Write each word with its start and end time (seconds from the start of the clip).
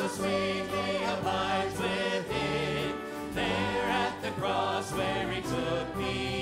so 0.00 0.08
sweetly 0.08 0.96
abides 1.04 1.78
within. 1.78 2.94
There 3.34 3.86
at 4.04 4.22
the 4.22 4.30
cross 4.40 4.90
where 4.92 5.30
he 5.30 5.42
took 5.42 5.96
me 5.96 6.39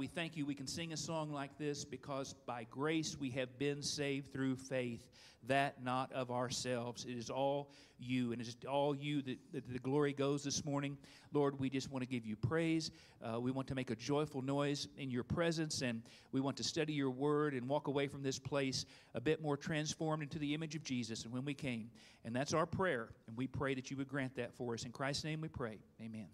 we 0.00 0.06
thank 0.06 0.34
you. 0.34 0.46
We 0.46 0.54
can 0.54 0.66
sing 0.66 0.94
a 0.94 0.96
song 0.96 1.30
like 1.30 1.58
this 1.58 1.84
because 1.84 2.34
by 2.46 2.66
grace 2.70 3.18
we 3.20 3.28
have 3.32 3.58
been 3.58 3.82
saved 3.82 4.32
through 4.32 4.56
faith, 4.56 5.06
that 5.46 5.84
not 5.84 6.10
of 6.14 6.30
ourselves. 6.30 7.04
It 7.04 7.18
is 7.18 7.28
all 7.28 7.70
you, 7.98 8.32
and 8.32 8.40
it's 8.40 8.56
all 8.66 8.96
you 8.96 9.20
that, 9.20 9.36
that 9.52 9.70
the 9.70 9.78
glory 9.78 10.14
goes 10.14 10.42
this 10.42 10.64
morning. 10.64 10.96
Lord, 11.34 11.60
we 11.60 11.68
just 11.68 11.90
want 11.90 12.02
to 12.02 12.08
give 12.08 12.24
you 12.24 12.34
praise. 12.34 12.92
Uh, 13.22 13.38
we 13.40 13.50
want 13.50 13.68
to 13.68 13.74
make 13.74 13.90
a 13.90 13.94
joyful 13.94 14.40
noise 14.40 14.88
in 14.96 15.10
your 15.10 15.22
presence, 15.22 15.82
and 15.82 16.00
we 16.32 16.40
want 16.40 16.56
to 16.56 16.64
study 16.64 16.94
your 16.94 17.10
word 17.10 17.52
and 17.52 17.68
walk 17.68 17.86
away 17.86 18.06
from 18.06 18.22
this 18.22 18.38
place 18.38 18.86
a 19.14 19.20
bit 19.20 19.42
more 19.42 19.58
transformed 19.58 20.22
into 20.22 20.38
the 20.38 20.54
image 20.54 20.76
of 20.76 20.82
Jesus 20.82 21.24
and 21.24 21.32
when 21.34 21.44
we 21.44 21.52
came. 21.52 21.90
And 22.24 22.34
that's 22.34 22.54
our 22.54 22.64
prayer, 22.64 23.10
and 23.28 23.36
we 23.36 23.46
pray 23.46 23.74
that 23.74 23.90
you 23.90 23.98
would 23.98 24.08
grant 24.08 24.34
that 24.36 24.54
for 24.54 24.72
us. 24.72 24.84
In 24.84 24.92
Christ's 24.92 25.24
name 25.24 25.42
we 25.42 25.48
pray. 25.48 25.76
Amen. 26.00 26.28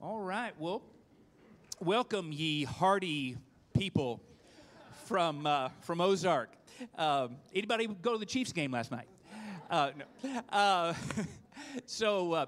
All 0.00 0.20
right, 0.20 0.52
well, 0.58 0.82
welcome 1.80 2.32
ye 2.32 2.64
hardy 2.64 3.36
people 3.72 4.20
from 5.04 5.46
uh, 5.46 5.68
from 5.80 6.00
Ozark. 6.00 6.50
Um, 6.96 7.36
anybody 7.54 7.86
go 7.86 8.12
to 8.12 8.18
the 8.18 8.26
Chiefs 8.26 8.52
game 8.52 8.72
last 8.72 8.90
night? 8.90 9.08
Uh, 9.70 9.90
no. 9.96 10.40
Uh, 10.50 10.94
so. 11.86 12.32
Uh, 12.32 12.46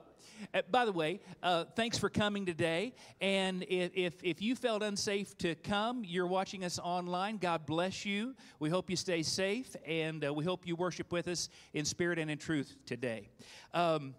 uh, 0.53 0.61
by 0.71 0.84
the 0.84 0.93
way, 0.93 1.19
uh, 1.43 1.65
thanks 1.77 1.97
for 1.97 2.11
coming 2.11 2.45
today. 2.45 2.93
And 3.23 3.65
if, 3.71 4.23
if, 4.23 4.43
you 4.43 4.55
felt 4.55 4.83
unsafe 4.83 5.37
to 5.39 5.55
come, 5.55 6.05
you're 6.05 6.27
watching 6.27 6.62
us 6.62 6.79
online. 6.79 7.39
God 7.39 7.65
bless 7.65 8.05
you. 8.05 8.34
We 8.59 8.69
hope 8.69 8.91
you 8.91 8.97
stay 8.97 9.23
safe, 9.23 9.75
and 9.87 10.23
we 10.34 10.45
hope 10.45 10.67
you 10.67 10.77
worship 10.77 11.11
with 11.11 11.27
us 11.27 11.49
in 11.73 11.87
spirit 11.87 12.19
and 12.19 12.31
in 12.31 12.37
truth 12.37 12.77
today. 12.84 13.31
Um, 13.73 14.15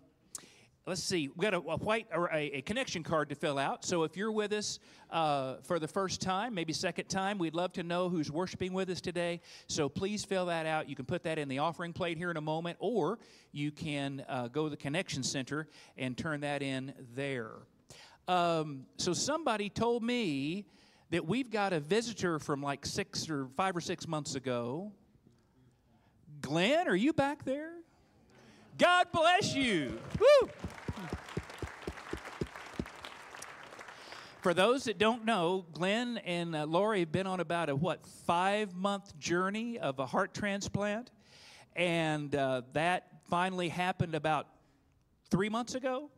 let's 0.87 1.03
see, 1.03 1.29
we 1.35 1.43
got 1.43 1.53
a, 1.53 1.57
a 1.57 1.77
white 1.77 2.07
or 2.13 2.29
a, 2.33 2.45
a 2.57 2.61
connection 2.61 3.03
card 3.03 3.27
to 3.27 3.35
fill 3.35 3.59
out. 3.59 3.83
So 3.83 4.03
if 4.03 4.15
you're 4.15 4.31
with 4.31 4.53
us 4.53 4.79
uh, 5.11 5.55
for 5.63 5.79
the 5.79 5.87
first 5.87 6.21
time, 6.21 6.53
maybe 6.53 6.71
second 6.71 7.09
time, 7.09 7.37
we'd 7.37 7.53
love 7.53 7.73
to 7.73 7.83
know 7.83 8.07
who's 8.07 8.31
worshiping 8.31 8.71
with 8.71 8.89
us 8.89 9.01
today. 9.01 9.41
So 9.67 9.89
please 9.89 10.23
fill 10.23 10.45
that 10.45 10.65
out. 10.65 10.87
You 10.87 10.95
can 10.95 11.05
put 11.05 11.23
that 11.23 11.37
in 11.37 11.49
the 11.49 11.59
offering 11.59 11.91
plate 11.91 12.17
here 12.17 12.31
in 12.31 12.37
a 12.37 12.41
moment, 12.41 12.77
or 12.79 13.19
you 13.51 13.69
can 13.69 14.25
uh, 14.29 14.47
go 14.47 14.63
to 14.63 14.69
the 14.69 14.77
connection 14.77 15.23
center 15.23 15.67
and 15.97 16.17
turn 16.17 16.39
that 16.39 16.63
in 16.63 16.93
there. 17.13 17.51
Um, 18.29 18.85
so 18.95 19.11
somebody 19.11 19.69
told 19.69 20.03
me 20.03 20.67
that 21.09 21.25
we've 21.27 21.51
got 21.51 21.73
a 21.73 21.81
visitor 21.81 22.39
from 22.39 22.63
like 22.63 22.85
six 22.85 23.29
or 23.29 23.47
five 23.57 23.75
or 23.75 23.81
six 23.81 24.07
months 24.07 24.35
ago. 24.35 24.93
Glenn, 26.39 26.87
are 26.87 26.95
you 26.95 27.11
back 27.11 27.43
there? 27.43 27.71
God 28.77 29.07
bless 29.11 29.55
you. 29.55 29.99
Woo! 30.19 30.49
For 34.41 34.53
those 34.53 34.83
that 34.83 34.99
don't 34.99 35.25
know, 35.25 35.65
Glenn 35.73 36.19
and 36.19 36.55
uh, 36.55 36.65
Lori 36.65 36.99
have 36.99 37.11
been 37.11 37.25
on 37.25 37.39
about 37.39 37.69
a 37.69 37.75
what 37.75 38.05
five 38.05 38.75
month 38.75 39.17
journey 39.17 39.79
of 39.79 39.97
a 39.97 40.05
heart 40.05 40.35
transplant, 40.35 41.09
and 41.75 42.33
uh, 42.35 42.61
that 42.73 43.07
finally 43.29 43.67
happened 43.67 44.13
about 44.13 44.47
three 45.31 45.49
months 45.49 45.73
ago, 45.73 46.11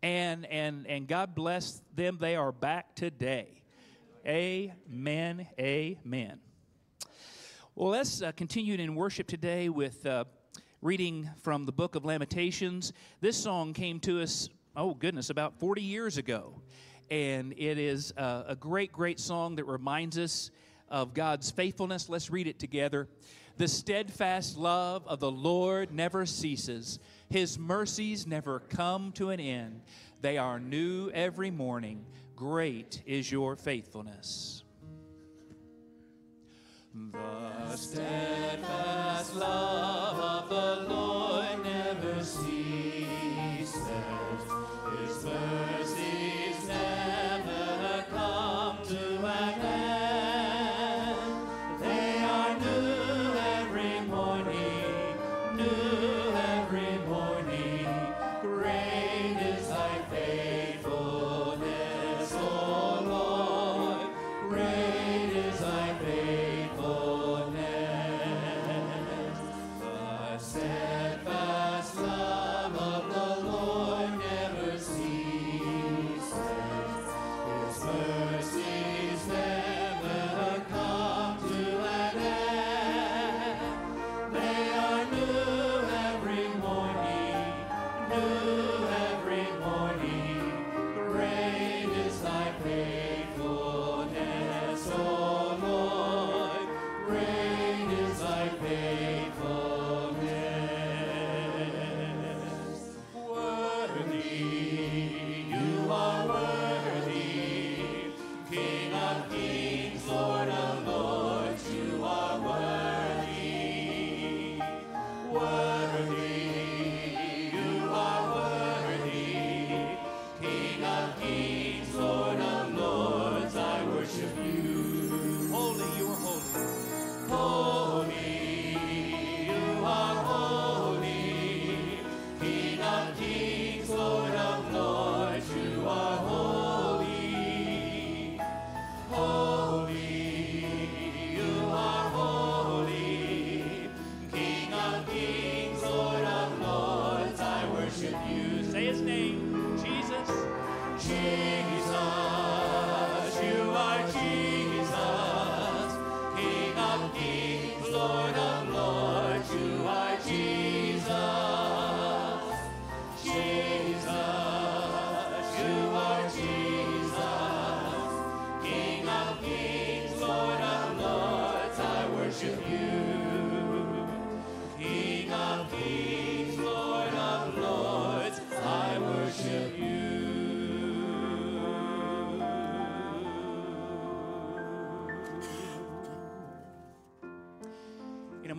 and 0.00 0.46
and 0.46 0.86
and 0.86 1.08
God 1.08 1.34
bless 1.34 1.82
them. 1.92 2.18
They 2.20 2.36
are 2.36 2.52
back 2.52 2.94
today. 2.94 3.62
Amen. 4.24 5.48
Amen. 5.58 6.38
Well, 7.74 7.90
let's 7.90 8.22
uh, 8.22 8.30
continue 8.32 8.76
in 8.76 8.94
worship 8.94 9.26
today 9.26 9.68
with 9.70 10.06
uh, 10.06 10.24
reading 10.82 11.28
from 11.42 11.66
the 11.66 11.72
book 11.72 11.96
of 11.96 12.04
Lamentations. 12.04 12.92
This 13.20 13.36
song 13.36 13.72
came 13.72 13.98
to 14.00 14.22
us, 14.22 14.48
oh 14.76 14.94
goodness, 14.94 15.30
about 15.30 15.58
40 15.58 15.82
years 15.82 16.16
ago. 16.16 16.62
And 17.10 17.52
it 17.56 17.78
is 17.78 18.12
uh, 18.16 18.44
a 18.46 18.56
great, 18.56 18.92
great 18.92 19.20
song 19.20 19.56
that 19.56 19.64
reminds 19.64 20.18
us 20.18 20.50
of 20.88 21.14
God's 21.14 21.50
faithfulness. 21.50 22.08
Let's 22.08 22.30
read 22.30 22.46
it 22.46 22.58
together. 22.58 23.08
The 23.56 23.68
steadfast 23.68 24.58
love 24.58 25.06
of 25.06 25.20
the 25.20 25.30
Lord 25.30 25.92
never 25.92 26.26
ceases, 26.26 26.98
His 27.30 27.58
mercies 27.58 28.26
never 28.26 28.60
come 28.60 29.12
to 29.12 29.30
an 29.30 29.40
end. 29.40 29.80
They 30.20 30.36
are 30.36 30.58
new 30.60 31.10
every 31.10 31.50
morning. 31.50 32.04
Great 32.34 33.02
is 33.06 33.32
your 33.32 33.56
faithfulness. 33.56 34.64
The 37.12 37.76
steadfast 37.76 39.36
love 39.36 40.18
of 40.18 40.48
the 40.50 40.94
Lord 40.94 41.62
never 41.64 42.22
ceases. 42.24 43.74
His 44.98 45.24
mercies 45.24 45.85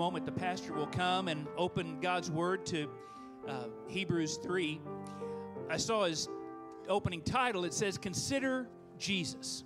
moment, 0.07 0.25
the 0.25 0.31
pastor 0.31 0.71
will 0.71 0.87
come 0.87 1.27
and 1.27 1.45
open 1.57 1.99
God's 1.99 2.31
word 2.31 2.65
to 2.67 2.89
uh, 3.45 3.65
Hebrews 3.89 4.37
3. 4.37 4.79
I 5.69 5.75
saw 5.75 6.05
his 6.05 6.29
opening 6.87 7.21
title. 7.21 7.65
It 7.65 7.73
says, 7.73 7.97
Consider 7.97 8.69
Jesus. 8.97 9.65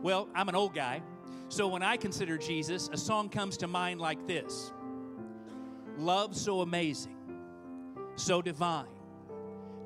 Well, 0.00 0.28
I'm 0.32 0.48
an 0.48 0.54
old 0.54 0.76
guy, 0.76 1.02
so 1.48 1.66
when 1.66 1.82
I 1.82 1.96
consider 1.96 2.38
Jesus, 2.38 2.88
a 2.92 2.96
song 2.96 3.28
comes 3.28 3.56
to 3.56 3.66
mind 3.66 4.00
like 4.00 4.28
this 4.28 4.70
Love 5.98 6.36
so 6.36 6.60
amazing, 6.60 7.16
so 8.14 8.40
divine, 8.40 8.86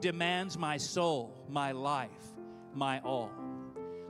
demands 0.00 0.58
my 0.58 0.76
soul, 0.76 1.34
my 1.48 1.72
life, 1.72 2.10
my 2.74 3.00
all. 3.00 3.30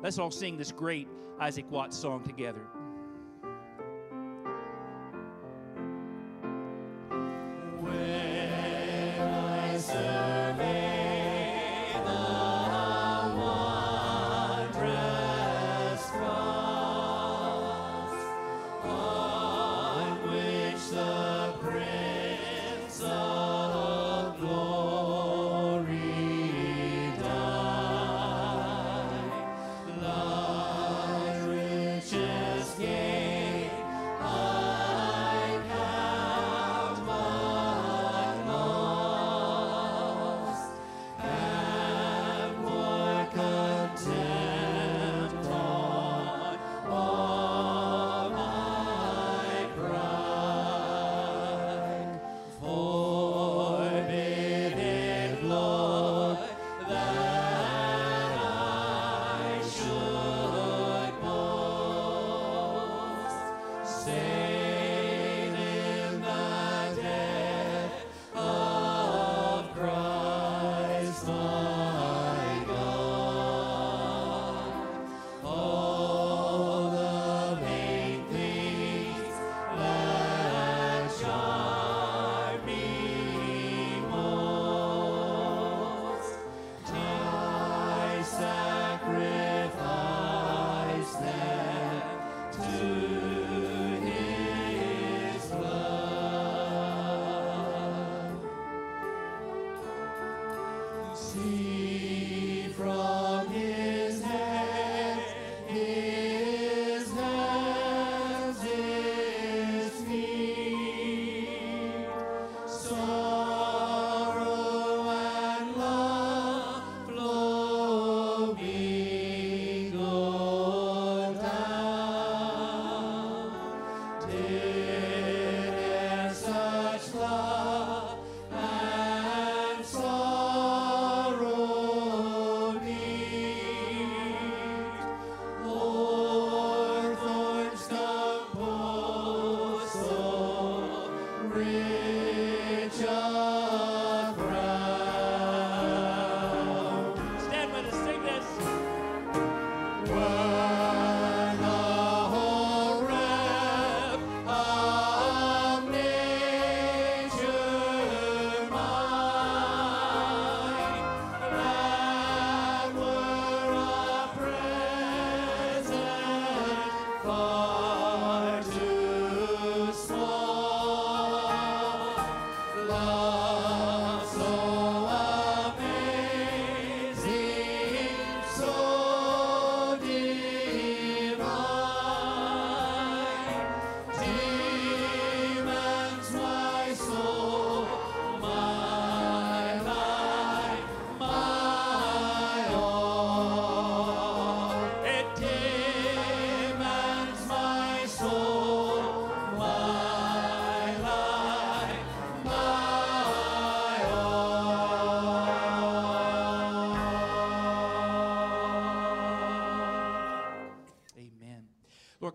Let's 0.03 0.19
all 0.19 0.33
sing 0.33 0.57
this 0.57 0.73
great 0.73 1.07
Isaac 1.39 1.71
Watts 1.71 1.97
song 1.97 2.25
together. 2.25 2.67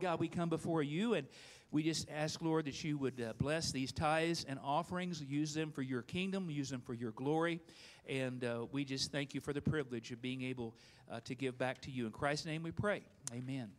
God, 0.04 0.20
we 0.20 0.28
come 0.28 0.50
before 0.50 0.84
you 0.84 1.14
and 1.14 1.26
we 1.72 1.82
just 1.82 2.10
ask, 2.10 2.42
Lord, 2.42 2.66
that 2.66 2.84
you 2.84 2.98
would 2.98 3.22
uh, 3.22 3.32
bless 3.38 3.72
these 3.72 3.94
tithes 3.94 4.46
and 4.50 4.60
offerings, 4.62 5.24
use 5.24 5.54
them 5.54 5.72
for 5.72 5.82
your 5.82 6.02
kingdom, 6.02 6.50
use 6.50 6.70
them 6.70 6.82
for 6.82 6.94
your 6.94 7.12
glory. 7.12 7.62
And 8.10 8.44
uh, 8.44 8.66
we 8.74 8.84
just 8.84 9.14
thank 9.14 9.34
you 9.34 9.40
for 9.40 9.54
the 9.54 9.62
privilege 9.62 10.12
of 10.12 10.22
being 10.22 10.42
able 10.42 10.76
uh, 11.10 11.22
to 11.24 11.36
give 11.36 11.58
back 11.58 11.80
to 11.84 11.92
you. 11.92 12.06
In 12.06 12.12
Christ's 12.12 12.46
name 12.46 12.64
we 12.64 12.72
pray. 12.72 13.04
Amen. 13.34 13.70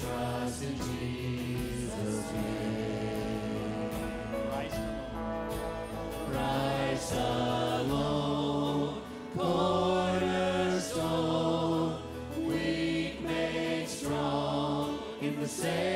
trust 0.00 0.62
in 0.62 0.74
Jesus' 0.76 2.32
name. 2.32 3.90
Christ 6.30 7.14
alone. 7.14 9.02
Cornerstone. 9.36 10.42
Weak 12.38 13.20
made 13.22 13.88
strong 13.88 14.98
in 15.20 15.40
the 15.40 15.48
same. 15.48 15.87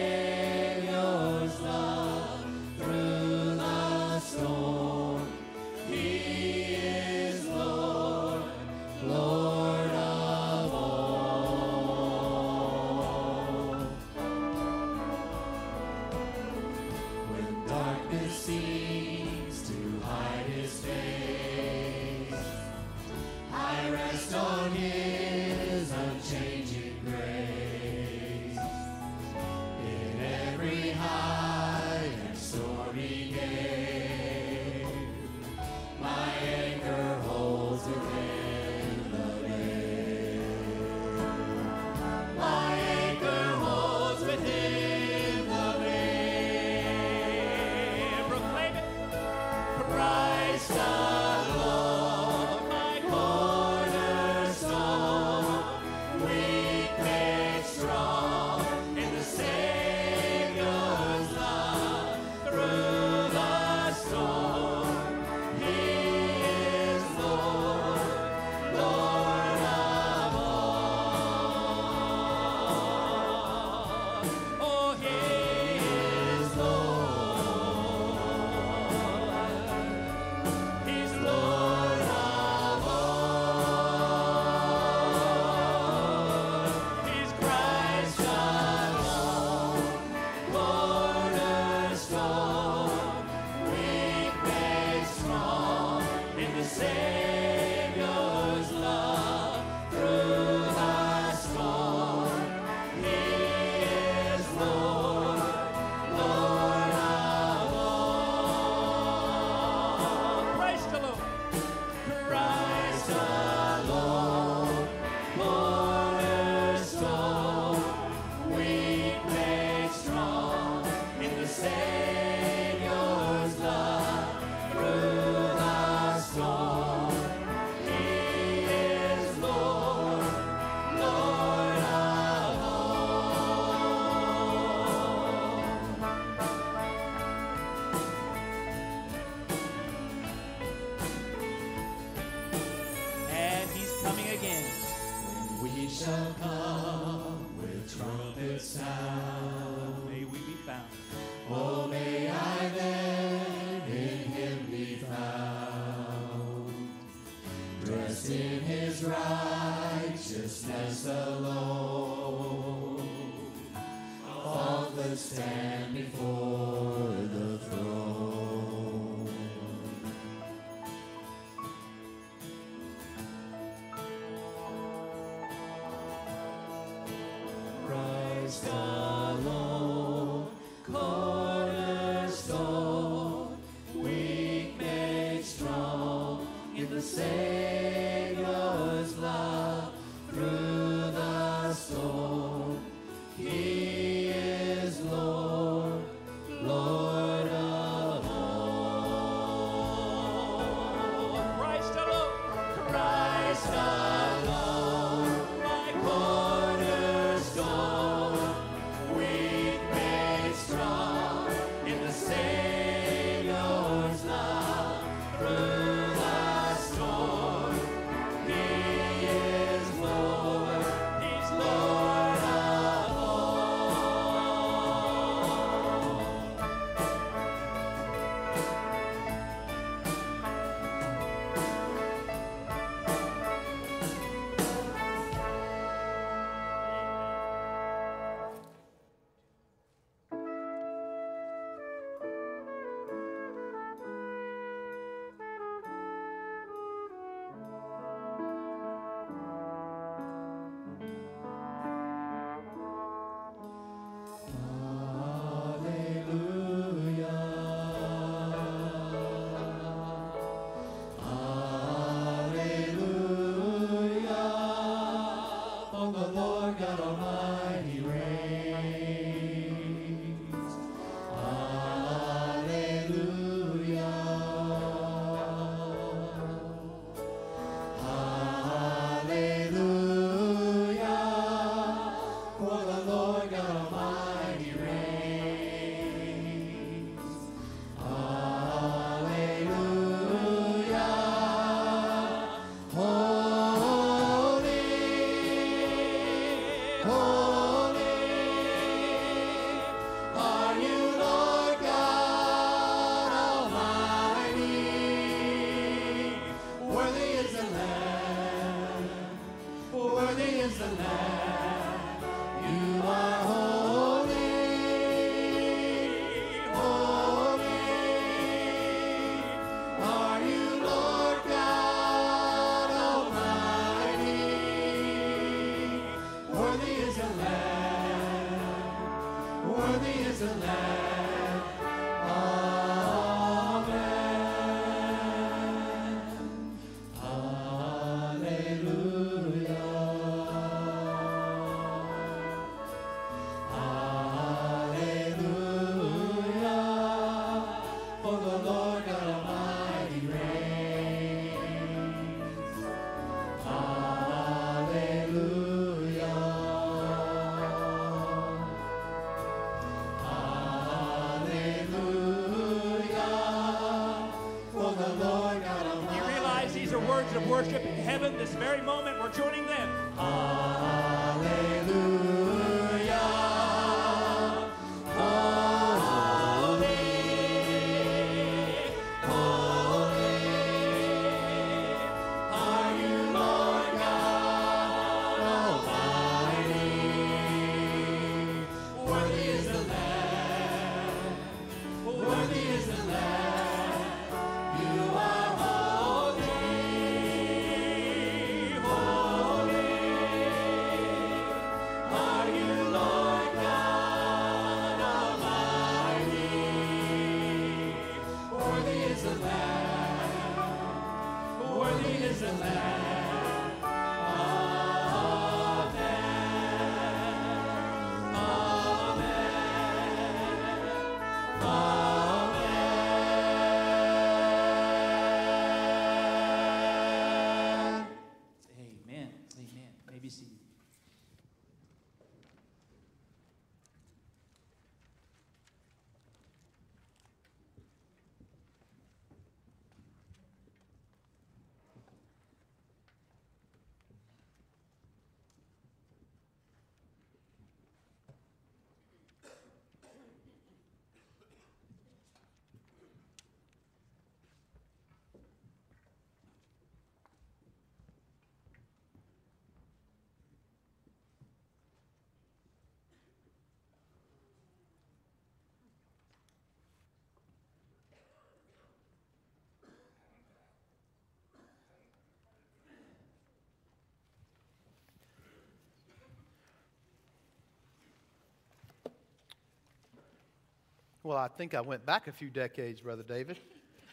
Well, 481.25 481.39
I 481.39 481.47
think 481.47 481.73
I 481.73 481.81
went 481.81 482.05
back 482.05 482.27
a 482.27 482.33
few 482.33 482.51
decades, 482.51 483.01
Brother 483.01 483.23
David. 483.23 483.61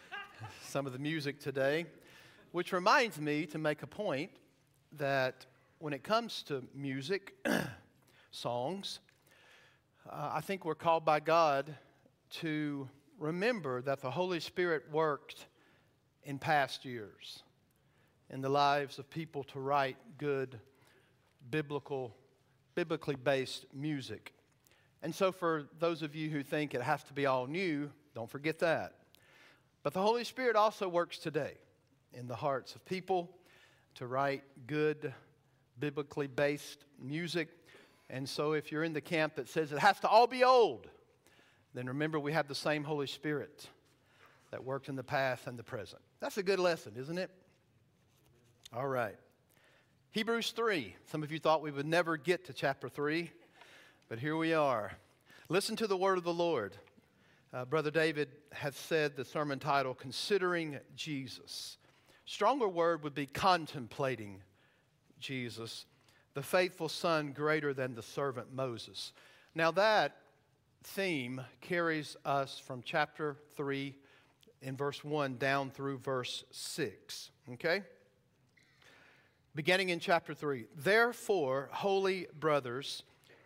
Some 0.67 0.85
of 0.85 0.93
the 0.93 0.99
music 0.99 1.39
today, 1.39 1.87
which 2.51 2.71
reminds 2.71 3.19
me 3.19 3.47
to 3.47 3.57
make 3.57 3.81
a 3.81 3.87
point 3.87 4.29
that 4.91 5.47
when 5.79 5.91
it 5.91 6.03
comes 6.03 6.43
to 6.43 6.63
music, 6.75 7.33
songs, 8.31 8.99
uh, 10.07 10.33
I 10.33 10.41
think 10.41 10.65
we're 10.65 10.75
called 10.75 11.03
by 11.03 11.19
God 11.19 11.75
to 12.41 12.87
remember 13.17 13.81
that 13.81 14.01
the 14.01 14.11
Holy 14.11 14.39
Spirit 14.39 14.83
worked 14.91 15.47
in 16.25 16.37
past 16.37 16.85
years 16.85 17.41
in 18.29 18.39
the 18.39 18.49
lives 18.49 18.99
of 18.99 19.09
people 19.09 19.43
to 19.45 19.59
write 19.59 19.97
good 20.19 20.59
biblical 21.49 22.15
biblically 22.75 23.15
based 23.15 23.65
music. 23.73 24.31
And 25.01 25.15
so, 25.15 25.31
for 25.31 25.65
those 25.79 26.01
of 26.01 26.15
you 26.15 26.29
who 26.29 26.43
think 26.43 26.73
it 26.73 26.81
has 26.81 27.03
to 27.05 27.13
be 27.13 27.25
all 27.25 27.47
new, 27.47 27.89
don't 28.13 28.29
forget 28.29 28.59
that. 28.59 28.93
But 29.81 29.93
the 29.93 30.01
Holy 30.01 30.25
Spirit 30.25 30.55
also 30.55 30.89
works 30.89 31.19
today 31.19 31.53
in 32.13 32.27
the 32.27 32.35
hearts 32.35 32.75
of 32.75 32.83
people 32.85 33.29
to 33.95 34.07
write 34.07 34.43
good, 34.67 35.13
biblically 35.79 36.27
based 36.27 36.83
music. 37.01 37.47
And 38.09 38.27
so, 38.27 38.53
if 38.53 38.71
you're 38.71 38.83
in 38.83 38.93
the 38.93 39.01
camp 39.01 39.35
that 39.35 39.47
says 39.47 39.71
it 39.71 39.79
has 39.79 39.99
to 40.01 40.09
all 40.09 40.27
be 40.27 40.43
old, 40.43 40.87
then 41.73 41.87
remember 41.87 42.19
we 42.19 42.33
have 42.33 42.47
the 42.47 42.55
same 42.55 42.83
Holy 42.83 43.07
Spirit 43.07 43.69
that 44.51 44.63
worked 44.63 44.89
in 44.89 44.95
the 44.95 45.03
past 45.03 45.47
and 45.47 45.57
the 45.57 45.63
present. 45.63 46.01
That's 46.19 46.37
a 46.37 46.43
good 46.43 46.59
lesson, 46.59 46.93
isn't 46.97 47.17
it? 47.17 47.29
All 48.75 48.87
right. 48.87 49.15
Hebrews 50.11 50.51
3. 50.51 50.95
Some 51.11 51.23
of 51.23 51.31
you 51.31 51.39
thought 51.39 51.61
we 51.61 51.71
would 51.71 51.85
never 51.85 52.17
get 52.17 52.45
to 52.45 52.53
chapter 52.53 52.89
3. 52.89 53.31
But 54.09 54.17
here 54.17 54.35
we 54.35 54.55
are. 54.55 54.93
Listen 55.49 55.75
to 55.75 55.85
the 55.85 55.95
word 55.95 56.17
of 56.17 56.23
the 56.23 56.33
Lord. 56.33 56.75
Uh, 57.53 57.63
Brother 57.63 57.91
David 57.91 58.29
has 58.51 58.75
said 58.75 59.15
the 59.15 59.23
sermon 59.23 59.59
title, 59.59 59.93
Considering 59.93 60.79
Jesus. 60.95 61.77
Stronger 62.25 62.67
word 62.67 63.03
would 63.03 63.13
be 63.13 63.27
contemplating 63.27 64.41
Jesus, 65.19 65.85
the 66.33 66.41
faithful 66.41 66.89
son 66.89 67.33
greater 67.33 67.71
than 67.71 67.93
the 67.93 68.01
servant 68.01 68.51
Moses. 68.51 69.13
Now, 69.53 69.69
that 69.71 70.15
theme 70.83 71.41
carries 71.61 72.17
us 72.25 72.57
from 72.57 72.81
chapter 72.83 73.37
3 73.57 73.93
in 74.63 74.75
verse 74.75 75.03
1 75.03 75.37
down 75.37 75.69
through 75.69 75.99
verse 75.99 76.45
6. 76.49 77.29
Okay? 77.53 77.83
Beginning 79.53 79.89
in 79.89 79.99
chapter 79.99 80.33
3. 80.33 80.65
Therefore, 80.75 81.69
holy 81.71 82.25
brothers, 82.39 83.03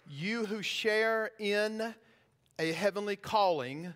you 0.07 0.45
who 0.45 0.61
share 0.61 1.31
in 1.39 1.93
a 2.59 2.71
heavenly 2.71 3.15
calling, 3.15 3.93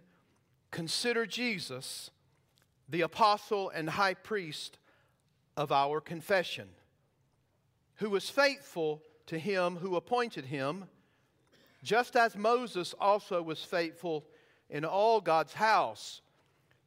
consider 0.72 1.26
Jesus, 1.26 2.10
the 2.90 3.02
apostle 3.02 3.70
and 3.70 3.90
high 3.90 4.14
priest 4.14 4.78
of 5.56 5.72
our 5.72 6.00
confession, 6.00 6.70
who 7.96 8.10
was 8.10 8.30
faithful 8.30 9.02
to 9.28 9.38
him 9.38 9.78
who 9.78 9.96
appointed 9.96 10.46
him, 10.46 10.86
just 11.84 12.16
as 12.16 12.36
Moses 12.36 12.96
also 13.00 13.42
was 13.42 13.64
faithful 13.64 14.26
in 14.70 14.86
all 14.86 15.22
God's 15.22 15.54
house. 15.54 16.22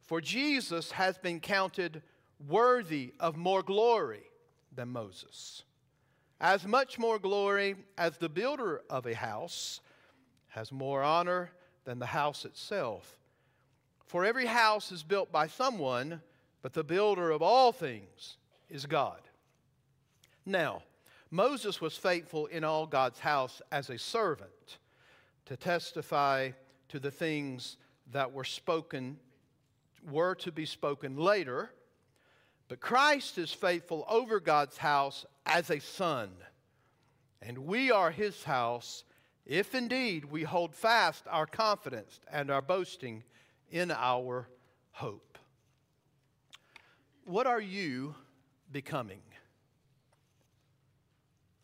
For 0.01 0.19
Jesus 0.19 0.91
has 0.91 1.17
been 1.17 1.39
counted 1.39 2.01
worthy 2.47 3.13
of 3.19 3.37
more 3.37 3.63
glory 3.63 4.23
than 4.73 4.89
Moses 4.89 5.63
as 6.41 6.65
much 6.65 6.97
more 6.97 7.19
glory 7.19 7.75
as 7.99 8.17
the 8.17 8.27
builder 8.27 8.81
of 8.89 9.05
a 9.05 9.13
house 9.13 9.79
has 10.49 10.71
more 10.71 11.03
honor 11.03 11.51
than 11.85 11.99
the 11.99 12.07
house 12.07 12.45
itself. 12.45 13.19
For 14.07 14.25
every 14.25 14.47
house 14.47 14.91
is 14.91 15.03
built 15.03 15.31
by 15.31 15.45
someone, 15.45 16.19
but 16.63 16.73
the 16.73 16.83
builder 16.83 17.29
of 17.29 17.43
all 17.43 17.71
things 17.71 18.37
is 18.71 18.87
God. 18.87 19.21
Now, 20.43 20.81
Moses 21.29 21.79
was 21.79 21.95
faithful 21.95 22.47
in 22.47 22.63
all 22.63 22.87
God's 22.87 23.19
house 23.19 23.61
as 23.71 23.91
a 23.91 23.99
servant 23.99 24.79
to 25.45 25.55
testify 25.55 26.51
to 26.89 26.99
the 26.99 27.11
things 27.11 27.77
that 28.11 28.33
were 28.33 28.43
spoken, 28.43 29.17
were 30.09 30.33
to 30.35 30.51
be 30.51 30.65
spoken 30.65 31.17
later 31.17 31.69
but 32.71 32.79
Christ 32.79 33.37
is 33.37 33.51
faithful 33.51 34.05
over 34.07 34.39
God's 34.39 34.77
house 34.77 35.25
as 35.45 35.69
a 35.69 35.81
son. 35.81 36.29
And 37.41 37.57
we 37.57 37.91
are 37.91 38.11
his 38.11 38.45
house 38.45 39.03
if 39.45 39.75
indeed 39.75 40.23
we 40.23 40.43
hold 40.43 40.73
fast 40.73 41.25
our 41.29 41.45
confidence 41.45 42.21
and 42.31 42.49
our 42.49 42.61
boasting 42.61 43.23
in 43.71 43.91
our 43.91 44.47
hope. 44.91 45.37
What 47.25 47.45
are 47.45 47.59
you 47.59 48.15
becoming? 48.71 49.23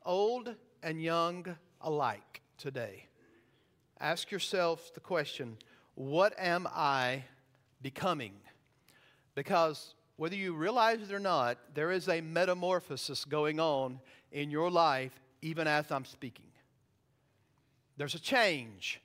Old 0.05 0.55
and 0.83 1.01
young 1.01 1.55
alike 1.79 2.41
today. 2.57 3.05
Ask 4.01 4.29
yourself 4.29 4.93
the 4.93 4.99
question 4.99 5.55
what 5.95 6.37
am 6.37 6.67
I 6.69 7.23
becoming? 7.81 8.33
Because 9.35 9.93
whether 10.17 10.35
you 10.35 10.53
realize 10.53 11.01
it 11.01 11.13
or 11.13 11.19
not, 11.19 11.57
there 11.73 11.91
is 11.91 12.09
a 12.09 12.21
metamorphosis 12.21 13.23
going 13.23 13.59
on 13.59 13.99
in 14.31 14.51
your 14.51 14.69
life 14.69 15.13
even 15.41 15.67
as 15.67 15.91
I'm 15.91 16.05
speaking. 16.05 16.47
There's 17.97 18.15
a 18.15 18.19
change 18.19 18.99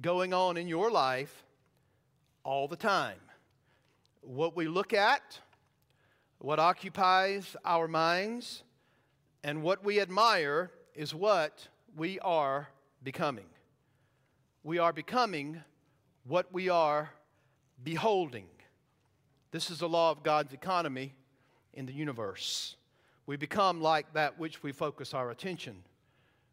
going 0.00 0.32
on 0.32 0.56
in 0.56 0.66
your 0.66 0.90
life 0.90 1.44
all 2.44 2.66
the 2.66 2.76
time. 2.76 3.18
What 4.22 4.56
we 4.56 4.68
look 4.68 4.92
at, 4.92 5.38
what 6.38 6.58
occupies 6.58 7.56
our 7.64 7.86
minds, 7.86 8.62
and 9.44 9.62
what 9.62 9.84
we 9.84 10.00
admire 10.00 10.70
is 10.94 11.14
what 11.14 11.68
we 11.96 12.18
are 12.20 12.68
becoming. 13.02 13.46
We 14.62 14.78
are 14.78 14.92
becoming 14.92 15.62
what 16.26 16.52
we 16.52 16.68
are 16.68 17.10
beholding. 17.82 18.46
This 19.50 19.70
is 19.70 19.78
the 19.78 19.88
law 19.88 20.10
of 20.10 20.22
God's 20.22 20.52
economy 20.52 21.14
in 21.72 21.86
the 21.86 21.92
universe. 21.92 22.76
We 23.26 23.36
become 23.36 23.80
like 23.80 24.12
that 24.14 24.38
which 24.38 24.62
we 24.62 24.72
focus 24.72 25.14
our 25.14 25.30
attention. 25.30 25.84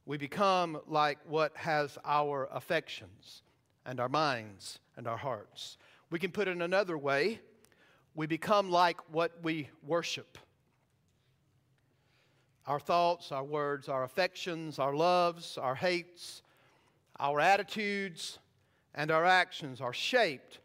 We 0.05 0.17
become 0.17 0.79
like 0.87 1.17
what 1.27 1.55
has 1.57 1.97
our 2.05 2.47
affections 2.51 3.43
and 3.85 3.99
our 3.99 4.09
minds 4.09 4.79
and 4.97 5.07
our 5.07 5.17
hearts. 5.17 5.77
We 6.09 6.19
can 6.19 6.31
put 6.31 6.47
it 6.47 6.57
another 6.57 6.97
way 6.97 7.39
we 8.15 8.27
become 8.27 8.71
like 8.71 8.97
what 9.11 9.33
we 9.43 9.69
worship. 9.85 10.37
Our 12.65 12.79
thoughts, 12.79 13.31
our 13.31 13.43
words, 13.43 13.89
our 13.89 14.03
affections, 14.03 14.79
our 14.79 14.95
loves, 14.95 15.57
our 15.57 15.75
hates, 15.75 16.41
our 17.19 17.39
attitudes, 17.41 18.39
and 18.95 19.11
our 19.11 19.25
actions 19.25 19.81
are 19.81 19.93
shaped 19.93 20.59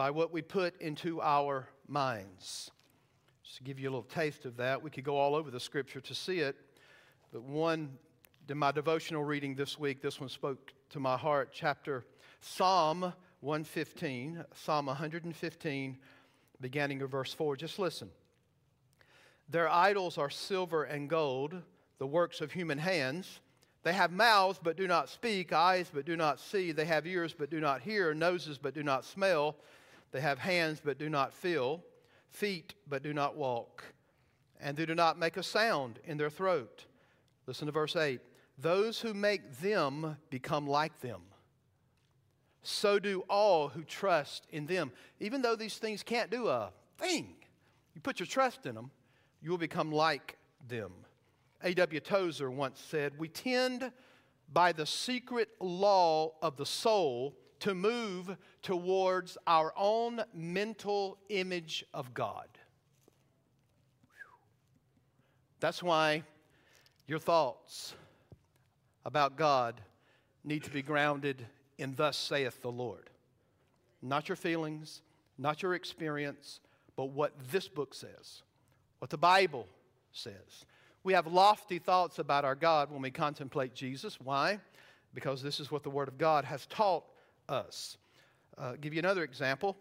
by 0.00 0.10
what 0.10 0.32
we 0.32 0.40
put 0.40 0.80
into 0.80 1.20
our 1.20 1.68
minds. 1.86 2.70
Just 3.44 3.58
to 3.58 3.62
give 3.62 3.78
you 3.78 3.86
a 3.86 3.92
little 3.92 4.02
taste 4.04 4.46
of 4.46 4.56
that, 4.56 4.82
we 4.82 4.88
could 4.88 5.04
go 5.04 5.18
all 5.18 5.34
over 5.34 5.50
the 5.50 5.60
scripture 5.60 6.00
to 6.00 6.14
see 6.14 6.38
it, 6.38 6.56
but 7.34 7.42
one 7.42 7.90
in 8.48 8.56
my 8.56 8.72
devotional 8.72 9.22
reading 9.24 9.54
this 9.54 9.78
week, 9.78 10.00
this 10.00 10.18
one 10.18 10.30
spoke 10.30 10.72
to 10.88 10.98
my 10.98 11.18
heart. 11.18 11.50
Chapter 11.52 12.06
Psalm 12.40 13.12
115, 13.40 14.42
Psalm 14.54 14.86
115, 14.86 15.98
beginning 16.62 17.02
of 17.02 17.10
verse 17.10 17.34
4. 17.34 17.56
Just 17.56 17.78
listen. 17.78 18.08
Their 19.50 19.68
idols 19.68 20.16
are 20.16 20.30
silver 20.30 20.84
and 20.84 21.10
gold, 21.10 21.60
the 21.98 22.06
works 22.06 22.40
of 22.40 22.52
human 22.52 22.78
hands. 22.78 23.40
They 23.82 23.92
have 23.92 24.12
mouths 24.12 24.58
but 24.62 24.78
do 24.78 24.88
not 24.88 25.10
speak, 25.10 25.52
eyes 25.52 25.90
but 25.92 26.06
do 26.06 26.16
not 26.16 26.40
see. 26.40 26.72
They 26.72 26.86
have 26.86 27.06
ears 27.06 27.34
but 27.38 27.50
do 27.50 27.60
not 27.60 27.82
hear, 27.82 28.14
noses 28.14 28.56
but 28.56 28.72
do 28.72 28.82
not 28.82 29.04
smell. 29.04 29.56
They 30.12 30.20
have 30.20 30.38
hands 30.38 30.80
but 30.84 30.98
do 30.98 31.08
not 31.08 31.32
feel, 31.32 31.84
feet 32.28 32.74
but 32.88 33.02
do 33.02 33.12
not 33.12 33.36
walk, 33.36 33.84
and 34.60 34.76
they 34.76 34.86
do 34.86 34.94
not 34.94 35.18
make 35.18 35.36
a 35.36 35.42
sound 35.42 35.98
in 36.04 36.16
their 36.16 36.30
throat. 36.30 36.86
Listen 37.46 37.66
to 37.66 37.72
verse 37.72 37.96
8 37.96 38.20
those 38.58 39.00
who 39.00 39.14
make 39.14 39.58
them 39.60 40.16
become 40.28 40.66
like 40.66 41.00
them. 41.00 41.22
So 42.62 42.98
do 42.98 43.24
all 43.30 43.68
who 43.68 43.84
trust 43.84 44.46
in 44.50 44.66
them. 44.66 44.92
Even 45.18 45.40
though 45.40 45.56
these 45.56 45.78
things 45.78 46.02
can't 46.02 46.30
do 46.30 46.48
a 46.48 46.72
thing, 46.98 47.36
you 47.94 48.02
put 48.02 48.20
your 48.20 48.26
trust 48.26 48.66
in 48.66 48.74
them, 48.74 48.90
you 49.40 49.50
will 49.50 49.58
become 49.58 49.90
like 49.90 50.36
them. 50.68 50.92
A.W. 51.62 52.00
Tozer 52.00 52.50
once 52.50 52.78
said, 52.80 53.18
We 53.18 53.28
tend 53.28 53.90
by 54.52 54.72
the 54.72 54.86
secret 54.86 55.48
law 55.58 56.32
of 56.42 56.56
the 56.56 56.66
soul 56.66 57.36
to 57.60 57.74
move 57.74 58.36
towards 58.62 59.38
our 59.46 59.72
own 59.76 60.22
mental 60.34 61.18
image 61.28 61.84
of 61.94 62.12
God. 62.14 62.48
That's 65.60 65.82
why 65.82 66.22
your 67.06 67.18
thoughts, 67.18 67.94
about 69.04 69.36
God 69.36 69.80
need 70.44 70.64
to 70.64 70.70
be 70.70 70.82
grounded 70.82 71.46
in 71.78 71.94
thus 71.94 72.16
saith 72.16 72.60
the 72.62 72.70
Lord. 72.70 73.10
Not 74.02 74.28
your 74.28 74.36
feelings, 74.36 75.02
not 75.38 75.62
your 75.62 75.74
experience, 75.74 76.60
but 76.96 77.06
what 77.06 77.32
this 77.50 77.68
book 77.68 77.94
says, 77.94 78.42
what 78.98 79.10
the 79.10 79.18
Bible 79.18 79.66
says. 80.12 80.64
We 81.02 81.14
have 81.14 81.26
lofty 81.26 81.78
thoughts 81.78 82.18
about 82.18 82.44
our 82.44 82.54
God 82.54 82.90
when 82.90 83.02
we 83.02 83.10
contemplate 83.10 83.74
Jesus. 83.74 84.20
Why? 84.20 84.58
Because 85.14 85.42
this 85.42 85.60
is 85.60 85.70
what 85.70 85.82
the 85.82 85.90
Word 85.90 86.08
of 86.08 86.18
God 86.18 86.44
has 86.44 86.66
taught 86.66 87.04
us. 87.50 87.98
Uh, 88.56 88.74
give 88.80 88.94
you 88.94 89.00
another 89.00 89.24
example 89.24 89.76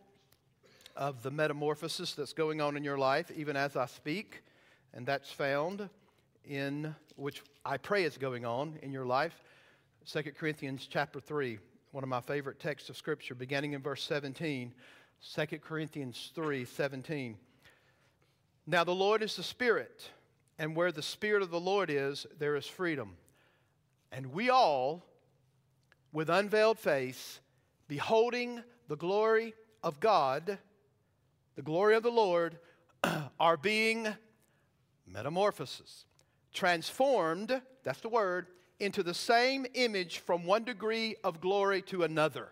of 0.96 1.22
the 1.22 1.32
metamorphosis 1.32 2.14
that's 2.14 2.34
going 2.34 2.60
on 2.60 2.76
in 2.76 2.84
your 2.84 2.98
life, 2.98 3.32
even 3.36 3.56
as 3.56 3.76
I 3.76 3.86
speak, 3.86 4.42
and 4.94 5.06
that's 5.06 5.32
found 5.32 5.90
in 6.46 6.96
which 7.16 7.44
I 7.64 7.78
pray 7.78 8.04
is 8.04 8.18
going 8.18 8.46
on 8.46 8.78
in 8.82 8.92
your 8.92 9.06
life. 9.06 9.44
2 10.12 10.24
Corinthians 10.38 10.88
chapter 10.90 11.20
3, 11.20 11.60
one 11.92 12.04
of 12.04 12.10
my 12.10 12.22
favorite 12.22 12.60
texts 12.60 12.90
of 12.90 12.98
Scripture, 12.98 13.36
beginning 13.36 13.74
in 13.74 13.82
verse 13.82 14.04
17. 14.04 14.74
2 15.36 15.46
Corinthians 15.60 16.32
3 16.34 16.66
17. 16.66 17.38
Now 18.66 18.84
the 18.84 18.96
Lord 18.96 19.22
is 19.22 19.36
the 19.36 19.44
Spirit, 19.44 20.10
and 20.58 20.76
where 20.76 20.92
the 20.92 21.02
Spirit 21.02 21.44
of 21.44 21.52
the 21.52 21.60
Lord 21.60 21.90
is, 21.90 22.26
there 22.40 22.56
is 22.56 22.66
freedom. 22.66 23.18
And 24.12 24.34
we 24.34 24.50
all, 24.50 25.06
with 26.12 26.30
unveiled 26.30 26.80
face, 26.80 27.40
beholding 27.90 28.64
the 28.88 28.96
glory 28.96 29.54
of 29.84 30.00
God, 30.00 30.58
the 31.58 31.62
glory 31.62 31.96
of 31.96 32.04
the 32.04 32.10
Lord, 32.10 32.58
are 33.40 33.58
being 33.58 34.08
metamorphosis 35.06 36.06
transformed, 36.54 37.62
that's 37.84 38.00
the 38.00 38.10
word, 38.10 38.48
into 38.80 39.04
the 39.04 39.14
same 39.14 39.66
image 39.74 40.20
from 40.20 40.46
one 40.46 40.64
degree 40.64 41.16
of 41.24 41.42
glory 41.42 41.82
to 41.82 42.04
another. 42.04 42.48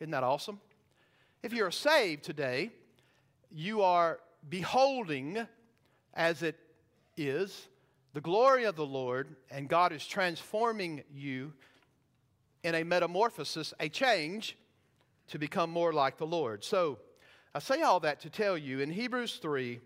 Isn't 0.00 0.10
that 0.10 0.22
awesome? 0.22 0.60
If 1.42 1.52
you're 1.52 1.70
saved 1.70 2.24
today, 2.24 2.70
you 3.50 3.82
are 3.82 4.18
beholding, 4.48 5.46
as 6.14 6.42
it 6.42 6.56
is, 7.16 7.68
the 8.12 8.20
glory 8.20 8.64
of 8.64 8.76
the 8.76 8.86
Lord, 8.86 9.34
and 9.50 9.68
God 9.68 9.92
is 9.92 10.06
transforming 10.06 11.02
you 11.14 11.52
in 12.66 12.74
a 12.74 12.82
metamorphosis, 12.82 13.72
a 13.78 13.88
change 13.88 14.56
to 15.28 15.38
become 15.38 15.70
more 15.70 15.92
like 15.92 16.18
the 16.18 16.26
Lord. 16.26 16.64
So, 16.64 16.98
I 17.54 17.60
say 17.60 17.82
all 17.82 18.00
that 18.00 18.20
to 18.22 18.28
tell 18.28 18.58
you 18.58 18.80
in 18.80 18.90
Hebrews 18.90 19.38
3, 19.40 19.78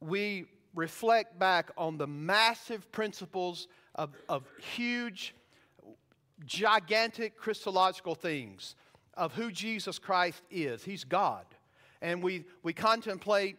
we 0.00 0.46
reflect 0.74 1.38
back 1.38 1.70
on 1.76 1.98
the 1.98 2.06
massive 2.06 2.90
principles 2.92 3.68
of, 3.94 4.16
of 4.26 4.44
huge, 4.74 5.34
gigantic 6.46 7.36
Christological 7.36 8.14
things 8.14 8.74
of 9.12 9.34
who 9.34 9.52
Jesus 9.52 9.98
Christ 9.98 10.42
is. 10.50 10.82
He's 10.82 11.04
God. 11.04 11.44
And 12.00 12.22
we, 12.22 12.46
we 12.62 12.72
contemplate 12.72 13.58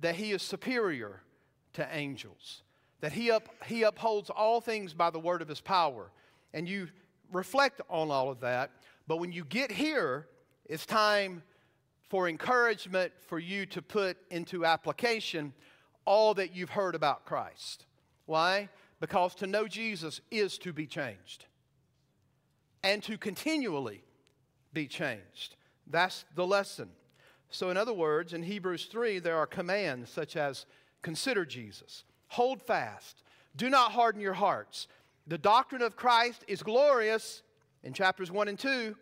that 0.00 0.16
He 0.16 0.32
is 0.32 0.42
superior 0.42 1.22
to 1.74 1.86
angels, 1.94 2.62
that 3.00 3.12
he, 3.12 3.30
up, 3.30 3.48
he 3.66 3.84
upholds 3.84 4.30
all 4.30 4.60
things 4.60 4.94
by 4.94 5.10
the 5.10 5.20
word 5.20 5.42
of 5.42 5.48
His 5.48 5.60
power. 5.60 6.10
And 6.52 6.68
you 6.68 6.88
reflect 7.32 7.80
on 7.88 8.10
all 8.10 8.30
of 8.30 8.40
that. 8.40 8.70
But 9.06 9.18
when 9.18 9.32
you 9.32 9.44
get 9.44 9.70
here, 9.70 10.26
it's 10.66 10.86
time 10.86 11.42
for 12.08 12.28
encouragement 12.28 13.12
for 13.26 13.38
you 13.38 13.66
to 13.66 13.82
put 13.82 14.16
into 14.30 14.64
application 14.64 15.52
all 16.04 16.34
that 16.34 16.54
you've 16.54 16.70
heard 16.70 16.94
about 16.94 17.24
Christ. 17.24 17.86
Why? 18.26 18.68
Because 19.00 19.34
to 19.36 19.46
know 19.46 19.66
Jesus 19.66 20.20
is 20.30 20.58
to 20.58 20.72
be 20.72 20.86
changed 20.86 21.46
and 22.82 23.02
to 23.02 23.18
continually 23.18 24.04
be 24.72 24.86
changed. 24.86 25.56
That's 25.86 26.24
the 26.34 26.46
lesson. 26.46 26.90
So, 27.50 27.70
in 27.70 27.76
other 27.76 27.92
words, 27.92 28.32
in 28.32 28.42
Hebrews 28.42 28.86
3, 28.86 29.18
there 29.18 29.36
are 29.36 29.46
commands 29.46 30.10
such 30.10 30.36
as 30.36 30.66
consider 31.02 31.44
Jesus, 31.44 32.04
hold 32.28 32.62
fast, 32.62 33.22
do 33.56 33.70
not 33.70 33.92
harden 33.92 34.20
your 34.20 34.34
hearts. 34.34 34.88
The 35.26 35.38
doctrine 35.38 35.82
of 35.82 35.96
Christ 35.96 36.44
is 36.46 36.62
glorious 36.62 37.42
in 37.82 37.92
chapters 37.92 38.30
1 38.30 38.48
and 38.48 38.58
2. 38.58 38.96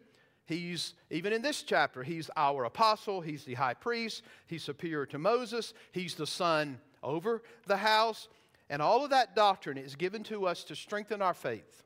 He's, 0.47 0.95
even 1.11 1.33
in 1.33 1.43
this 1.43 1.63
chapter, 1.63 2.03
he's 2.03 2.31
our 2.37 2.65
apostle, 2.65 3.21
he's 3.21 3.45
the 3.45 3.55
high 3.55 3.75
priest, 3.75 4.23
he's 4.47 4.63
superior 4.63 5.07
to 5.07 5.19
Moses, 5.19 5.73
he's 5.93 6.15
the 6.15 6.27
son 6.27 6.79
over 7.03 7.43
the 7.67 7.77
house. 7.77 8.29
And 8.69 8.83
all 8.83 9.05
of 9.05 9.11
that 9.11 9.37
doctrine 9.37 9.79
is 9.79 9.97
given 9.97 10.23
to 10.25 10.47
us 10.47 10.65
to 10.65 10.77
strengthen 10.77 11.23
our 11.23 11.35
faith, 11.35 11.85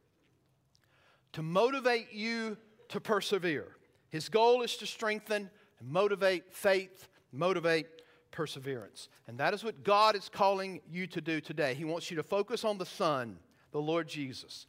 to 1.32 1.42
motivate 1.42 2.12
you 2.12 2.56
to 2.88 3.00
persevere. 3.00 3.76
His 4.10 4.28
goal 4.28 4.62
is 4.62 4.76
to 4.78 4.86
strengthen 4.86 5.50
and 5.80 5.88
motivate 5.88 6.52
faith, 6.52 7.08
motivate 7.32 7.86
perseverance. 8.30 9.08
And 9.26 9.38
that 9.38 9.54
is 9.54 9.64
what 9.64 9.82
God 9.82 10.16
is 10.16 10.28
calling 10.28 10.80
you 10.90 11.06
to 11.08 11.20
do 11.20 11.40
today. 11.40 11.74
He 11.74 11.84
wants 11.84 12.10
you 12.10 12.16
to 12.16 12.22
focus 12.22 12.64
on 12.64 12.78
the 12.78 12.86
Son, 12.86 13.38
the 13.76 13.82
Lord 13.82 14.08
Jesus. 14.08 14.66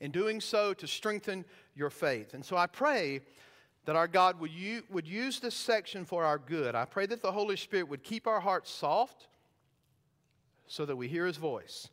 In 0.00 0.10
doing 0.10 0.40
so, 0.40 0.74
to 0.74 0.86
strengthen 0.88 1.44
your 1.76 1.88
faith. 1.88 2.34
And 2.34 2.44
so 2.44 2.56
I 2.56 2.66
pray 2.66 3.20
that 3.84 3.94
our 3.94 4.08
God 4.08 4.40
would, 4.40 4.50
would 4.90 5.06
use 5.06 5.38
this 5.38 5.54
section 5.54 6.04
for 6.04 6.24
our 6.24 6.36
good. 6.36 6.74
I 6.74 6.84
pray 6.84 7.06
that 7.06 7.22
the 7.22 7.30
Holy 7.30 7.54
Spirit 7.54 7.88
would 7.88 8.02
keep 8.02 8.26
our 8.26 8.40
hearts 8.40 8.68
soft 8.68 9.28
so 10.66 10.84
that 10.84 10.96
we 10.96 11.06
hear 11.06 11.26
his 11.26 11.36
voice. 11.36 11.90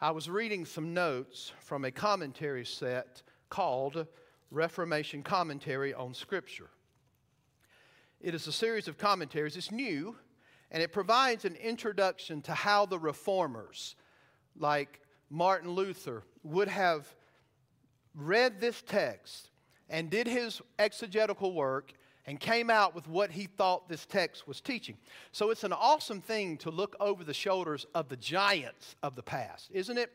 I 0.00 0.12
was 0.12 0.30
reading 0.30 0.64
some 0.64 0.94
notes 0.94 1.50
from 1.58 1.84
a 1.84 1.90
commentary 1.90 2.64
set 2.64 3.22
called 3.48 4.06
Reformation 4.52 5.24
Commentary 5.24 5.92
on 5.92 6.14
Scripture. 6.14 6.70
It 8.20 8.32
is 8.32 8.46
a 8.46 8.52
series 8.52 8.86
of 8.86 8.96
commentaries. 8.96 9.56
It's 9.56 9.72
new, 9.72 10.14
And 10.70 10.80
it 10.84 10.92
provides 10.92 11.44
an 11.44 11.56
introduction 11.56 12.42
to 12.42 12.52
how 12.54 12.86
the 12.86 12.98
reformers, 12.98 13.96
like 14.56 15.00
Martin 15.34 15.70
Luther, 15.70 16.22
would 16.44 16.68
have 16.68 17.12
read 18.14 18.60
this 18.60 18.80
text 18.82 19.50
and 19.90 20.08
did 20.08 20.28
his 20.28 20.62
exegetical 20.78 21.52
work 21.52 21.92
and 22.24 22.38
came 22.38 22.70
out 22.70 22.94
with 22.94 23.08
what 23.08 23.32
he 23.32 23.46
thought 23.46 23.88
this 23.88 24.06
text 24.06 24.46
was 24.46 24.60
teaching. 24.60 24.96
So 25.32 25.50
it's 25.50 25.64
an 25.64 25.72
awesome 25.72 26.20
thing 26.20 26.56
to 26.58 26.70
look 26.70 26.94
over 27.00 27.24
the 27.24 27.34
shoulders 27.34 27.84
of 27.96 28.08
the 28.08 28.16
giants 28.16 28.94
of 29.02 29.16
the 29.16 29.24
past, 29.24 29.70
isn't 29.72 29.98
it? 29.98 30.12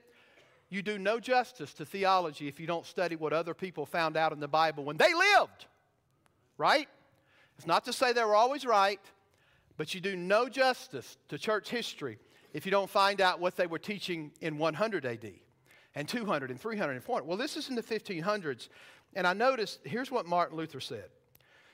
You 0.70 0.82
do 0.82 0.98
no 0.98 1.20
justice 1.20 1.74
to 1.74 1.86
theology 1.86 2.48
if 2.48 2.58
you 2.58 2.66
don't 2.66 2.86
study 2.86 3.18
what 3.18 3.34
other 3.34 3.54
people 3.54 3.86
found 3.86 4.16
out 4.16 4.32
in 4.32 4.40
the 4.40 4.48
Bible 4.48 4.86
when 4.86 4.98
they 4.98 5.14
lived, 5.14 5.66
right? 6.58 6.88
It's 7.58 7.68
not 7.68 7.84
to 7.86 7.94
say 7.94 8.14
they 8.14 8.24
were 8.24 8.36
always 8.36 8.66
right, 8.66 9.02
but 9.76 9.94
you 9.94 10.00
do 10.00 10.16
no 10.16 10.48
justice 10.48 11.18
to 11.28 11.38
church 11.38 11.70
history 11.70 12.20
if 12.54 12.66
you 12.66 12.72
don't 12.72 12.90
find 12.90 13.22
out 13.22 13.40
what 13.40 13.56
they 13.56 13.68
were 13.68 13.80
teaching 13.80 14.32
in 14.42 14.58
100 14.58 15.06
AD 15.06 15.32
and 15.96 16.08
200 16.08 16.52
and 16.52 16.60
300 16.60 16.94
and 16.94 17.04
400. 17.04 17.28
Well, 17.28 17.38
this 17.38 17.58
is 17.58 17.70
in 17.70 17.76
the 17.76 17.84
1500s, 17.84 18.70
and 19.16 19.26
I 19.26 19.34
noticed 19.34 19.80
here's 19.84 20.12
what 20.12 20.26
Martin 20.26 20.58
Luther 20.58 20.80
said 20.80 21.10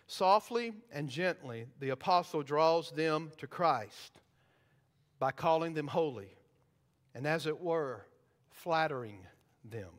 Softly 0.07 0.73
and 0.91 1.09
gently, 1.09 1.65
the 1.79 1.89
apostle 1.89 2.43
draws 2.43 2.91
them 2.91 3.31
to 3.37 3.47
Christ 3.47 4.19
by 5.17 5.31
calling 5.31 5.73
them 5.73 5.87
holy, 5.87 6.29
and 7.13 7.25
as 7.25 7.47
it 7.47 7.59
were, 7.59 8.05
flattering 8.51 9.19
them. 9.63 9.89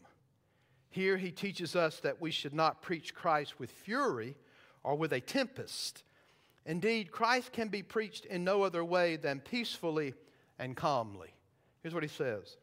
Here 0.90 1.16
he 1.16 1.30
teaches 1.30 1.76
us 1.76 2.00
that 2.00 2.20
we 2.20 2.30
should 2.30 2.54
not 2.54 2.82
preach 2.82 3.14
Christ 3.14 3.58
with 3.58 3.70
fury 3.70 4.36
or 4.82 4.94
with 4.94 5.12
a 5.12 5.20
tempest. 5.20 6.04
Indeed, 6.64 7.10
Christ 7.10 7.52
can 7.52 7.68
be 7.68 7.82
preached 7.82 8.24
in 8.24 8.44
no 8.44 8.62
other 8.62 8.84
way 8.84 9.16
than 9.16 9.40
peacefully 9.40 10.14
and 10.58 10.76
calmly. 10.76 11.34
Here's 11.82 11.94
what 11.94 12.02
he 12.02 12.08
says 12.08 12.56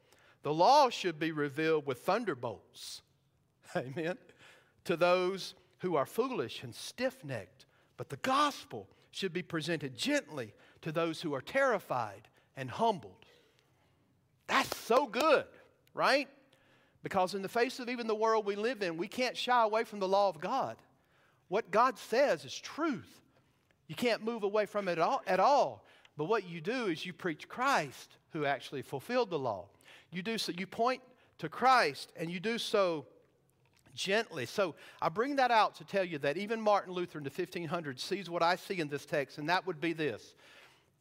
The 0.44 0.54
law 0.54 0.90
should 0.90 1.20
be 1.20 1.32
revealed 1.32 1.86
with 1.86 2.00
thunderbolts. 2.00 3.02
Amen. 3.76 4.18
To 4.86 4.98
those 4.98 5.56
who 5.80 5.96
are 5.96 6.06
foolish 6.06 6.64
and 6.64 6.74
stiff 6.74 7.24
necked, 7.24 7.66
but 7.98 8.10
the 8.10 8.18
gospel 8.18 8.88
should 9.12 9.34
be 9.34 9.44
presented 9.44 9.96
gently 9.96 10.54
to 10.82 10.92
those 10.92 11.22
who 11.22 11.34
are 11.34 11.42
terrified 11.42 12.28
and 12.58 12.70
humbled. 12.70 13.26
That's 14.48 14.76
so 14.78 15.08
good, 15.08 15.46
right? 15.94 16.28
Because 17.04 17.34
in 17.34 17.42
the 17.42 17.50
face 17.50 17.80
of 17.80 17.90
even 17.90 18.08
the 18.08 18.16
world 18.16 18.46
we 18.46 18.56
live 18.56 18.82
in, 18.82 18.98
we 18.98 19.08
can't 19.08 19.38
shy 19.38 19.64
away 19.64 19.84
from 19.84 20.00
the 20.00 20.08
law 20.08 20.30
of 20.30 20.40
God. 20.40 20.78
What 21.48 21.70
God 21.70 21.98
says 21.98 22.46
is 22.46 22.58
truth. 22.58 23.22
You 23.88 23.96
can't 23.96 24.24
move 24.24 24.44
away 24.44 24.66
from 24.66 24.88
it 24.88 24.94
at 24.94 25.00
all. 25.00 25.22
At 25.28 25.40
all. 25.40 25.86
But 26.18 26.26
what 26.26 26.48
you 26.48 26.62
do 26.62 26.88
is 26.88 27.06
you 27.06 27.14
preach 27.14 27.48
Christ 27.48 28.18
who 28.32 28.46
actually 28.46 28.82
fulfilled 28.82 29.30
the 29.30 29.40
law. 29.40 29.66
You 30.12 30.22
do 30.22 30.38
so 30.38 30.52
you 30.56 30.68
point 30.68 31.02
to 31.40 31.50
Christ 31.50 32.12
and 32.16 32.32
you 32.32 32.40
do 32.40 32.58
so 32.58 33.06
gently. 33.96 34.46
So 34.46 34.76
I 35.02 35.10
bring 35.10 35.36
that 35.38 35.52
out 35.52 35.76
to 35.76 35.84
tell 35.84 36.04
you 36.04 36.18
that 36.20 36.38
even 36.38 36.62
Martin 36.62 36.94
Luther 36.94 37.18
in 37.18 37.24
the 37.24 37.30
1500s 37.30 38.00
sees 38.00 38.30
what 38.30 38.44
I 38.44 38.56
see 38.56 38.80
in 38.80 38.90
this 38.90 39.06
text, 39.06 39.38
and 39.38 39.50
that 39.50 39.66
would 39.68 39.80
be 39.80 39.94
this. 39.94 40.34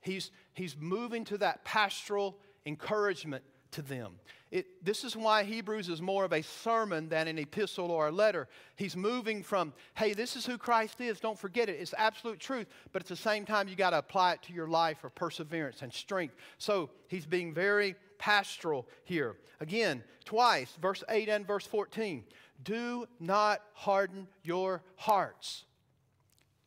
He's, 0.01 0.31
he's 0.55 0.77
moving 0.79 1.25
to 1.27 1.39
that 1.39 1.65
pastoral 1.65 2.37
encouragement 2.67 3.45
to 3.73 3.83
them. 3.83 4.15
It, 4.53 4.85
this 4.85 5.03
is 5.03 5.17
why 5.17 5.45
Hebrews 5.45 5.89
is 5.89 6.03
more 6.03 6.27
of 6.27 6.35
a 6.35 6.43
sermon 6.43 7.09
than 7.09 7.27
an 7.27 7.39
epistle 7.39 7.91
or 7.91 8.09
a 8.09 8.13
letter. 8.13 8.49
He's 8.77 8.95
moving 8.95 9.43
from, 9.43 9.73
hey, 9.95 10.13
this 10.13 10.37
is 10.37 10.45
who 10.45 10.59
Christ 10.59 11.01
is. 11.01 11.21
Don't 11.21 11.39
forget 11.39 11.71
it. 11.71 11.81
It's 11.81 11.95
absolute 11.97 12.39
truth. 12.39 12.67
But 12.93 13.01
at 13.01 13.09
the 13.09 13.17
same 13.17 13.47
time, 13.47 13.67
you 13.67 13.77
got 13.77 13.91
to 13.91 13.99
apply 13.99 14.35
it 14.35 14.43
to 14.43 14.53
your 14.53 14.69
life 14.69 14.99
for 14.99 15.09
perseverance 15.09 15.81
and 15.81 15.91
strength. 15.91 16.35
So 16.59 16.91
he's 17.09 17.25
being 17.25 17.55
very 17.55 17.95
pastoral 18.19 18.87
here. 19.05 19.37
Again, 19.61 20.05
twice, 20.27 20.77
verse 20.83 21.03
8 21.09 21.31
and 21.31 21.47
verse 21.47 21.67
14. 21.67 22.23
Do 22.63 23.07
not 23.19 23.63
harden 23.73 24.29
your 24.43 24.83
hearts 24.97 25.65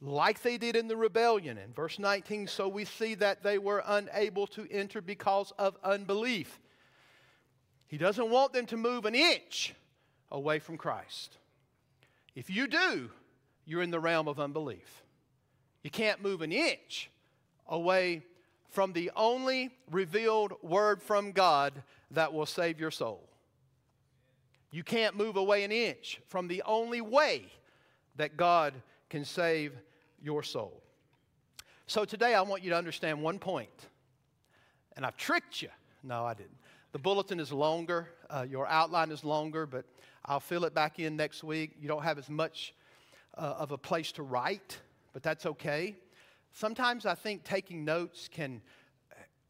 like 0.01 0.41
they 0.41 0.57
did 0.57 0.75
in 0.75 0.87
the 0.87 0.97
rebellion. 0.97 1.59
In 1.59 1.71
verse 1.71 1.99
19, 1.99 2.47
so 2.47 2.67
we 2.67 2.85
see 2.85 3.13
that 3.13 3.43
they 3.43 3.59
were 3.59 3.83
unable 3.85 4.47
to 4.47 4.67
enter 4.71 5.01
because 5.01 5.53
of 5.59 5.77
unbelief. 5.83 6.59
He 7.87 7.97
doesn't 7.97 8.29
want 8.29 8.53
them 8.53 8.65
to 8.67 8.77
move 8.77 9.05
an 9.05 9.15
inch 9.15 9.73
away 10.31 10.59
from 10.59 10.77
Christ. 10.77 11.37
If 12.35 12.49
you 12.49 12.67
do, 12.67 13.09
you're 13.65 13.81
in 13.81 13.91
the 13.91 13.99
realm 13.99 14.27
of 14.27 14.39
unbelief. 14.39 15.03
You 15.83 15.89
can't 15.89 16.21
move 16.21 16.41
an 16.41 16.51
inch 16.51 17.09
away 17.67 18.23
from 18.69 18.91
the 18.93 19.11
only 19.15 19.69
revealed 19.91 20.53
word 20.61 21.01
from 21.01 21.31
God 21.31 21.73
that 22.11 22.33
will 22.33 22.45
save 22.45 22.79
your 22.79 22.91
soul. 22.91 23.29
You 24.71 24.83
can't 24.83 25.15
move 25.15 25.37
away 25.37 25.63
an 25.63 25.71
inch 25.71 26.19
from 26.27 26.47
the 26.47 26.61
only 26.65 27.01
way 27.01 27.45
that 28.17 28.35
God 28.35 28.73
can 29.09 29.23
save 29.23 29.73
your 30.21 30.43
soul. 30.43 30.81
So 31.87 32.03
today 32.03 32.33
I 32.33 32.41
want 32.41 32.63
you 32.63 32.71
to 32.71 32.77
understand 32.77 33.21
one 33.21 33.39
point. 33.39 33.69
And 34.95 35.05
I've 35.05 35.17
tricked 35.17 35.61
you. 35.61 35.69
No, 36.03 36.25
I 36.25 36.33
didn't. 36.33 36.57
The 36.95 36.99
bulletin 36.99 37.41
is 37.41 37.51
longer, 37.51 38.07
uh, 38.29 38.45
your 38.49 38.65
outline 38.67 39.11
is 39.11 39.25
longer, 39.25 39.65
but 39.65 39.83
I'll 40.23 40.39
fill 40.39 40.63
it 40.63 40.73
back 40.73 40.97
in 40.97 41.17
next 41.17 41.43
week. 41.43 41.75
You 41.77 41.89
don't 41.89 42.03
have 42.03 42.17
as 42.17 42.29
much 42.29 42.73
uh, 43.37 43.55
of 43.57 43.73
a 43.73 43.77
place 43.77 44.13
to 44.13 44.23
write, 44.23 44.79
but 45.11 45.21
that's 45.21 45.45
okay. 45.45 45.97
Sometimes 46.53 47.05
I 47.05 47.13
think 47.13 47.43
taking 47.43 47.83
notes 47.83 48.29
can, 48.31 48.61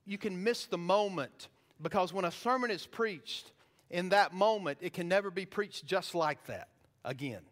you 0.07 0.17
can 0.17 0.43
miss 0.43 0.65
the 0.65 0.79
moment 0.79 1.49
because 1.83 2.11
when 2.11 2.25
a 2.25 2.31
sermon 2.31 2.71
is 2.71 2.87
preached, 2.87 3.51
in 3.91 4.09
that 4.09 4.33
moment, 4.33 4.79
it 4.81 4.93
can 4.93 5.07
never 5.07 5.29
be 5.29 5.45
preached 5.45 5.85
just 5.85 6.15
like 6.15 6.43
that 6.47 6.69
again. 7.03 7.43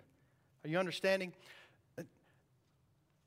Are 0.65 0.69
you 0.69 0.79
understanding? 0.79 1.33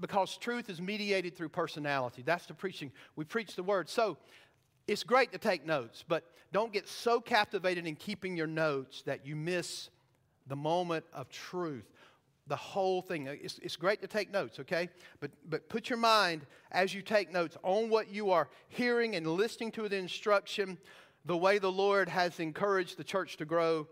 Because 0.00 0.36
truth 0.36 0.68
is 0.68 0.80
mediated 0.80 1.36
through 1.36 1.50
personality. 1.50 2.22
That's 2.26 2.46
the 2.46 2.54
preaching. 2.54 2.90
We 3.14 3.24
preach 3.24 3.54
the 3.54 3.62
word. 3.62 3.88
So 3.88 4.18
it's 4.86 5.02
great 5.02 5.32
to 5.32 5.38
take 5.38 5.66
notes, 5.66 6.04
but 6.06 6.24
don't 6.52 6.72
get 6.72 6.88
so 6.88 7.20
captivated 7.20 7.86
in 7.86 7.96
keeping 7.96 8.36
your 8.36 8.46
notes 8.46 9.02
that 9.02 9.26
you 9.26 9.34
miss 9.34 9.90
the 10.46 10.56
moment 10.56 11.04
of 11.12 11.28
truth. 11.28 11.90
The 12.46 12.56
whole 12.56 13.02
thing. 13.02 13.26
It's, 13.26 13.58
it's 13.58 13.74
great 13.74 14.00
to 14.02 14.06
take 14.06 14.30
notes, 14.30 14.60
okay? 14.60 14.88
But, 15.18 15.32
but 15.48 15.68
put 15.68 15.90
your 15.90 15.98
mind 15.98 16.46
as 16.70 16.94
you 16.94 17.02
take 17.02 17.32
notes 17.32 17.56
on 17.64 17.90
what 17.90 18.08
you 18.08 18.30
are 18.30 18.48
hearing 18.68 19.16
and 19.16 19.26
listening 19.26 19.72
to 19.72 19.88
the 19.88 19.96
instruction, 19.96 20.78
the 21.24 21.36
way 21.36 21.58
the 21.58 21.72
Lord 21.72 22.08
has 22.08 22.38
encouraged 22.38 22.98
the 22.98 23.04
church 23.04 23.36
to 23.38 23.44
grow 23.44 23.88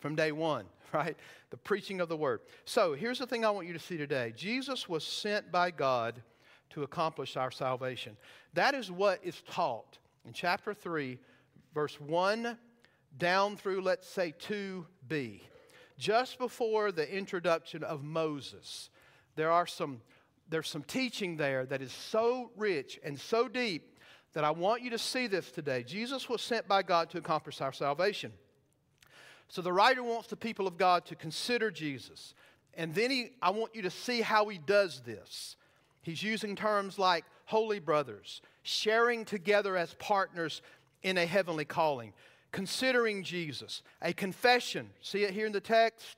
from 0.00 0.16
day 0.16 0.32
one, 0.32 0.64
right? 0.92 1.16
The 1.50 1.56
preaching 1.56 2.00
of 2.00 2.08
the 2.08 2.16
word. 2.16 2.40
So 2.64 2.94
here's 2.94 3.20
the 3.20 3.26
thing 3.26 3.44
I 3.44 3.50
want 3.50 3.68
you 3.68 3.72
to 3.72 3.78
see 3.78 3.96
today 3.96 4.32
Jesus 4.36 4.88
was 4.88 5.04
sent 5.04 5.52
by 5.52 5.70
God 5.70 6.20
to 6.70 6.82
accomplish 6.82 7.36
our 7.36 7.52
salvation. 7.52 8.16
That 8.54 8.74
is 8.74 8.90
what 8.90 9.20
is 9.22 9.40
taught 9.48 9.98
in 10.26 10.32
chapter 10.32 10.74
3, 10.74 11.18
verse 11.74 12.00
1 12.00 12.56
down 13.18 13.56
through, 13.56 13.82
let's 13.82 14.08
say, 14.08 14.34
2b. 14.48 15.40
Just 15.98 16.38
before 16.38 16.92
the 16.92 17.10
introduction 17.14 17.82
of 17.84 18.02
Moses, 18.02 18.90
there 19.36 19.50
are 19.50 19.66
some, 19.66 20.00
there's 20.48 20.68
some 20.68 20.82
teaching 20.82 21.36
there 21.36 21.66
that 21.66 21.82
is 21.82 21.92
so 21.92 22.50
rich 22.56 22.98
and 23.04 23.18
so 23.18 23.48
deep 23.48 23.98
that 24.32 24.44
I 24.44 24.50
want 24.50 24.82
you 24.82 24.90
to 24.90 24.98
see 24.98 25.26
this 25.26 25.50
today. 25.50 25.82
Jesus 25.82 26.28
was 26.28 26.40
sent 26.40 26.66
by 26.66 26.82
God 26.82 27.10
to 27.10 27.18
accomplish 27.18 27.60
our 27.60 27.72
salvation. 27.72 28.32
So 29.48 29.60
the 29.60 29.72
writer 29.72 30.02
wants 30.02 30.28
the 30.28 30.36
people 30.36 30.66
of 30.66 30.78
God 30.78 31.04
to 31.06 31.14
consider 31.14 31.70
Jesus. 31.70 32.34
And 32.74 32.94
then 32.94 33.10
he, 33.10 33.32
I 33.42 33.50
want 33.50 33.74
you 33.74 33.82
to 33.82 33.90
see 33.90 34.22
how 34.22 34.48
he 34.48 34.56
does 34.56 35.02
this. 35.02 35.56
He's 36.00 36.22
using 36.22 36.56
terms 36.56 36.98
like 36.98 37.24
holy 37.44 37.78
brothers, 37.78 38.40
sharing 38.62 39.24
together 39.24 39.76
as 39.76 39.94
partners 39.94 40.62
in 41.02 41.18
a 41.18 41.26
heavenly 41.26 41.64
calling, 41.64 42.12
considering 42.52 43.22
Jesus, 43.22 43.82
a 44.00 44.12
confession. 44.12 44.90
See 45.00 45.24
it 45.24 45.32
here 45.32 45.46
in 45.46 45.52
the 45.52 45.60
text? 45.60 46.16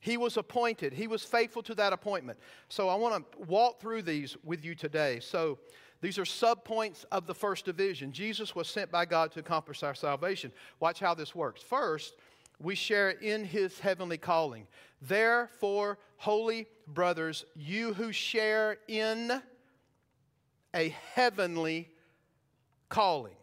He 0.00 0.16
was 0.18 0.36
appointed, 0.36 0.92
he 0.92 1.06
was 1.06 1.24
faithful 1.24 1.62
to 1.62 1.74
that 1.76 1.92
appointment. 1.92 2.38
So 2.68 2.88
I 2.88 2.94
want 2.94 3.32
to 3.32 3.38
walk 3.46 3.80
through 3.80 4.02
these 4.02 4.36
with 4.44 4.64
you 4.64 4.74
today. 4.74 5.18
So 5.20 5.58
these 6.02 6.18
are 6.18 6.24
subpoints 6.24 7.06
of 7.10 7.26
the 7.26 7.34
first 7.34 7.64
division. 7.64 8.12
Jesus 8.12 8.54
was 8.54 8.68
sent 8.68 8.90
by 8.90 9.06
God 9.06 9.32
to 9.32 9.40
accomplish 9.40 9.82
our 9.82 9.94
salvation. 9.94 10.52
Watch 10.78 11.00
how 11.00 11.14
this 11.14 11.34
works. 11.34 11.62
First, 11.62 12.16
we 12.60 12.74
share 12.74 13.10
in 13.10 13.44
his 13.44 13.80
heavenly 13.80 14.18
calling. 14.18 14.66
Therefore, 15.00 15.98
holy 16.18 16.66
brothers, 16.86 17.46
you 17.56 17.94
who 17.94 18.12
share 18.12 18.76
in 18.86 19.42
a 20.74 20.94
heavenly 21.14 21.88
calling. 22.88 23.36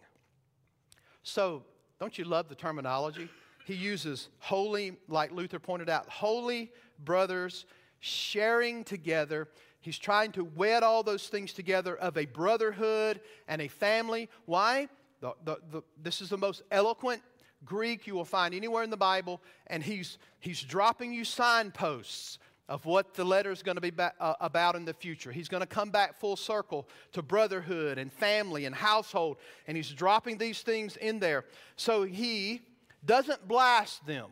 So, 1.24 1.64
don't 2.00 2.18
you 2.18 2.26
love 2.26 2.50
the 2.50 2.56
terminology? 2.56 3.30
He 3.66 3.76
uses 3.76 4.30
holy, 4.40 4.98
like 5.08 5.32
Luther 5.32 5.60
pointed 5.60 5.90
out, 5.90 6.10
holy 6.10 6.72
brothers 7.04 7.66
sharing 8.00 8.84
together. 8.84 9.48
He's 9.80 9.98
trying 9.98 10.32
to 10.34 10.44
wed 10.44 10.84
all 10.84 11.04
those 11.04 11.28
things 11.28 11.54
together 11.54 11.96
of 11.96 12.18
a 12.18 12.26
brotherhood 12.26 13.22
and 13.48 13.62
a 13.62 13.68
family. 13.68 14.30
Why? 14.46 14.90
The, 15.22 15.34
the, 15.46 15.58
the, 15.72 15.82
this 16.02 16.22
is 16.22 16.30
the 16.30 16.38
most 16.38 16.64
eloquent 16.72 17.22
Greek 17.64 18.08
you 18.08 18.16
will 18.16 18.26
find 18.26 18.54
anywhere 18.56 18.84
in 18.84 18.90
the 18.90 18.98
Bible, 18.98 19.40
and 19.68 19.84
he's, 19.84 20.18
he's 20.40 20.62
dropping 20.62 21.14
you 21.14 21.24
signposts 21.24 22.40
of 22.72 22.86
what 22.86 23.14
the 23.16 23.26
letter 23.26 23.52
is 23.52 23.62
going 23.62 23.76
to 23.76 23.82
be 23.82 23.92
uh, 24.00 24.34
about 24.40 24.78
in 24.78 24.86
the 24.86 24.94
future. 24.94 25.30
He's 25.30 25.50
going 25.50 25.60
to 25.60 25.68
come 25.68 25.90
back 25.90 26.18
full 26.18 26.38
circle 26.38 26.88
to 27.12 27.22
brotherhood 27.22 27.98
and 27.98 28.12
family 28.14 28.64
and 28.64 28.74
household, 28.74 29.38
and 29.68 29.76
he's 29.76 29.90
dropping 29.90 30.38
these 30.38 30.62
things 30.62 30.96
in 30.96 31.20
there. 31.20 31.44
So 31.76 32.04
he 32.04 32.62
doesn't 33.06 33.46
blast 33.46 34.06
them. 34.08 34.30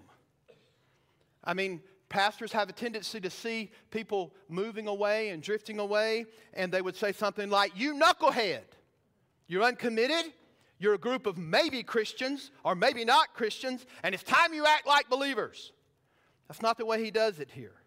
I 1.44 1.54
mean, 1.54 1.82
pastors 2.08 2.54
have 2.54 2.70
a 2.70 2.72
tendency 2.72 3.20
to 3.20 3.30
see 3.30 3.72
people 3.92 4.34
moving 4.48 4.88
away 4.88 5.30
and 5.30 5.44
drifting 5.44 5.78
away, 5.78 6.26
and 6.54 6.72
they 6.72 6.82
would 6.82 6.96
say 6.96 7.12
something 7.12 7.50
like, 7.50 7.74
You 7.76 7.94
knucklehead, 7.94 8.64
you're 9.48 9.64
uncommitted, 9.64 10.32
you're 10.80 10.94
a 10.94 10.98
group 11.00 11.26
of 11.26 11.38
maybe 11.38 11.84
Christians 11.84 12.52
or 12.64 12.74
maybe 12.74 13.04
not 13.04 13.34
Christians, 13.34 13.86
and 14.02 14.16
it's 14.16 14.24
time 14.24 14.54
you 14.54 14.66
act 14.66 14.88
like 14.88 15.10
believers. 15.10 15.74
That's 16.48 16.62
not 16.62 16.78
the 16.78 16.86
way 16.86 17.04
he 17.04 17.12
does 17.12 17.40
it 17.42 17.50
here. 17.52 17.79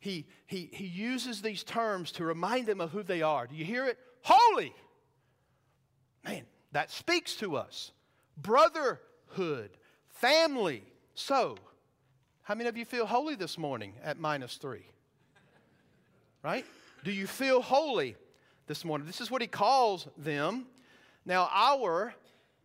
He, 0.00 0.26
he, 0.46 0.68
he 0.72 0.86
uses 0.86 1.42
these 1.42 1.64
terms 1.64 2.12
to 2.12 2.24
remind 2.24 2.66
them 2.66 2.80
of 2.80 2.90
who 2.90 3.02
they 3.02 3.22
are. 3.22 3.46
Do 3.46 3.56
you 3.56 3.64
hear 3.64 3.86
it? 3.86 3.98
Holy. 4.22 4.72
Man, 6.24 6.44
that 6.72 6.90
speaks 6.90 7.34
to 7.36 7.56
us. 7.56 7.92
Brotherhood, 8.36 9.70
family. 10.08 10.84
So, 11.14 11.56
how 12.42 12.54
many 12.54 12.68
of 12.68 12.76
you 12.76 12.84
feel 12.84 13.06
holy 13.06 13.34
this 13.34 13.58
morning 13.58 13.94
at 14.02 14.18
minus 14.18 14.56
three? 14.56 14.86
Right? 16.42 16.64
Do 17.04 17.10
you 17.10 17.26
feel 17.26 17.60
holy 17.60 18.16
this 18.68 18.84
morning? 18.84 19.06
This 19.06 19.20
is 19.20 19.30
what 19.30 19.42
he 19.42 19.48
calls 19.48 20.06
them. 20.16 20.66
Now, 21.26 21.50
our 21.52 22.14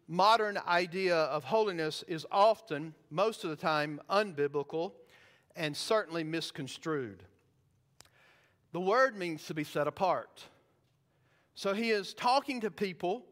modern 0.07 0.59
idea 0.67 1.15
of 1.15 1.43
holiness 1.43 2.03
is 2.07 2.25
often, 2.31 2.93
most 3.09 3.43
of 3.43 3.49
the 3.49 3.55
time, 3.55 3.99
unbiblical 4.09 4.91
and 5.55 5.75
certainly 5.75 6.23
misconstrued. 6.23 7.23
The 8.71 8.79
word 8.79 9.17
means 9.17 9.45
to 9.45 9.53
be 9.53 9.63
set 9.63 9.87
apart. 9.87 10.45
So 11.55 11.73
he 11.73 11.91
is 11.91 12.13
talking 12.13 12.61
to 12.61 12.71
people 12.71 13.23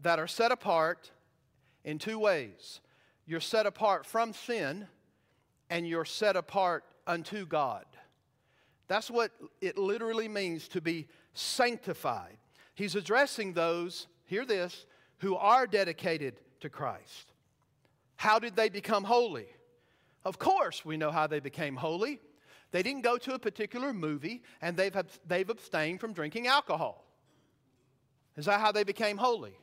that 0.00 0.18
are 0.18 0.26
set 0.26 0.50
apart 0.50 1.10
in 1.84 1.98
two 1.98 2.18
ways 2.18 2.80
you're 3.26 3.40
set 3.40 3.66
apart 3.66 4.04
from 4.04 4.32
sin, 4.32 4.86
and 5.70 5.88
you're 5.88 6.04
set 6.04 6.36
apart 6.36 6.84
unto 7.06 7.46
God. 7.46 7.84
That's 8.86 9.10
what 9.10 9.32
it 9.60 9.78
literally 9.78 10.28
means 10.28 10.68
to 10.68 10.80
be 10.80 11.06
sanctified. 11.32 12.36
He's 12.74 12.96
addressing 12.96 13.54
those, 13.54 14.08
hear 14.26 14.44
this, 14.44 14.84
who 15.18 15.36
are 15.36 15.66
dedicated 15.66 16.34
to 16.60 16.68
Christ. 16.68 17.32
How 18.16 18.38
did 18.38 18.56
they 18.56 18.68
become 18.68 19.04
holy? 19.04 19.46
Of 20.24 20.38
course, 20.38 20.84
we 20.84 20.96
know 20.96 21.10
how 21.10 21.26
they 21.26 21.40
became 21.40 21.76
holy. 21.76 22.20
They 22.70 22.82
didn't 22.82 23.02
go 23.02 23.18
to 23.18 23.34
a 23.34 23.38
particular 23.38 23.92
movie 23.92 24.42
and 24.60 24.76
they've, 24.76 24.96
they've 25.26 25.48
abstained 25.48 26.00
from 26.00 26.12
drinking 26.12 26.46
alcohol. 26.46 27.04
Is 28.36 28.46
that 28.46 28.60
how 28.60 28.72
they 28.72 28.84
became 28.84 29.16
holy? 29.16 29.56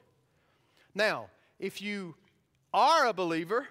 Now, 0.93 1.27
if 1.59 1.81
you 1.81 2.15
are 2.73 3.07
a 3.07 3.13
believer, 3.13 3.67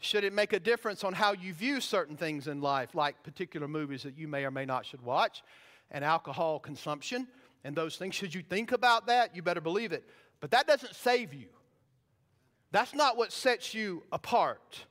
should 0.00 0.24
it 0.24 0.32
make 0.32 0.52
a 0.52 0.58
difference 0.60 1.04
on 1.04 1.12
how 1.12 1.32
you 1.32 1.52
view 1.52 1.80
certain 1.80 2.16
things 2.16 2.48
in 2.48 2.60
life, 2.60 2.94
like 2.94 3.22
particular 3.22 3.68
movies 3.68 4.02
that 4.02 4.16
you 4.16 4.26
may 4.26 4.44
or 4.44 4.50
may 4.50 4.64
not 4.64 4.86
should 4.86 5.02
watch, 5.02 5.42
and 5.90 6.04
alcohol 6.04 6.58
consumption 6.58 7.28
and 7.64 7.76
those 7.76 7.96
things? 7.96 8.14
Should 8.14 8.34
you 8.34 8.42
think 8.42 8.72
about 8.72 9.06
that? 9.06 9.36
You 9.36 9.42
better 9.42 9.60
believe 9.60 9.92
it. 9.92 10.04
But 10.40 10.50
that 10.52 10.66
doesn't 10.66 10.96
save 10.96 11.34
you. 11.34 11.48
That's 12.72 12.94
not 12.94 13.16
what 13.16 13.30
sets 13.32 13.74
you 13.74 14.02
apart. 14.10 14.86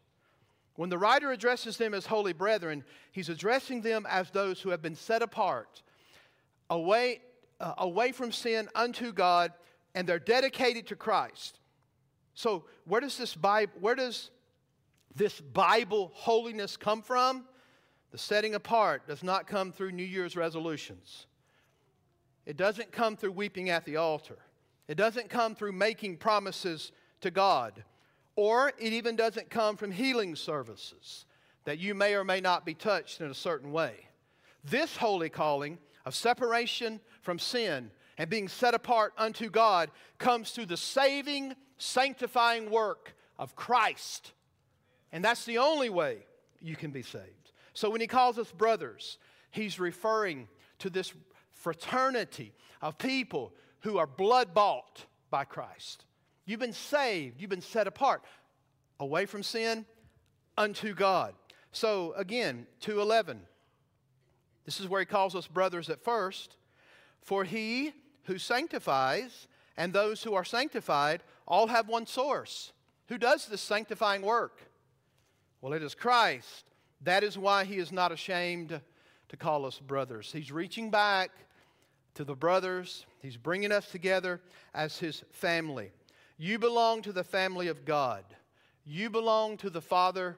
When 0.79 0.89
the 0.89 0.97
writer 0.97 1.29
addresses 1.33 1.75
them 1.75 1.93
as 1.93 2.05
holy 2.05 2.31
brethren, 2.31 2.85
he's 3.11 3.27
addressing 3.27 3.81
them 3.81 4.07
as 4.09 4.31
those 4.31 4.61
who 4.61 4.69
have 4.69 4.81
been 4.81 4.95
set 4.95 5.21
apart, 5.21 5.83
away, 6.69 7.19
uh, 7.59 7.73
away 7.79 8.13
from 8.13 8.31
sin 8.31 8.69
unto 8.73 9.11
God, 9.11 9.51
and 9.93 10.07
they're 10.07 10.19
dedicated 10.19 10.87
to 10.87 10.95
Christ. 10.95 11.59
So, 12.33 12.63
where 12.85 13.01
does 13.01 13.17
this 13.17 13.35
Bible, 13.35 13.73
where 13.81 13.95
does 13.95 14.31
this 15.13 15.41
Bible 15.41 16.11
holiness 16.13 16.77
come 16.77 17.01
from? 17.01 17.43
The 18.11 18.17
setting 18.17 18.55
apart 18.55 19.05
does 19.05 19.21
not 19.21 19.47
come 19.47 19.73
through 19.73 19.91
New 19.91 20.03
Year's 20.03 20.37
resolutions. 20.37 21.25
It 22.45 22.55
doesn't 22.55 22.93
come 22.93 23.17
through 23.17 23.33
weeping 23.33 23.69
at 23.69 23.83
the 23.83 23.97
altar. 23.97 24.37
It 24.87 24.95
doesn't 24.95 25.29
come 25.29 25.55
through 25.55 25.73
making 25.73 26.19
promises 26.19 26.93
to 27.19 27.31
God. 27.31 27.83
Or 28.39 28.71
it 28.79 28.93
even 28.93 29.17
doesn't 29.17 29.49
come 29.49 29.75
from 29.75 29.91
healing 29.91 30.33
services 30.33 31.25
that 31.65 31.77
you 31.77 31.93
may 31.93 32.15
or 32.15 32.23
may 32.23 32.39
not 32.39 32.65
be 32.65 32.73
touched 32.73 33.19
in 33.19 33.29
a 33.29 33.33
certain 33.33 33.73
way. 33.73 34.07
This 34.63 34.95
holy 34.95 35.27
calling 35.27 35.77
of 36.05 36.15
separation 36.15 37.01
from 37.21 37.37
sin 37.37 37.91
and 38.17 38.29
being 38.29 38.47
set 38.47 38.73
apart 38.73 39.11
unto 39.17 39.49
God 39.49 39.91
comes 40.19 40.51
through 40.51 40.67
the 40.67 40.77
saving, 40.77 41.53
sanctifying 41.79 42.71
work 42.71 43.13
of 43.37 43.57
Christ. 43.57 44.31
And 45.11 45.21
that's 45.21 45.43
the 45.43 45.57
only 45.57 45.89
way 45.89 46.19
you 46.61 46.77
can 46.77 46.91
be 46.91 47.03
saved. 47.03 47.51
So 47.73 47.89
when 47.89 47.99
he 47.99 48.07
calls 48.07 48.39
us 48.39 48.53
brothers, 48.53 49.17
he's 49.51 49.81
referring 49.81 50.47
to 50.77 50.89
this 50.89 51.11
fraternity 51.51 52.53
of 52.81 52.97
people 52.97 53.53
who 53.81 53.97
are 53.97 54.07
blood 54.07 54.53
bought 54.53 55.07
by 55.29 55.43
Christ. 55.43 56.05
You've 56.49 56.59
been 56.59 56.73
saved, 56.73 57.39
you've 57.39 57.51
been 57.51 57.61
set 57.61 57.85
apart 57.85 58.23
away 58.99 59.27
from 59.27 59.43
sin 59.43 59.85
unto 60.57 60.95
God. 60.95 61.35
So 61.71 62.15
again, 62.17 62.65
211. 62.79 63.41
This 64.65 64.79
is 64.79 64.87
where 64.87 64.99
he 64.99 65.05
calls 65.05 65.35
us 65.35 65.45
brothers 65.45 65.91
at 65.91 66.03
first. 66.03 66.57
For 67.21 67.43
he 67.43 67.93
who 68.23 68.39
sanctifies 68.39 69.47
and 69.77 69.93
those 69.93 70.23
who 70.23 70.33
are 70.33 70.43
sanctified 70.43 71.21
all 71.47 71.67
have 71.67 71.87
one 71.87 72.07
source. 72.07 72.73
Who 73.09 73.19
does 73.19 73.45
this 73.45 73.61
sanctifying 73.61 74.23
work? 74.23 74.59
Well, 75.61 75.73
it 75.73 75.83
is 75.83 75.93
Christ. 75.93 76.65
That 77.01 77.23
is 77.23 77.37
why 77.37 77.63
he 77.63 77.77
is 77.77 77.91
not 77.91 78.11
ashamed 78.11 78.81
to 79.27 79.37
call 79.37 79.67
us 79.67 79.77
brothers. 79.77 80.31
He's 80.33 80.51
reaching 80.51 80.89
back 80.89 81.29
to 82.15 82.23
the 82.23 82.33
brothers, 82.33 83.05
he's 83.21 83.37
bringing 83.37 83.71
us 83.71 83.91
together 83.91 84.41
as 84.73 84.97
his 84.97 85.23
family. 85.29 85.91
You 86.41 86.57
belong 86.57 87.01
to 87.01 87.11
the 87.11 87.25
family 87.25 87.67
of 87.67 87.83
God. 87.83 88.23
You 88.85 89.09
belong 89.09 89.57
to 89.57 89.69
the 89.69 89.81
Father 89.81 90.37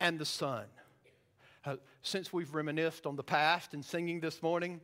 and 0.00 0.18
the 0.18 0.24
Son. 0.24 0.64
Uh, 1.62 1.76
since 2.00 2.32
we've 2.32 2.54
reminisced 2.54 3.04
on 3.04 3.16
the 3.16 3.22
past 3.22 3.74
and 3.74 3.84
singing 3.84 4.18
this 4.18 4.42
morning, 4.42 4.80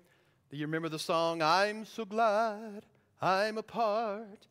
do 0.50 0.58
you 0.58 0.66
remember 0.66 0.90
the 0.90 0.98
song, 0.98 1.40
I'm 1.40 1.86
so 1.86 2.04
glad 2.04 2.84
I'm 3.22 3.56
a 3.56 3.62
part? 3.62 4.46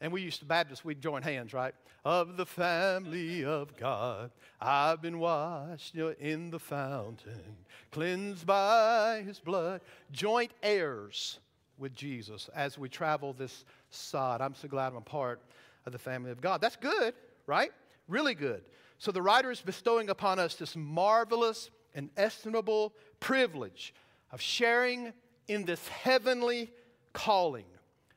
And 0.00 0.12
we 0.12 0.22
used 0.22 0.38
to 0.38 0.44
Baptists, 0.44 0.84
we'd 0.84 1.00
join 1.00 1.22
hands, 1.22 1.52
right? 1.52 1.74
Of 2.04 2.36
the 2.36 2.46
family 2.46 3.44
of 3.44 3.76
God, 3.76 4.30
I've 4.60 5.02
been 5.02 5.18
washed 5.18 5.96
in 5.96 6.50
the 6.50 6.60
fountain, 6.60 7.56
cleansed 7.90 8.46
by 8.46 9.24
his 9.26 9.40
blood, 9.40 9.80
joint 10.12 10.52
heirs 10.62 11.40
with 11.76 11.92
Jesus 11.92 12.48
as 12.54 12.78
we 12.78 12.88
travel 12.88 13.32
this 13.32 13.64
sod. 13.90 14.40
I'm 14.40 14.54
so 14.54 14.68
glad 14.68 14.88
I'm 14.88 14.96
a 14.96 15.00
part 15.00 15.40
of 15.86 15.92
the 15.92 15.98
family 15.98 16.30
of 16.30 16.40
God. 16.40 16.60
That's 16.60 16.76
good, 16.76 17.14
right? 17.46 17.70
Really 18.08 18.34
good. 18.34 18.62
So 18.98 19.12
the 19.12 19.22
writer 19.22 19.50
is 19.50 19.60
bestowing 19.60 20.10
upon 20.10 20.38
us 20.38 20.54
this 20.54 20.76
marvelous 20.76 21.70
and 21.94 22.10
estimable 22.16 22.92
privilege 23.18 23.94
of 24.30 24.40
sharing 24.40 25.12
in 25.48 25.64
this 25.64 25.86
heavenly 25.88 26.70
calling. 27.12 27.64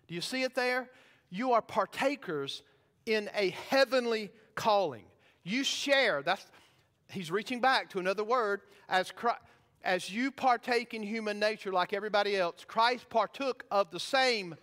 Do 0.08 0.16
you 0.16 0.22
see 0.22 0.44
it 0.44 0.56
there? 0.56 0.90
You 1.30 1.54
are 1.54 1.62
partakers 1.62 2.62
in 3.06 3.30
a 3.36 3.50
heavenly 3.70 4.32
calling. 4.56 5.06
You 5.44 5.64
share, 5.64 6.22
that's 6.22 6.46
he's 7.10 7.32
reaching 7.32 7.60
back 7.60 7.90
to 7.92 8.00
another 8.00 8.24
word 8.24 8.62
as 8.90 9.12
Christ, 9.12 9.42
as 9.84 10.10
you 10.10 10.32
partake 10.32 10.94
in 10.94 11.04
human 11.04 11.40
nature 11.40 11.72
like 11.72 11.94
everybody 11.94 12.38
else, 12.38 12.64
Christ 12.66 13.10
partook 13.10 13.66
of 13.70 13.92
the 13.92 14.00
same 14.00 14.56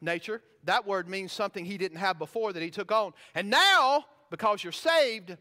nature. 0.00 0.42
That 0.64 0.86
word 0.86 1.08
means 1.08 1.32
something 1.32 1.64
he 1.64 1.78
didn't 1.78 1.98
have 1.98 2.18
before 2.18 2.52
that 2.52 2.62
he 2.62 2.70
took 2.70 2.92
on. 2.92 3.12
And 3.34 3.50
now, 3.50 4.04
because 4.30 4.62
you're 4.62 4.72
saved, 4.72 5.36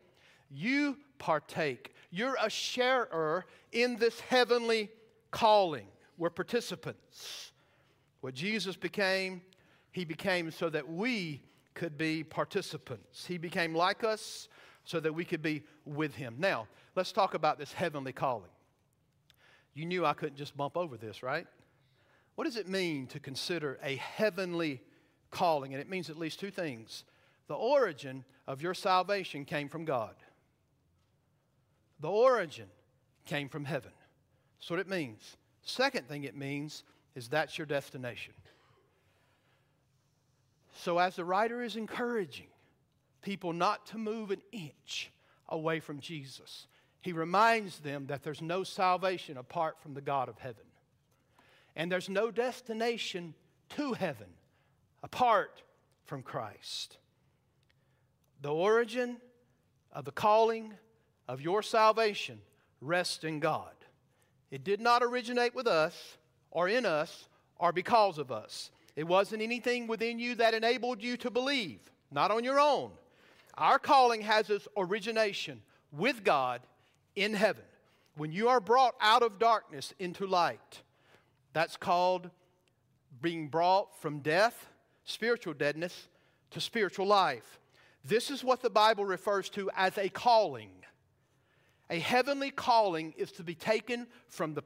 you 0.50 0.98
partake. 1.18 1.94
You're 2.10 2.38
a 2.42 2.50
sharer 2.50 3.46
in 3.72 3.98
this 3.98 4.20
heavenly 4.22 4.90
calling. 5.32 5.88
We're 6.18 6.30
participants. 6.30 7.52
What 8.22 8.34
Jesus 8.34 8.76
became, 8.76 9.42
he 9.92 10.06
became 10.06 10.52
so 10.52 10.70
that 10.70 10.90
we 10.90 11.44
could 11.74 11.98
be 11.98 12.24
participants. 12.24 13.26
He 13.26 13.38
became 13.38 13.74
like 13.74 14.04
us 14.04 14.50
so 14.84 15.00
that 15.00 15.14
we 15.14 15.24
could 15.24 15.42
be 15.42 15.64
with 15.86 16.16
him. 16.16 16.36
Now, 16.38 16.68
let's 16.96 17.12
talk 17.12 17.34
about 17.34 17.60
this 17.60 17.72
heavenly 17.72 18.12
calling. 18.12 18.50
You 19.74 19.86
knew 19.86 20.06
I 20.06 20.14
couldn't 20.14 20.36
just 20.36 20.58
bump 20.58 20.76
over 20.76 20.98
this, 20.98 21.24
right? 21.24 21.48
What 22.36 22.46
does 22.46 22.58
it 22.58 22.68
mean 22.68 23.08
to 23.08 23.20
consider 23.20 23.80
a 23.84 23.96
heavenly 23.98 24.82
calling? 25.32 25.74
And 25.74 25.82
it 25.82 25.90
means 25.90 26.10
at 26.10 26.18
least 26.18 26.40
two 26.40 26.52
things. 26.52 27.04
The 27.48 27.56
origin 27.56 28.24
of 28.48 28.62
your 28.62 28.74
salvation 28.74 29.46
came 29.46 29.70
from 29.70 29.86
God, 29.86 30.16
the 32.00 32.10
origin 32.10 32.68
came 33.26 33.50
from 33.50 33.66
heaven. 33.66 33.92
That's 34.60 34.70
what 34.70 34.80
it 34.80 34.90
means. 34.90 35.38
Second 35.64 36.08
thing 36.08 36.24
it 36.24 36.36
means 36.36 36.84
is 37.16 37.28
that's 37.28 37.58
your 37.58 37.68
destination. 37.68 38.34
So, 40.76 40.98
as 40.98 41.16
the 41.16 41.26
writer 41.26 41.62
is 41.62 41.76
encouraging 41.76 42.48
people 43.22 43.54
not 43.54 43.86
to 43.88 43.98
move 43.98 44.32
an 44.32 44.42
inch 44.52 45.12
away 45.50 45.80
from 45.80 46.00
Jesus, 46.00 46.68
he 47.02 47.12
reminds 47.14 47.80
them 47.80 48.08
that 48.08 48.24
there's 48.24 48.42
no 48.42 48.64
salvation 48.64 49.38
apart 49.38 49.82
from 49.82 49.94
the 49.94 50.02
God 50.02 50.30
of 50.30 50.38
heaven. 50.38 50.64
And 51.76 51.92
there's 51.92 52.10
no 52.10 52.32
destination 52.32 53.34
to 53.76 53.94
heaven 53.94 54.28
apart 55.04 55.64
from 56.06 56.22
Christ. 56.24 56.97
The 58.41 58.54
origin 58.54 59.18
of 59.91 60.06
the 60.06 60.12
calling 60.12 60.74
of 61.28 61.41
your 61.41 61.62
salvation 61.62 62.39
rests 62.82 63.24
in 63.24 63.39
God. 63.39 63.74
It 64.52 64.64
did 64.64 64.80
not 64.80 65.04
originate 65.04 65.54
with 65.54 65.68
us 65.68 66.18
or 66.52 66.68
in 66.68 66.86
us 66.86 67.28
or 67.58 67.72
because 67.72 68.18
of 68.18 68.32
us. 68.32 68.72
It 68.95 69.08
wasn't 69.08 69.41
anything 69.41 69.88
within 69.88 70.20
you 70.20 70.36
that 70.36 70.54
enabled 70.54 71.04
you 71.04 71.18
to 71.18 71.30
believe, 71.30 71.80
not 72.12 72.32
on 72.32 72.43
your 72.43 72.60
own. 72.60 72.91
Our 73.56 73.78
calling 73.78 74.22
has 74.22 74.50
its 74.50 74.68
origination 74.78 75.62
with 75.91 76.24
God 76.24 76.62
in 77.16 77.34
heaven. 77.34 77.64
When 78.16 78.32
you 78.32 78.50
are 78.50 78.60
brought 78.60 78.95
out 79.00 79.22
of 79.22 79.39
darkness 79.39 79.93
into 80.00 80.26
light, 80.26 80.82
that's 81.54 81.78
called 81.78 82.30
being 83.22 83.47
brought 83.47 84.00
from 84.02 84.20
death, 84.20 84.68
spiritual 85.10 85.53
deadness, 85.53 86.07
to 86.51 86.62
spiritual 86.62 87.05
life. 87.05 87.60
This 88.05 88.32
is 88.32 88.43
what 88.43 88.62
the 88.62 88.70
Bible 88.70 89.05
refers 89.05 89.49
to 89.49 89.70
as 89.76 89.97
a 89.97 90.10
calling. 90.10 90.72
A 91.89 91.99
heavenly 91.99 92.51
calling 92.51 93.14
is 93.18 93.32
to 93.34 93.43
be 93.43 93.55
taken 93.55 94.07
from 94.28 94.53
the 94.53 94.64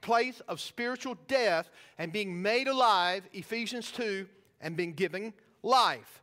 place 0.00 0.40
of 0.48 0.60
spiritual 0.60 1.16
death 1.28 1.70
and 1.98 2.12
being 2.12 2.40
made 2.40 2.68
alive, 2.68 3.28
Ephesians 3.32 3.90
2, 3.90 4.26
and 4.60 4.76
being 4.76 4.92
given 4.92 5.34
life. 5.62 6.22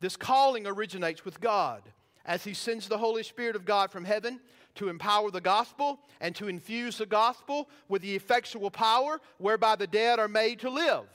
This 0.00 0.16
calling 0.16 0.66
originates 0.66 1.24
with 1.24 1.40
God 1.40 1.82
as 2.24 2.44
He 2.44 2.54
sends 2.54 2.88
the 2.88 2.98
Holy 2.98 3.22
Spirit 3.22 3.56
of 3.56 3.64
God 3.64 3.90
from 3.90 4.04
heaven 4.04 4.40
to 4.74 4.88
empower 4.88 5.30
the 5.30 5.40
gospel 5.40 6.00
and 6.20 6.34
to 6.36 6.48
infuse 6.48 6.98
the 6.98 7.06
gospel 7.06 7.68
with 7.88 8.02
the 8.02 8.14
effectual 8.14 8.70
power 8.70 9.20
whereby 9.38 9.74
the 9.74 9.86
dead 9.86 10.18
are 10.18 10.28
made 10.28 10.60
to 10.60 10.70
live. 10.70 11.06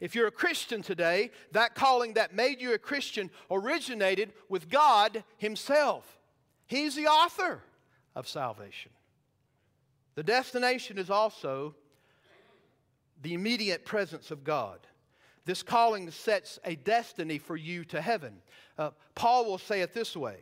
If 0.00 0.14
you're 0.14 0.26
a 0.26 0.32
Christian 0.32 0.82
today, 0.82 1.30
that 1.52 1.74
calling 1.74 2.14
that 2.14 2.34
made 2.34 2.60
you 2.60 2.74
a 2.74 2.78
Christian 2.78 3.30
originated 3.50 4.32
with 4.48 4.68
God 4.68 5.24
Himself. 5.38 6.18
He's 6.66 6.94
the 6.94 7.06
author 7.06 7.62
of 8.14 8.28
salvation. 8.28 8.90
The 10.14 10.22
destination 10.22 10.98
is 10.98 11.10
also 11.10 11.74
the 13.22 13.34
immediate 13.34 13.84
presence 13.84 14.30
of 14.30 14.44
God. 14.44 14.80
This 15.44 15.62
calling 15.62 16.10
sets 16.10 16.58
a 16.64 16.74
destiny 16.74 17.38
for 17.38 17.56
you 17.56 17.84
to 17.86 18.00
heaven. 18.00 18.42
Uh, 18.76 18.90
Paul 19.14 19.46
will 19.46 19.58
say 19.58 19.80
it 19.80 19.94
this 19.94 20.16
way 20.16 20.38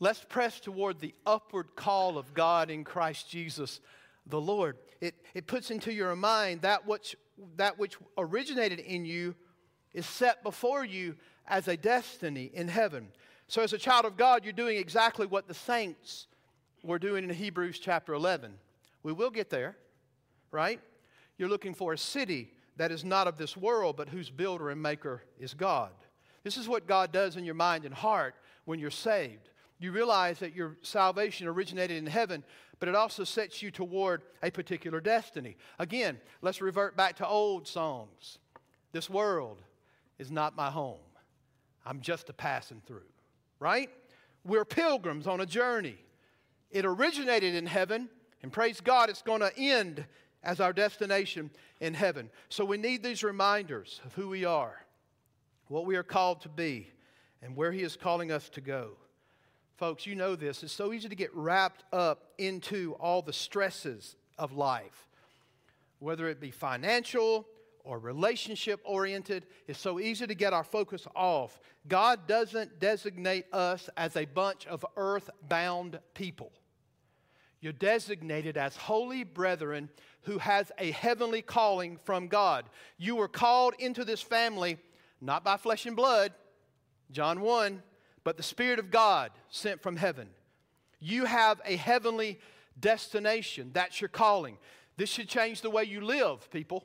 Let's 0.00 0.24
press 0.28 0.60
toward 0.60 0.98
the 0.98 1.14
upward 1.26 1.76
call 1.76 2.18
of 2.18 2.34
God 2.34 2.70
in 2.70 2.84
Christ 2.84 3.28
Jesus 3.28 3.80
the 4.26 4.40
Lord. 4.40 4.78
It, 5.00 5.14
it 5.34 5.46
puts 5.46 5.70
into 5.70 5.92
your 5.92 6.14
mind 6.14 6.62
that 6.62 6.86
which, 6.86 7.16
that 7.56 7.78
which 7.78 7.96
originated 8.16 8.78
in 8.78 9.04
you 9.04 9.34
is 9.92 10.06
set 10.06 10.42
before 10.42 10.84
you 10.84 11.16
as 11.46 11.68
a 11.68 11.76
destiny 11.76 12.50
in 12.54 12.68
heaven. 12.68 13.08
So, 13.48 13.62
as 13.62 13.72
a 13.72 13.78
child 13.78 14.04
of 14.04 14.16
God, 14.16 14.44
you're 14.44 14.52
doing 14.52 14.78
exactly 14.78 15.26
what 15.26 15.48
the 15.48 15.54
saints 15.54 16.26
were 16.82 16.98
doing 16.98 17.24
in 17.24 17.30
Hebrews 17.30 17.78
chapter 17.78 18.14
11. 18.14 18.54
We 19.02 19.12
will 19.12 19.30
get 19.30 19.50
there, 19.50 19.76
right? 20.50 20.80
You're 21.38 21.48
looking 21.48 21.74
for 21.74 21.92
a 21.92 21.98
city 21.98 22.50
that 22.76 22.90
is 22.90 23.04
not 23.04 23.26
of 23.26 23.36
this 23.36 23.56
world, 23.56 23.96
but 23.96 24.08
whose 24.08 24.30
builder 24.30 24.70
and 24.70 24.80
maker 24.80 25.22
is 25.38 25.54
God. 25.54 25.90
This 26.44 26.56
is 26.56 26.68
what 26.68 26.86
God 26.86 27.12
does 27.12 27.36
in 27.36 27.44
your 27.44 27.54
mind 27.54 27.84
and 27.84 27.94
heart 27.94 28.34
when 28.64 28.78
you're 28.78 28.90
saved. 28.90 29.50
You 29.82 29.90
realize 29.90 30.38
that 30.38 30.54
your 30.54 30.76
salvation 30.82 31.48
originated 31.48 31.96
in 31.96 32.06
heaven, 32.06 32.44
but 32.78 32.88
it 32.88 32.94
also 32.94 33.24
sets 33.24 33.62
you 33.62 33.72
toward 33.72 34.22
a 34.40 34.48
particular 34.48 35.00
destiny. 35.00 35.56
Again, 35.76 36.20
let's 36.40 36.60
revert 36.60 36.96
back 36.96 37.16
to 37.16 37.26
old 37.26 37.66
songs. 37.66 38.38
This 38.92 39.10
world 39.10 39.60
is 40.20 40.30
not 40.30 40.54
my 40.54 40.70
home. 40.70 41.00
I'm 41.84 42.00
just 42.00 42.28
a 42.28 42.32
passing 42.32 42.80
through, 42.86 43.08
right? 43.58 43.90
We're 44.44 44.64
pilgrims 44.64 45.26
on 45.26 45.40
a 45.40 45.46
journey. 45.46 45.96
It 46.70 46.84
originated 46.84 47.56
in 47.56 47.66
heaven, 47.66 48.08
and 48.40 48.52
praise 48.52 48.80
God, 48.80 49.10
it's 49.10 49.22
going 49.22 49.40
to 49.40 49.56
end 49.58 50.04
as 50.44 50.60
our 50.60 50.72
destination 50.72 51.50
in 51.80 51.94
heaven. 51.94 52.30
So 52.50 52.64
we 52.64 52.76
need 52.76 53.02
these 53.02 53.24
reminders 53.24 54.00
of 54.04 54.14
who 54.14 54.28
we 54.28 54.44
are, 54.44 54.84
what 55.66 55.86
we 55.86 55.96
are 55.96 56.04
called 56.04 56.40
to 56.42 56.48
be, 56.48 56.88
and 57.42 57.56
where 57.56 57.72
He 57.72 57.82
is 57.82 57.96
calling 57.96 58.30
us 58.30 58.48
to 58.50 58.60
go. 58.60 58.92
Folks, 59.82 60.06
you 60.06 60.14
know 60.14 60.36
this. 60.36 60.62
It's 60.62 60.72
so 60.72 60.92
easy 60.92 61.08
to 61.08 61.16
get 61.16 61.34
wrapped 61.34 61.82
up 61.92 62.28
into 62.38 62.94
all 63.00 63.20
the 63.20 63.32
stresses 63.32 64.14
of 64.38 64.52
life, 64.52 65.08
whether 65.98 66.28
it 66.28 66.40
be 66.40 66.52
financial 66.52 67.48
or 67.82 67.98
relationship 67.98 68.80
oriented. 68.84 69.44
It's 69.66 69.80
so 69.80 69.98
easy 69.98 70.24
to 70.24 70.36
get 70.36 70.52
our 70.52 70.62
focus 70.62 71.08
off. 71.16 71.58
God 71.88 72.28
doesn't 72.28 72.78
designate 72.78 73.46
us 73.52 73.90
as 73.96 74.14
a 74.16 74.24
bunch 74.24 74.68
of 74.68 74.86
earth 74.96 75.28
bound 75.48 75.98
people. 76.14 76.52
You're 77.60 77.72
designated 77.72 78.56
as 78.56 78.76
holy 78.76 79.24
brethren 79.24 79.88
who 80.20 80.38
has 80.38 80.70
a 80.78 80.92
heavenly 80.92 81.42
calling 81.42 81.96
from 82.04 82.28
God. 82.28 82.66
You 82.98 83.16
were 83.16 83.26
called 83.26 83.74
into 83.80 84.04
this 84.04 84.22
family 84.22 84.78
not 85.20 85.42
by 85.42 85.56
flesh 85.56 85.86
and 85.86 85.96
blood, 85.96 86.32
John 87.10 87.40
1, 87.40 87.82
but 88.24 88.36
the 88.36 88.42
Spirit 88.42 88.78
of 88.78 88.90
God 88.90 89.30
sent 89.48 89.82
from 89.82 89.96
heaven. 89.96 90.28
You 91.00 91.24
have 91.24 91.60
a 91.64 91.76
heavenly 91.76 92.38
destination. 92.78 93.70
That's 93.72 94.00
your 94.00 94.08
calling. 94.08 94.58
This 94.96 95.10
should 95.10 95.28
change 95.28 95.62
the 95.62 95.70
way 95.70 95.84
you 95.84 96.00
live, 96.00 96.50
people. 96.50 96.84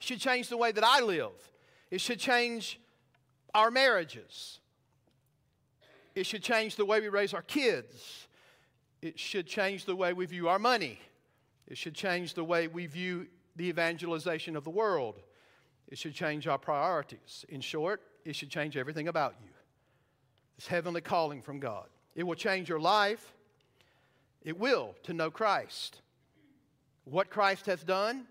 It 0.00 0.06
should 0.06 0.20
change 0.20 0.48
the 0.48 0.56
way 0.56 0.72
that 0.72 0.84
I 0.84 1.00
live. 1.00 1.32
It 1.90 2.00
should 2.00 2.18
change 2.18 2.80
our 3.54 3.70
marriages. 3.70 4.60
It 6.14 6.26
should 6.26 6.42
change 6.42 6.76
the 6.76 6.84
way 6.84 7.00
we 7.00 7.08
raise 7.08 7.32
our 7.32 7.42
kids. 7.42 8.26
It 9.00 9.18
should 9.18 9.46
change 9.46 9.84
the 9.84 9.94
way 9.94 10.12
we 10.12 10.26
view 10.26 10.48
our 10.48 10.58
money. 10.58 11.00
It 11.68 11.78
should 11.78 11.94
change 11.94 12.34
the 12.34 12.44
way 12.44 12.66
we 12.66 12.86
view 12.86 13.28
the 13.56 13.66
evangelization 13.66 14.56
of 14.56 14.64
the 14.64 14.70
world. 14.70 15.20
It 15.88 15.98
should 15.98 16.14
change 16.14 16.46
our 16.46 16.58
priorities. 16.58 17.44
In 17.48 17.60
short, 17.60 18.02
it 18.24 18.34
should 18.34 18.50
change 18.50 18.76
everything 18.76 19.08
about 19.08 19.34
you. 19.42 19.50
It's 20.58 20.66
heavenly 20.66 21.00
calling 21.00 21.40
from 21.40 21.60
God. 21.60 21.86
It 22.16 22.24
will 22.24 22.34
change 22.34 22.68
your 22.68 22.80
life. 22.80 23.32
It 24.42 24.58
will 24.58 24.96
to 25.04 25.14
know 25.14 25.30
Christ. 25.30 26.02
What 27.04 27.30
Christ 27.30 27.66
has 27.66 27.82
done 27.84 28.26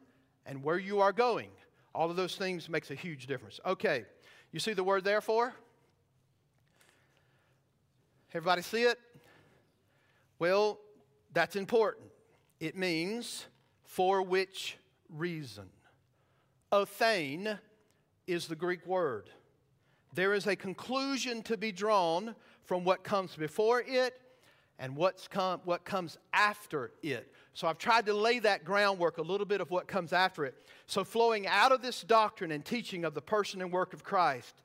and 0.45 0.61
where 0.61 0.77
you 0.77 0.99
are 0.99 1.13
going. 1.13 1.49
All 1.95 2.09
of 2.09 2.17
those 2.17 2.35
things 2.35 2.69
makes 2.69 2.91
a 2.91 2.95
huge 2.95 3.27
difference. 3.27 3.59
Okay, 3.65 4.05
you 4.51 4.59
see 4.59 4.73
the 4.73 4.83
word 4.83 5.03
therefore? 5.03 5.55
Everybody 8.33 8.61
see 8.61 8.83
it? 8.83 8.99
Well, 10.37 10.79
that's 11.33 11.55
important. 11.55 12.07
It 12.59 12.75
means 12.75 13.45
for 13.83 14.21
which 14.21 14.77
reason. 15.09 15.69
Hothen 16.71 17.57
is 18.27 18.47
the 18.47 18.55
Greek 18.55 18.85
word. 18.85 19.29
There 20.17 20.33
is 20.33 20.47
a 20.47 20.55
conclusion 20.55 21.43
to 21.43 21.57
be 21.57 21.71
drawn 21.71 22.33
from 22.63 22.83
what 22.83 23.03
comes 23.03 23.35
before 23.35 23.83
it 23.85 24.19
and 24.79 24.95
what's 24.95 25.27
come, 25.27 25.61
what 25.63 25.85
comes 25.85 26.17
after 26.33 26.91
it. 27.03 27.31
So 27.53 27.67
I've 27.67 27.77
tried 27.77 28.07
to 28.07 28.15
lay 28.15 28.39
that 28.39 28.65
groundwork, 28.65 29.19
a 29.19 29.21
little 29.21 29.45
bit 29.45 29.61
of 29.61 29.69
what 29.69 29.87
comes 29.87 30.13
after 30.13 30.43
it. 30.43 30.55
So, 30.87 31.03
flowing 31.03 31.45
out 31.45 31.71
of 31.71 31.83
this 31.83 32.01
doctrine 32.01 32.51
and 32.51 32.65
teaching 32.65 33.05
of 33.05 33.13
the 33.13 33.21
person 33.21 33.61
and 33.61 33.71
work 33.71 33.93
of 33.93 34.03
Christ 34.03 34.55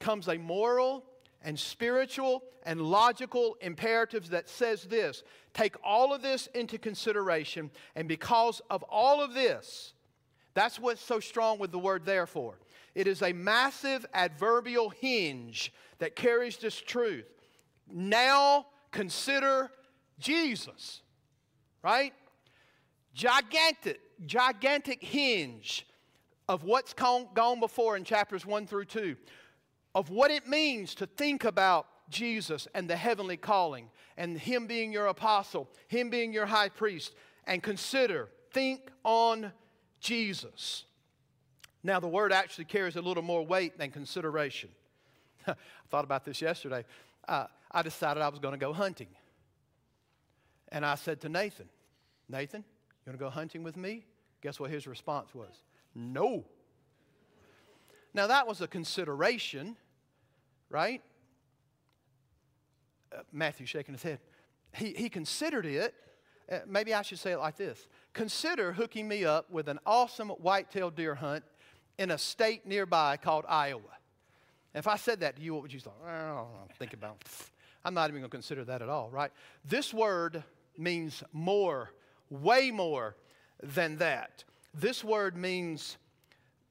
comes 0.00 0.26
a 0.26 0.36
moral 0.36 1.04
and 1.42 1.56
spiritual 1.56 2.42
and 2.64 2.80
logical 2.80 3.56
imperatives 3.60 4.30
that 4.30 4.48
says 4.48 4.82
this 4.82 5.22
take 5.54 5.76
all 5.84 6.12
of 6.12 6.22
this 6.22 6.48
into 6.54 6.76
consideration 6.76 7.70
and 7.94 8.08
because 8.08 8.60
of 8.68 8.82
all 8.90 9.22
of 9.22 9.32
this 9.32 9.92
that's 10.54 10.80
what's 10.80 11.00
so 11.00 11.20
strong 11.20 11.60
with 11.60 11.70
the 11.70 11.78
word 11.78 12.04
therefore 12.04 12.58
it 12.98 13.06
is 13.06 13.22
a 13.22 13.32
massive 13.32 14.04
adverbial 14.12 14.90
hinge 14.90 15.72
that 15.98 16.16
carries 16.16 16.56
this 16.56 16.80
truth 16.80 17.26
now 17.90 18.66
consider 18.90 19.70
jesus 20.18 21.02
right 21.82 22.12
gigantic 23.14 24.00
gigantic 24.26 25.02
hinge 25.02 25.86
of 26.48 26.64
what's 26.64 26.94
gone, 26.94 27.60
before 27.60 27.96
in 27.96 28.04
chapters 28.04 28.46
1 28.46 28.66
through 28.66 28.86
2, 28.86 29.16
of 29.94 30.10
what 30.10 30.30
it 30.30 30.48
means 30.48 30.94
to 30.94 31.06
think 31.06 31.44
about 31.44 31.86
Jesus 32.08 32.66
and 32.74 32.88
the 32.88 32.96
heavenly 32.96 33.36
calling, 33.36 33.90
and 34.16 34.38
Him 34.38 34.66
being 34.66 34.90
your 34.90 35.06
apostle, 35.06 35.68
Him 35.88 36.08
being 36.08 36.32
your 36.32 36.46
high 36.46 36.70
priest, 36.70 37.14
and 37.44 37.62
consider, 37.62 38.30
think 38.52 38.90
on 39.04 39.52
Jesus. 40.00 40.84
Now, 41.82 42.00
the 42.00 42.08
word 42.08 42.32
actually 42.32 42.64
carries 42.64 42.96
a 42.96 43.00
little 43.00 43.22
more 43.22 43.44
weight 43.44 43.78
than 43.78 43.90
consideration. 43.90 44.70
I 45.46 45.54
thought 45.90 46.04
about 46.04 46.24
this 46.24 46.42
yesterday. 46.42 46.84
Uh, 47.26 47.46
I 47.70 47.82
decided 47.82 48.22
I 48.22 48.28
was 48.28 48.40
going 48.40 48.52
to 48.52 48.58
go 48.58 48.72
hunting. 48.72 49.08
And 50.70 50.84
I 50.84 50.96
said 50.96 51.20
to 51.22 51.28
Nathan, 51.28 51.68
Nathan, 52.28 52.60
you 52.60 53.10
want 53.10 53.18
to 53.18 53.24
go 53.24 53.30
hunting 53.30 53.62
with 53.62 53.76
me? 53.76 54.04
Guess 54.42 54.60
what 54.60 54.70
his 54.70 54.86
response 54.86 55.34
was? 55.34 55.62
No. 55.94 56.44
Now, 58.12 58.26
that 58.26 58.46
was 58.46 58.60
a 58.60 58.66
consideration, 58.66 59.76
right? 60.68 61.02
Uh, 63.12 63.22
Matthew 63.32 63.66
shaking 63.66 63.94
his 63.94 64.02
head. 64.02 64.18
He, 64.74 64.92
he 64.92 65.08
considered 65.08 65.64
it. 65.64 65.94
Uh, 66.50 66.58
maybe 66.66 66.92
I 66.92 67.02
should 67.02 67.18
say 67.18 67.32
it 67.32 67.38
like 67.38 67.56
this 67.56 67.86
Consider 68.12 68.72
hooking 68.72 69.06
me 69.06 69.24
up 69.24 69.50
with 69.50 69.68
an 69.68 69.78
awesome 69.86 70.30
white-tailed 70.30 70.96
deer 70.96 71.14
hunt 71.14 71.44
in 71.98 72.10
a 72.10 72.18
state 72.18 72.66
nearby 72.66 73.16
called 73.16 73.44
Iowa. 73.48 73.82
And 74.74 74.80
If 74.80 74.86
I 74.86 74.96
said 74.96 75.20
that 75.20 75.36
to 75.36 75.42
you, 75.42 75.54
what 75.54 75.62
would 75.62 75.72
you 75.72 75.80
think? 75.80 75.96
Well, 76.04 76.48
think 76.78 76.92
about 76.92 77.16
it. 77.20 77.28
I'm 77.84 77.94
not 77.94 78.10
even 78.10 78.20
going 78.20 78.30
to 78.30 78.36
consider 78.36 78.64
that 78.64 78.82
at 78.82 78.88
all, 78.88 79.10
right? 79.10 79.30
This 79.64 79.94
word 79.94 80.42
means 80.76 81.22
more, 81.32 81.90
way 82.30 82.70
more 82.70 83.16
than 83.62 83.96
that. 83.96 84.44
This 84.74 85.02
word 85.02 85.36
means 85.36 85.96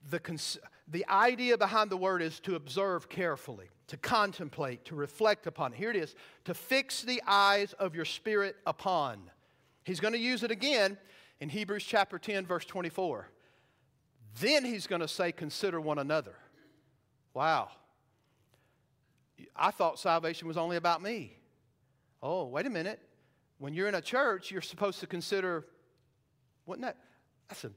the, 0.09 0.19
cons- 0.19 0.59
the 0.87 1.05
idea 1.09 1.57
behind 1.57 1.89
the 1.89 1.97
word 1.97 2.21
is 2.21 2.39
to 2.41 2.55
observe 2.55 3.09
carefully, 3.09 3.69
to 3.87 3.97
contemplate, 3.97 4.85
to 4.85 4.95
reflect 4.95 5.47
upon. 5.47 5.71
Here 5.71 5.89
it 5.89 5.95
is 5.95 6.15
to 6.45 6.53
fix 6.53 7.01
the 7.01 7.21
eyes 7.25 7.73
of 7.73 7.95
your 7.95 8.05
spirit 8.05 8.55
upon. 8.65 9.19
He's 9.83 9.99
going 9.99 10.13
to 10.13 10.19
use 10.19 10.43
it 10.43 10.51
again 10.51 10.97
in 11.39 11.49
Hebrews 11.49 11.83
chapter 11.83 12.19
10, 12.19 12.45
verse 12.45 12.65
24. 12.65 13.29
Then 14.39 14.65
he's 14.65 14.87
going 14.87 15.01
to 15.01 15.07
say, 15.07 15.31
Consider 15.31 15.79
one 15.79 15.99
another. 15.99 16.35
Wow. 17.33 17.69
I 19.55 19.71
thought 19.71 19.99
salvation 19.99 20.47
was 20.47 20.57
only 20.57 20.77
about 20.77 21.01
me. 21.01 21.37
Oh, 22.21 22.45
wait 22.45 22.65
a 22.65 22.69
minute. 22.69 22.99
When 23.59 23.73
you're 23.73 23.87
in 23.87 23.95
a 23.95 24.01
church, 24.01 24.51
you're 24.51 24.61
supposed 24.61 24.99
to 24.99 25.07
consider, 25.07 25.65
wasn't 26.65 26.85
that? 26.85 26.97
That's 27.47 27.63
a, 27.65 27.71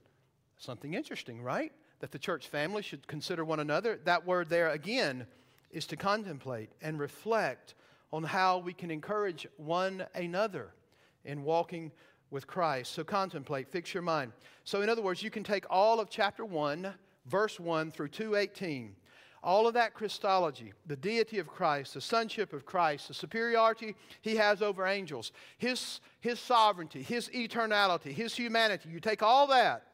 something 0.59 0.95
interesting, 0.95 1.43
right? 1.43 1.73
That 2.01 2.11
the 2.11 2.19
church 2.19 2.49
family 2.49 2.83
should 2.83 3.07
consider 3.07 3.45
one 3.45 3.61
another. 3.61 4.01
That 4.05 4.27
word 4.27 4.49
there 4.49 4.71
again 4.71 5.27
is 5.71 5.87
to 5.87 5.97
contemplate 5.97 6.71
and 6.83 6.99
reflect 6.99 7.75
on 8.13 8.25
how 8.25 8.59
we 8.59 8.73
can 8.73 8.91
encourage 8.91 9.47
one 9.57 10.07
another 10.15 10.73
in 11.25 11.45
walking 11.45 11.93
with 12.31 12.47
Christ. 12.47 12.93
So 12.93 13.05
contemplate, 13.05 13.69
fix 13.69 13.93
your 13.93 14.03
mind. 14.03 14.33
So, 14.65 14.83
in 14.83 14.89
other 14.89 15.03
words, 15.03 15.23
you 15.23 15.31
can 15.31 15.43
take 15.43 15.65
all 15.69 16.01
of 16.01 16.11
chapter 16.11 16.45
1, 16.45 16.93
verse 17.27 17.59
1 17.59 17.93
through 17.93 18.09
218 18.09 18.95
all 19.43 19.67
of 19.67 19.75
that 19.75 19.95
Christology, 19.95 20.73
the 20.87 20.97
deity 20.97 21.39
of 21.39 21.47
Christ, 21.47 21.95
the 21.95 22.01
sonship 22.01 22.53
of 22.53 22.67
Christ, 22.67 23.09
the 23.09 23.15
superiority 23.15 23.95
he 24.21 24.37
has 24.37 24.61
over 24.61 24.87
angels, 24.87 25.33
his, 25.57 26.01
his 26.21 26.39
sovereignty, 26.39 27.03
his 27.03 27.29
eternality, 27.31 28.13
his 28.13 28.35
humanity. 28.35 28.91
You 28.91 29.01
take 29.01 29.23
all 29.23 29.47
that 29.47 29.87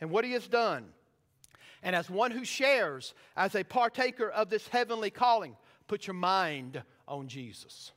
and 0.00 0.10
what 0.10 0.24
he 0.24 0.32
has 0.32 0.46
done, 0.46 0.86
and 1.82 1.96
as 1.96 2.08
one 2.08 2.30
who 2.30 2.44
shares, 2.44 3.14
as 3.36 3.56
a 3.56 3.64
partaker 3.64 4.28
of 4.28 4.50
this 4.50 4.68
heavenly 4.68 5.10
calling, 5.10 5.56
put 5.88 6.06
your 6.06 6.14
mind 6.14 6.82
on 7.08 7.26
Jesus. 7.26 7.92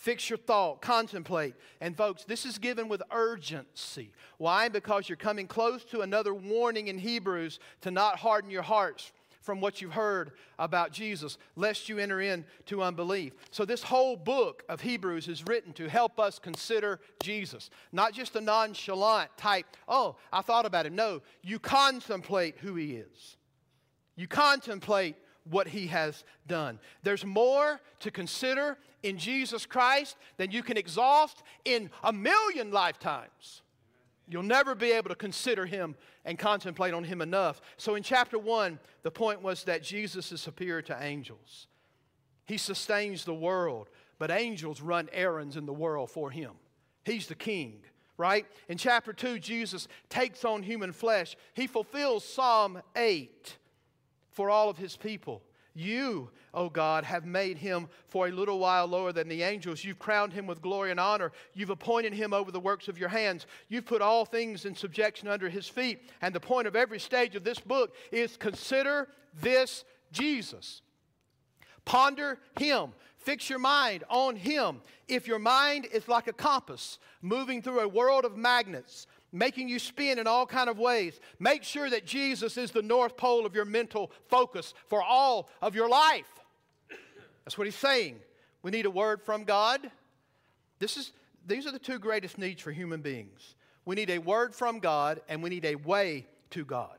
Fix 0.00 0.30
your 0.30 0.38
thought, 0.38 0.80
contemplate. 0.80 1.54
And, 1.82 1.94
folks, 1.94 2.24
this 2.24 2.46
is 2.46 2.56
given 2.56 2.88
with 2.88 3.02
urgency. 3.12 4.14
Why? 4.38 4.70
Because 4.70 5.10
you're 5.10 5.16
coming 5.16 5.46
close 5.46 5.84
to 5.84 6.00
another 6.00 6.32
warning 6.32 6.88
in 6.88 6.96
Hebrews 6.96 7.58
to 7.82 7.90
not 7.90 8.16
harden 8.18 8.50
your 8.50 8.62
hearts 8.62 9.12
from 9.42 9.60
what 9.60 9.82
you've 9.82 9.92
heard 9.92 10.30
about 10.58 10.90
Jesus, 10.90 11.36
lest 11.54 11.90
you 11.90 11.98
enter 11.98 12.22
into 12.22 12.82
unbelief. 12.82 13.34
So, 13.50 13.66
this 13.66 13.82
whole 13.82 14.16
book 14.16 14.62
of 14.70 14.80
Hebrews 14.80 15.28
is 15.28 15.44
written 15.46 15.74
to 15.74 15.86
help 15.86 16.18
us 16.18 16.38
consider 16.38 16.98
Jesus, 17.22 17.68
not 17.92 18.14
just 18.14 18.34
a 18.36 18.40
nonchalant 18.40 19.28
type, 19.36 19.66
oh, 19.86 20.16
I 20.32 20.40
thought 20.40 20.64
about 20.64 20.86
him. 20.86 20.94
No, 20.94 21.20
you 21.42 21.58
contemplate 21.58 22.56
who 22.60 22.74
he 22.74 22.94
is, 22.94 23.36
you 24.16 24.26
contemplate 24.26 25.16
what 25.44 25.68
he 25.68 25.88
has 25.88 26.24
done. 26.46 26.78
There's 27.02 27.26
more 27.26 27.82
to 27.98 28.10
consider 28.10 28.78
in 29.02 29.18
Jesus 29.18 29.66
Christ 29.66 30.16
than 30.36 30.50
you 30.50 30.62
can 30.62 30.76
exhaust 30.76 31.42
in 31.64 31.90
a 32.02 32.12
million 32.12 32.70
lifetimes. 32.70 33.62
You'll 34.28 34.42
never 34.44 34.74
be 34.74 34.92
able 34.92 35.08
to 35.08 35.16
consider 35.16 35.66
him 35.66 35.96
and 36.24 36.38
contemplate 36.38 36.94
on 36.94 37.02
him 37.02 37.20
enough. 37.20 37.60
So 37.76 37.96
in 37.96 38.02
chapter 38.02 38.38
1, 38.38 38.78
the 39.02 39.10
point 39.10 39.42
was 39.42 39.64
that 39.64 39.82
Jesus 39.82 40.30
is 40.30 40.40
superior 40.40 40.82
to 40.82 41.02
angels. 41.02 41.66
He 42.46 42.56
sustains 42.56 43.24
the 43.24 43.34
world, 43.34 43.90
but 44.18 44.30
angels 44.30 44.80
run 44.80 45.08
errands 45.12 45.56
in 45.56 45.66
the 45.66 45.72
world 45.72 46.10
for 46.10 46.30
him. 46.30 46.52
He's 47.04 47.26
the 47.26 47.34
king, 47.34 47.80
right? 48.16 48.46
In 48.68 48.78
chapter 48.78 49.12
2, 49.12 49.38
Jesus 49.40 49.88
takes 50.08 50.44
on 50.44 50.62
human 50.62 50.92
flesh. 50.92 51.36
He 51.54 51.66
fulfills 51.66 52.24
Psalm 52.24 52.82
8 52.94 53.56
for 54.30 54.48
all 54.48 54.68
of 54.68 54.78
his 54.78 54.96
people. 54.96 55.42
You, 55.74 56.30
O 56.52 56.68
God, 56.68 57.04
have 57.04 57.24
made 57.24 57.58
him 57.58 57.88
for 58.08 58.28
a 58.28 58.32
little 58.32 58.58
while 58.58 58.86
lower 58.86 59.12
than 59.12 59.28
the 59.28 59.42
angels. 59.42 59.84
You've 59.84 59.98
crowned 59.98 60.32
him 60.32 60.46
with 60.46 60.62
glory 60.62 60.90
and 60.90 60.98
honor. 60.98 61.32
You've 61.54 61.70
appointed 61.70 62.12
him 62.12 62.32
over 62.32 62.50
the 62.50 62.60
works 62.60 62.88
of 62.88 62.98
your 62.98 63.08
hands. 63.08 63.46
You've 63.68 63.86
put 63.86 64.02
all 64.02 64.24
things 64.24 64.64
in 64.64 64.74
subjection 64.74 65.28
under 65.28 65.48
his 65.48 65.68
feet. 65.68 66.10
And 66.22 66.34
the 66.34 66.40
point 66.40 66.66
of 66.66 66.76
every 66.76 66.98
stage 66.98 67.36
of 67.36 67.44
this 67.44 67.60
book 67.60 67.94
is 68.10 68.36
consider 68.36 69.08
this 69.40 69.84
Jesus. 70.12 70.82
Ponder 71.84 72.38
him. 72.58 72.92
Fix 73.16 73.50
your 73.50 73.58
mind 73.58 74.02
on 74.08 74.34
him. 74.34 74.80
If 75.06 75.28
your 75.28 75.38
mind 75.38 75.86
is 75.92 76.08
like 76.08 76.26
a 76.26 76.32
compass 76.32 76.98
moving 77.20 77.60
through 77.60 77.80
a 77.80 77.88
world 77.88 78.24
of 78.24 78.36
magnets, 78.36 79.06
making 79.32 79.68
you 79.68 79.78
spin 79.78 80.18
in 80.18 80.26
all 80.26 80.46
kind 80.46 80.68
of 80.68 80.78
ways. 80.78 81.20
Make 81.38 81.62
sure 81.62 81.88
that 81.90 82.04
Jesus 82.04 82.56
is 82.56 82.70
the 82.70 82.82
north 82.82 83.16
pole 83.16 83.46
of 83.46 83.54
your 83.54 83.64
mental 83.64 84.10
focus 84.28 84.74
for 84.88 85.02
all 85.02 85.48
of 85.62 85.74
your 85.74 85.88
life. 85.88 86.28
That's 87.44 87.56
what 87.56 87.66
he's 87.66 87.76
saying. 87.76 88.16
We 88.62 88.70
need 88.70 88.86
a 88.86 88.90
word 88.90 89.22
from 89.22 89.44
God. 89.44 89.90
This 90.78 90.96
is, 90.96 91.12
these 91.46 91.66
are 91.66 91.72
the 91.72 91.78
two 91.78 91.98
greatest 91.98 92.38
needs 92.38 92.60
for 92.60 92.72
human 92.72 93.00
beings. 93.00 93.54
We 93.84 93.96
need 93.96 94.10
a 94.10 94.18
word 94.18 94.54
from 94.54 94.78
God 94.78 95.20
and 95.28 95.42
we 95.42 95.50
need 95.50 95.64
a 95.64 95.74
way 95.74 96.26
to 96.50 96.64
God. 96.64 96.98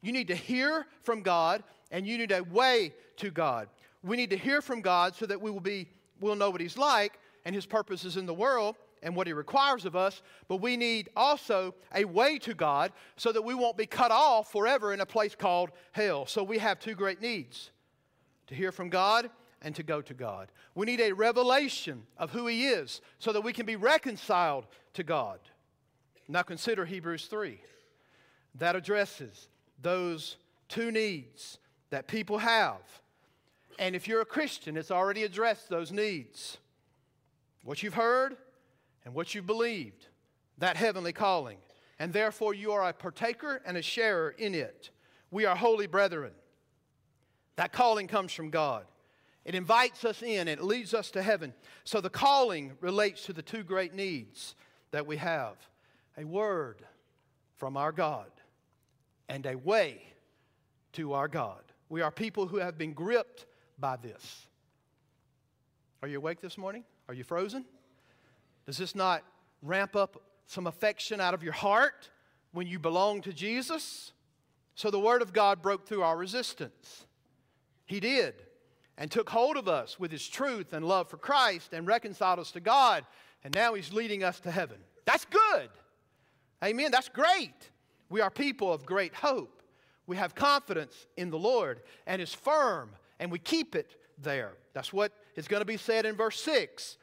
You 0.00 0.12
need 0.12 0.28
to 0.28 0.34
hear 0.34 0.86
from 1.02 1.22
God 1.22 1.62
and 1.90 2.06
you 2.06 2.18
need 2.18 2.32
a 2.32 2.42
way 2.42 2.94
to 3.18 3.30
God. 3.30 3.68
We 4.02 4.16
need 4.16 4.30
to 4.30 4.36
hear 4.36 4.60
from 4.60 4.80
God 4.80 5.14
so 5.14 5.26
that 5.26 5.40
we 5.40 5.50
will 5.50 5.60
be 5.60 5.88
we'll 6.20 6.36
know 6.36 6.50
what 6.50 6.60
he's 6.60 6.78
like 6.78 7.18
and 7.44 7.54
his 7.54 7.66
purposes 7.66 8.16
in 8.16 8.26
the 8.26 8.34
world 8.34 8.76
and 9.02 9.16
what 9.16 9.26
He 9.26 9.32
requires 9.32 9.84
of 9.84 9.96
us, 9.96 10.22
but 10.48 10.56
we 10.56 10.76
need 10.76 11.08
also 11.16 11.74
a 11.94 12.04
way 12.04 12.38
to 12.38 12.54
God 12.54 12.92
so 13.16 13.32
that 13.32 13.42
we 13.42 13.54
won't 13.54 13.76
be 13.76 13.86
cut 13.86 14.10
off 14.10 14.52
forever 14.52 14.92
in 14.92 15.00
a 15.00 15.06
place 15.06 15.34
called 15.34 15.70
hell. 15.92 16.26
So 16.26 16.42
we 16.42 16.58
have 16.58 16.78
two 16.78 16.94
great 16.94 17.20
needs 17.20 17.70
to 18.46 18.54
hear 18.54 18.72
from 18.72 18.88
God 18.88 19.30
and 19.62 19.74
to 19.74 19.82
go 19.82 20.00
to 20.02 20.14
God. 20.14 20.50
We 20.74 20.86
need 20.86 21.00
a 21.00 21.12
revelation 21.12 22.02
of 22.16 22.30
who 22.30 22.46
He 22.46 22.68
is 22.68 23.00
so 23.18 23.32
that 23.32 23.42
we 23.42 23.52
can 23.52 23.66
be 23.66 23.76
reconciled 23.76 24.66
to 24.94 25.02
God. 25.02 25.40
Now 26.28 26.42
consider 26.42 26.84
Hebrews 26.84 27.26
3. 27.26 27.60
That 28.56 28.76
addresses 28.76 29.48
those 29.80 30.36
two 30.68 30.90
needs 30.90 31.58
that 31.90 32.06
people 32.06 32.38
have. 32.38 32.80
And 33.78 33.96
if 33.96 34.06
you're 34.06 34.20
a 34.20 34.26
Christian, 34.26 34.76
it's 34.76 34.90
already 34.90 35.24
addressed 35.24 35.68
those 35.68 35.92
needs. 35.92 36.58
What 37.64 37.82
you've 37.82 37.94
heard, 37.94 38.36
and 39.04 39.14
what 39.14 39.34
you 39.34 39.42
believed, 39.42 40.06
that 40.58 40.76
heavenly 40.76 41.12
calling. 41.12 41.58
And 41.98 42.12
therefore, 42.12 42.54
you 42.54 42.72
are 42.72 42.88
a 42.88 42.92
partaker 42.92 43.60
and 43.64 43.76
a 43.76 43.82
sharer 43.82 44.30
in 44.30 44.54
it. 44.54 44.90
We 45.30 45.44
are 45.44 45.56
holy 45.56 45.86
brethren. 45.86 46.32
That 47.56 47.72
calling 47.72 48.08
comes 48.08 48.32
from 48.32 48.50
God. 48.50 48.84
It 49.44 49.54
invites 49.54 50.04
us 50.04 50.22
in, 50.22 50.46
it 50.46 50.62
leads 50.62 50.94
us 50.94 51.10
to 51.12 51.22
heaven. 51.22 51.52
So 51.84 52.00
the 52.00 52.10
calling 52.10 52.72
relates 52.80 53.26
to 53.26 53.32
the 53.32 53.42
two 53.42 53.64
great 53.64 53.92
needs 53.92 54.54
that 54.92 55.06
we 55.06 55.16
have 55.16 55.56
a 56.16 56.24
word 56.24 56.82
from 57.56 57.76
our 57.76 57.90
God 57.90 58.30
and 59.28 59.44
a 59.46 59.56
way 59.56 60.02
to 60.92 61.14
our 61.14 61.26
God. 61.26 61.62
We 61.88 62.02
are 62.02 62.10
people 62.10 62.46
who 62.46 62.58
have 62.58 62.78
been 62.78 62.92
gripped 62.92 63.46
by 63.78 63.96
this. 63.96 64.46
Are 66.02 66.08
you 66.08 66.18
awake 66.18 66.40
this 66.40 66.58
morning? 66.58 66.84
Are 67.08 67.14
you 67.14 67.24
frozen? 67.24 67.64
Does 68.72 68.78
this 68.78 68.94
not 68.94 69.22
ramp 69.60 69.94
up 69.94 70.22
some 70.46 70.66
affection 70.66 71.20
out 71.20 71.34
of 71.34 71.42
your 71.42 71.52
heart 71.52 72.08
when 72.52 72.66
you 72.66 72.78
belong 72.78 73.20
to 73.20 73.30
Jesus. 73.30 74.12
So 74.76 74.90
the 74.90 74.98
Word 74.98 75.20
of 75.20 75.34
God 75.34 75.60
broke 75.60 75.86
through 75.86 76.00
our 76.00 76.16
resistance. 76.16 77.04
He 77.84 78.00
did, 78.00 78.32
and 78.96 79.10
took 79.10 79.28
hold 79.28 79.58
of 79.58 79.68
us 79.68 80.00
with 80.00 80.10
His 80.10 80.26
truth 80.26 80.72
and 80.72 80.86
love 80.86 81.10
for 81.10 81.18
Christ 81.18 81.74
and 81.74 81.86
reconciled 81.86 82.38
us 82.38 82.50
to 82.52 82.60
God, 82.60 83.04
and 83.44 83.54
now 83.54 83.74
He's 83.74 83.92
leading 83.92 84.24
us 84.24 84.40
to 84.40 84.50
heaven. 84.50 84.78
That's 85.04 85.26
good. 85.26 85.68
Amen. 86.64 86.90
That's 86.90 87.10
great. 87.10 87.70
We 88.08 88.22
are 88.22 88.30
people 88.30 88.72
of 88.72 88.86
great 88.86 89.12
hope. 89.12 89.62
We 90.06 90.16
have 90.16 90.34
confidence 90.34 91.06
in 91.18 91.28
the 91.28 91.38
Lord, 91.38 91.82
and 92.06 92.22
it's 92.22 92.32
firm, 92.32 92.92
and 93.20 93.30
we 93.30 93.38
keep 93.38 93.76
it 93.76 93.96
there. 94.16 94.52
That's 94.72 94.94
what 94.94 95.12
is 95.36 95.46
going 95.46 95.60
to 95.60 95.66
be 95.66 95.76
said 95.76 96.06
in 96.06 96.16
verse 96.16 96.40
6. 96.40 96.96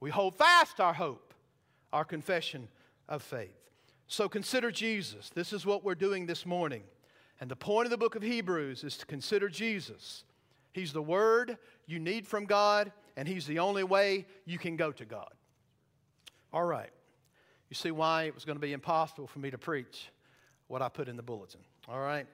We 0.00 0.10
hold 0.10 0.36
fast 0.36 0.80
our 0.80 0.94
hope, 0.94 1.34
our 1.92 2.04
confession 2.04 2.68
of 3.08 3.22
faith. 3.22 3.56
So 4.08 4.28
consider 4.28 4.70
Jesus. 4.70 5.30
This 5.30 5.52
is 5.52 5.66
what 5.66 5.84
we're 5.84 5.94
doing 5.94 6.26
this 6.26 6.46
morning. 6.46 6.82
And 7.40 7.50
the 7.50 7.56
point 7.56 7.86
of 7.86 7.90
the 7.90 7.98
book 7.98 8.14
of 8.14 8.22
Hebrews 8.22 8.84
is 8.84 8.96
to 8.98 9.06
consider 9.06 9.48
Jesus. 9.48 10.24
He's 10.72 10.92
the 10.92 11.02
word 11.02 11.58
you 11.86 11.98
need 11.98 12.26
from 12.26 12.44
God, 12.44 12.92
and 13.16 13.26
He's 13.26 13.46
the 13.46 13.58
only 13.58 13.84
way 13.84 14.26
you 14.44 14.58
can 14.58 14.76
go 14.76 14.92
to 14.92 15.04
God. 15.04 15.32
All 16.52 16.64
right. 16.64 16.90
You 17.68 17.74
see 17.74 17.90
why 17.90 18.24
it 18.24 18.34
was 18.34 18.44
going 18.44 18.56
to 18.56 18.60
be 18.60 18.72
impossible 18.72 19.26
for 19.26 19.38
me 19.38 19.50
to 19.50 19.58
preach 19.58 20.08
what 20.68 20.82
I 20.82 20.88
put 20.88 21.08
in 21.08 21.16
the 21.16 21.22
bulletin. 21.22 21.60
All 21.88 22.00
right. 22.00 22.26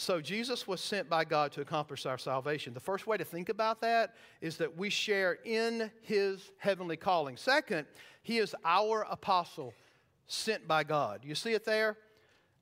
So 0.00 0.18
Jesus 0.18 0.66
was 0.66 0.80
sent 0.80 1.10
by 1.10 1.26
God 1.26 1.52
to 1.52 1.60
accomplish 1.60 2.06
our 2.06 2.16
salvation. 2.16 2.72
The 2.72 2.80
first 2.80 3.06
way 3.06 3.18
to 3.18 3.24
think 3.24 3.50
about 3.50 3.82
that 3.82 4.14
is 4.40 4.56
that 4.56 4.74
we 4.74 4.88
share 4.88 5.36
in 5.44 5.90
his 6.00 6.52
heavenly 6.56 6.96
calling. 6.96 7.36
Second, 7.36 7.86
he 8.22 8.38
is 8.38 8.56
our 8.64 9.06
apostle 9.10 9.74
sent 10.26 10.66
by 10.66 10.84
God. 10.84 11.20
You 11.22 11.34
see 11.34 11.52
it 11.52 11.66
there? 11.66 11.98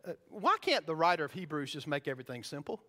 Uh, 0.05 0.15
why 0.31 0.57
can't 0.61 0.85
the 0.85 0.97
writer 0.97 1.25
of 1.25 1.31
Hebrews 1.31 1.73
just 1.73 1.87
make 1.87 2.09
everything 2.09 2.43
simple? 2.43 2.81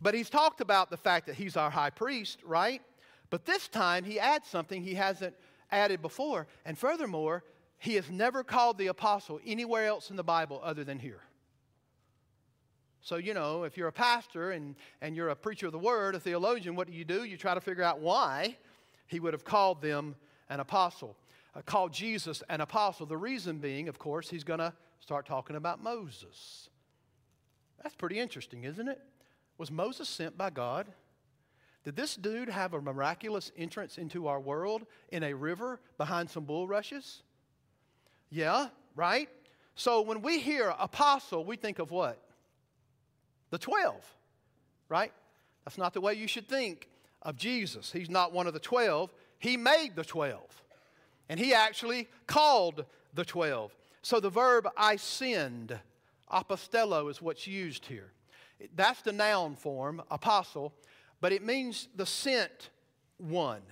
But 0.00 0.14
he's 0.14 0.30
talked 0.30 0.62
about 0.62 0.88
the 0.88 0.96
fact 0.96 1.26
that 1.26 1.34
he's 1.34 1.54
our 1.54 1.68
high 1.68 1.90
priest, 1.90 2.38
right? 2.46 2.80
But 3.28 3.44
this 3.44 3.68
time 3.68 4.04
he 4.04 4.18
adds 4.18 4.48
something 4.48 4.82
he 4.82 4.94
hasn't 4.94 5.34
added 5.70 6.00
before. 6.00 6.46
And 6.64 6.78
furthermore, 6.78 7.44
he 7.76 7.96
has 7.96 8.10
never 8.10 8.42
called 8.42 8.78
the 8.78 8.86
apostle 8.86 9.38
anywhere 9.44 9.84
else 9.84 10.08
in 10.08 10.16
the 10.16 10.24
Bible 10.24 10.62
other 10.64 10.82
than 10.82 10.98
here. 10.98 11.20
So, 13.08 13.16
you 13.16 13.32
know, 13.32 13.64
if 13.64 13.78
you're 13.78 13.88
a 13.88 13.92
pastor 13.92 14.50
and, 14.50 14.76
and 15.00 15.16
you're 15.16 15.30
a 15.30 15.34
preacher 15.34 15.64
of 15.64 15.72
the 15.72 15.78
word, 15.78 16.14
a 16.14 16.20
theologian, 16.20 16.76
what 16.76 16.88
do 16.88 16.92
you 16.92 17.06
do? 17.06 17.24
You 17.24 17.38
try 17.38 17.54
to 17.54 17.60
figure 17.62 17.82
out 17.82 18.00
why 18.00 18.58
he 19.06 19.18
would 19.18 19.32
have 19.32 19.46
called 19.46 19.80
them 19.80 20.14
an 20.50 20.60
apostle, 20.60 21.16
uh, 21.54 21.62
called 21.62 21.90
Jesus 21.90 22.42
an 22.50 22.60
apostle. 22.60 23.06
The 23.06 23.16
reason 23.16 23.60
being, 23.60 23.88
of 23.88 23.98
course, 23.98 24.28
he's 24.28 24.44
going 24.44 24.58
to 24.58 24.74
start 25.00 25.24
talking 25.24 25.56
about 25.56 25.82
Moses. 25.82 26.68
That's 27.82 27.94
pretty 27.94 28.18
interesting, 28.18 28.64
isn't 28.64 28.88
it? 28.88 29.00
Was 29.56 29.70
Moses 29.70 30.06
sent 30.06 30.36
by 30.36 30.50
God? 30.50 30.86
Did 31.84 31.96
this 31.96 32.14
dude 32.14 32.50
have 32.50 32.74
a 32.74 32.82
miraculous 32.82 33.52
entrance 33.56 33.96
into 33.96 34.26
our 34.26 34.38
world 34.38 34.84
in 35.08 35.22
a 35.22 35.32
river 35.32 35.80
behind 35.96 36.28
some 36.28 36.44
bulrushes? 36.44 37.22
Yeah, 38.28 38.68
right? 38.94 39.30
So 39.76 40.02
when 40.02 40.20
we 40.20 40.40
hear 40.40 40.74
apostle, 40.78 41.46
we 41.46 41.56
think 41.56 41.78
of 41.78 41.90
what? 41.90 42.22
The 43.50 43.58
12, 43.58 43.94
right? 44.88 45.12
That's 45.64 45.78
not 45.78 45.94
the 45.94 46.00
way 46.00 46.14
you 46.14 46.26
should 46.26 46.48
think 46.48 46.88
of 47.22 47.36
Jesus. 47.36 47.92
He's 47.92 48.10
not 48.10 48.32
one 48.32 48.46
of 48.46 48.54
the 48.54 48.60
12, 48.60 49.12
He 49.38 49.56
made 49.56 49.96
the 49.96 50.04
12. 50.04 50.40
And 51.28 51.38
He 51.38 51.52
actually 51.52 52.08
called 52.26 52.84
the 53.14 53.24
12. 53.24 53.74
So 54.02 54.20
the 54.20 54.30
verb 54.30 54.68
I 54.76 54.96
send, 54.96 55.78
apostello, 56.32 57.10
is 57.10 57.20
what's 57.20 57.46
used 57.46 57.86
here. 57.86 58.12
That's 58.74 59.02
the 59.02 59.12
noun 59.12 59.54
form, 59.56 60.02
apostle, 60.10 60.72
but 61.20 61.32
it 61.32 61.44
means 61.44 61.88
the 61.96 62.06
sent 62.06 62.70
one. 63.18 63.62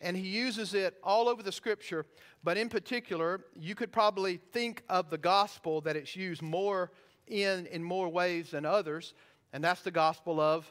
And 0.00 0.16
he 0.16 0.26
uses 0.26 0.72
it 0.74 0.96
all 1.04 1.28
over 1.28 1.42
the 1.42 1.52
scripture, 1.52 2.06
but 2.42 2.56
in 2.56 2.68
particular, 2.68 3.40
you 3.58 3.74
could 3.74 3.92
probably 3.92 4.40
think 4.52 4.82
of 4.88 5.10
the 5.10 5.18
gospel 5.18 5.80
that 5.82 5.96
it's 5.96 6.16
used 6.16 6.42
more 6.42 6.90
in 7.30 7.66
in 7.66 7.82
more 7.82 8.08
ways 8.08 8.50
than 8.50 8.66
others, 8.66 9.14
and 9.52 9.62
that's 9.62 9.82
the 9.82 9.90
gospel 9.90 10.40
of 10.40 10.70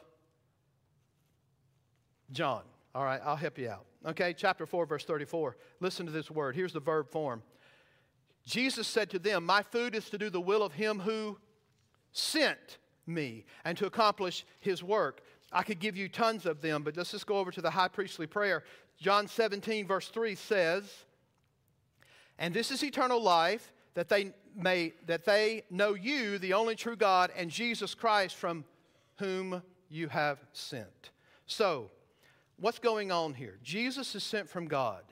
John. 2.32 2.62
All 2.94 3.04
right, 3.04 3.20
I'll 3.24 3.36
help 3.36 3.58
you 3.58 3.68
out. 3.68 3.86
Okay, 4.06 4.34
chapter 4.36 4.66
4, 4.66 4.86
verse 4.86 5.04
34. 5.04 5.56
Listen 5.80 6.06
to 6.06 6.12
this 6.12 6.30
word. 6.30 6.56
Here's 6.56 6.72
the 6.72 6.80
verb 6.80 7.10
form. 7.10 7.42
Jesus 8.44 8.88
said 8.88 9.10
to 9.10 9.18
them, 9.18 9.44
My 9.44 9.62
food 9.62 9.94
is 9.94 10.08
to 10.10 10.18
do 10.18 10.30
the 10.30 10.40
will 10.40 10.62
of 10.62 10.72
him 10.72 11.00
who 11.00 11.38
sent 12.12 12.78
me 13.06 13.44
and 13.64 13.76
to 13.78 13.86
accomplish 13.86 14.44
his 14.60 14.82
work. 14.82 15.20
I 15.52 15.62
could 15.62 15.80
give 15.80 15.96
you 15.96 16.08
tons 16.08 16.46
of 16.46 16.62
them, 16.62 16.82
but 16.82 16.96
let's 16.96 17.10
just 17.10 17.26
go 17.26 17.36
over 17.36 17.50
to 17.50 17.60
the 17.60 17.70
high 17.70 17.88
priestly 17.88 18.26
prayer. 18.26 18.64
John 18.98 19.26
17, 19.28 19.86
verse 19.86 20.08
3 20.08 20.34
says, 20.34 20.84
And 22.38 22.54
this 22.54 22.70
is 22.70 22.82
eternal 22.82 23.22
life, 23.22 23.72
that 23.94 24.08
they 24.08 24.32
may 24.56 24.92
that 25.06 25.24
they 25.24 25.64
know 25.70 25.94
you, 25.94 26.38
the 26.38 26.54
only 26.54 26.74
true 26.74 26.96
God, 26.96 27.30
and 27.36 27.50
Jesus 27.50 27.94
Christ 27.94 28.36
from 28.36 28.64
whom 29.18 29.62
you 29.88 30.08
have 30.08 30.38
sent. 30.52 31.10
So, 31.46 31.90
what's 32.58 32.78
going 32.78 33.10
on 33.12 33.34
here? 33.34 33.58
Jesus 33.62 34.14
is 34.14 34.22
sent 34.22 34.48
from 34.48 34.66
God. 34.66 35.02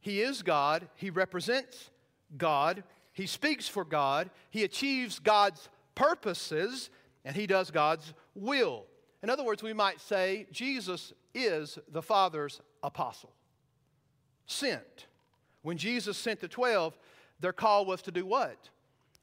He 0.00 0.20
is 0.20 0.42
God, 0.42 0.88
he 0.96 1.10
represents 1.10 1.90
God, 2.36 2.84
he 3.12 3.26
speaks 3.26 3.66
for 3.66 3.84
God, 3.84 4.30
he 4.50 4.64
achieves 4.64 5.18
God's 5.18 5.68
purposes, 5.94 6.90
and 7.24 7.34
he 7.34 7.46
does 7.46 7.70
God's 7.70 8.12
will. 8.34 8.84
In 9.22 9.30
other 9.30 9.44
words, 9.44 9.62
we 9.62 9.72
might 9.72 10.00
say 10.00 10.46
Jesus 10.52 11.14
is 11.34 11.78
the 11.90 12.02
Father's 12.02 12.60
apostle. 12.82 13.32
Sent. 14.46 15.06
When 15.62 15.78
Jesus 15.78 16.18
sent 16.18 16.40
the 16.40 16.48
12, 16.48 16.98
their 17.40 17.52
call 17.52 17.84
was 17.84 18.02
to 18.02 18.10
do 18.10 18.24
what? 18.24 18.68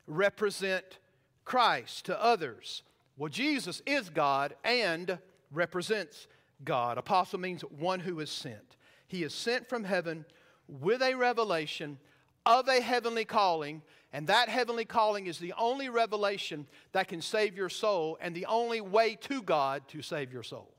Represent 0.07 0.99
Christ 1.45 2.05
to 2.05 2.23
others. 2.23 2.83
Well, 3.17 3.29
Jesus 3.29 3.81
is 3.85 4.09
God 4.09 4.55
and 4.63 5.17
represents 5.51 6.27
God. 6.63 6.97
Apostle 6.97 7.39
means 7.39 7.61
one 7.61 7.99
who 7.99 8.19
is 8.19 8.29
sent. 8.29 8.77
He 9.07 9.23
is 9.23 9.33
sent 9.33 9.67
from 9.67 9.83
heaven 9.83 10.25
with 10.67 11.01
a 11.01 11.15
revelation 11.15 11.97
of 12.45 12.67
a 12.67 12.81
heavenly 12.81 13.25
calling, 13.25 13.81
and 14.13 14.27
that 14.27 14.49
heavenly 14.49 14.85
calling 14.85 15.27
is 15.27 15.37
the 15.37 15.53
only 15.57 15.89
revelation 15.89 16.65
that 16.91 17.07
can 17.07 17.21
save 17.21 17.55
your 17.55 17.69
soul 17.69 18.17
and 18.21 18.33
the 18.35 18.45
only 18.45 18.81
way 18.81 19.15
to 19.21 19.41
God 19.41 19.87
to 19.89 20.01
save 20.01 20.31
your 20.31 20.43
soul. 20.43 20.71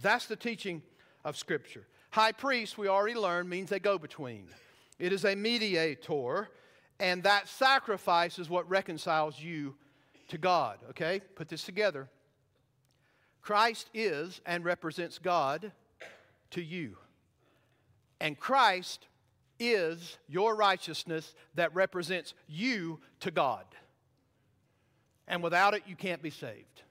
That's 0.00 0.26
the 0.26 0.36
teaching 0.36 0.82
of 1.24 1.36
Scripture. 1.36 1.86
High 2.10 2.32
priest, 2.32 2.78
we 2.78 2.88
already 2.88 3.18
learned, 3.18 3.50
means 3.50 3.70
a 3.72 3.78
go 3.78 3.98
between. 3.98 4.48
It 4.98 5.12
is 5.12 5.24
a 5.24 5.34
mediator, 5.34 6.48
and 6.98 7.22
that 7.22 7.48
sacrifice 7.48 8.38
is 8.38 8.48
what 8.48 8.68
reconciles 8.68 9.40
you 9.40 9.76
to 10.28 10.38
God. 10.38 10.78
Okay? 10.90 11.20
Put 11.34 11.48
this 11.48 11.62
together. 11.62 12.08
Christ 13.40 13.88
is 13.94 14.40
and 14.44 14.64
represents 14.64 15.18
God 15.18 15.72
to 16.50 16.62
you. 16.62 16.96
And 18.20 18.38
Christ 18.38 19.06
is 19.60 20.18
your 20.28 20.54
righteousness 20.56 21.34
that 21.54 21.74
represents 21.74 22.34
you 22.48 23.00
to 23.20 23.30
God. 23.30 23.64
And 25.26 25.42
without 25.42 25.74
it, 25.74 25.82
you 25.86 25.96
can't 25.96 26.22
be 26.22 26.30
saved. 26.30 26.82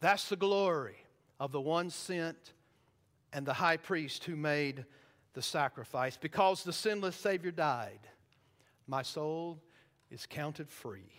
That's 0.00 0.28
the 0.28 0.36
glory 0.36 0.96
of 1.38 1.52
the 1.52 1.60
one 1.60 1.90
sent 1.90 2.52
and 3.32 3.46
the 3.46 3.54
high 3.54 3.76
priest 3.76 4.24
who 4.24 4.36
made 4.36 4.84
the 5.34 5.42
sacrifice. 5.42 6.16
Because 6.16 6.62
the 6.62 6.72
sinless 6.72 7.16
Savior 7.16 7.50
died, 7.50 8.00
my 8.86 9.02
soul 9.02 9.60
is 10.10 10.26
counted 10.26 10.68
free. 10.68 11.12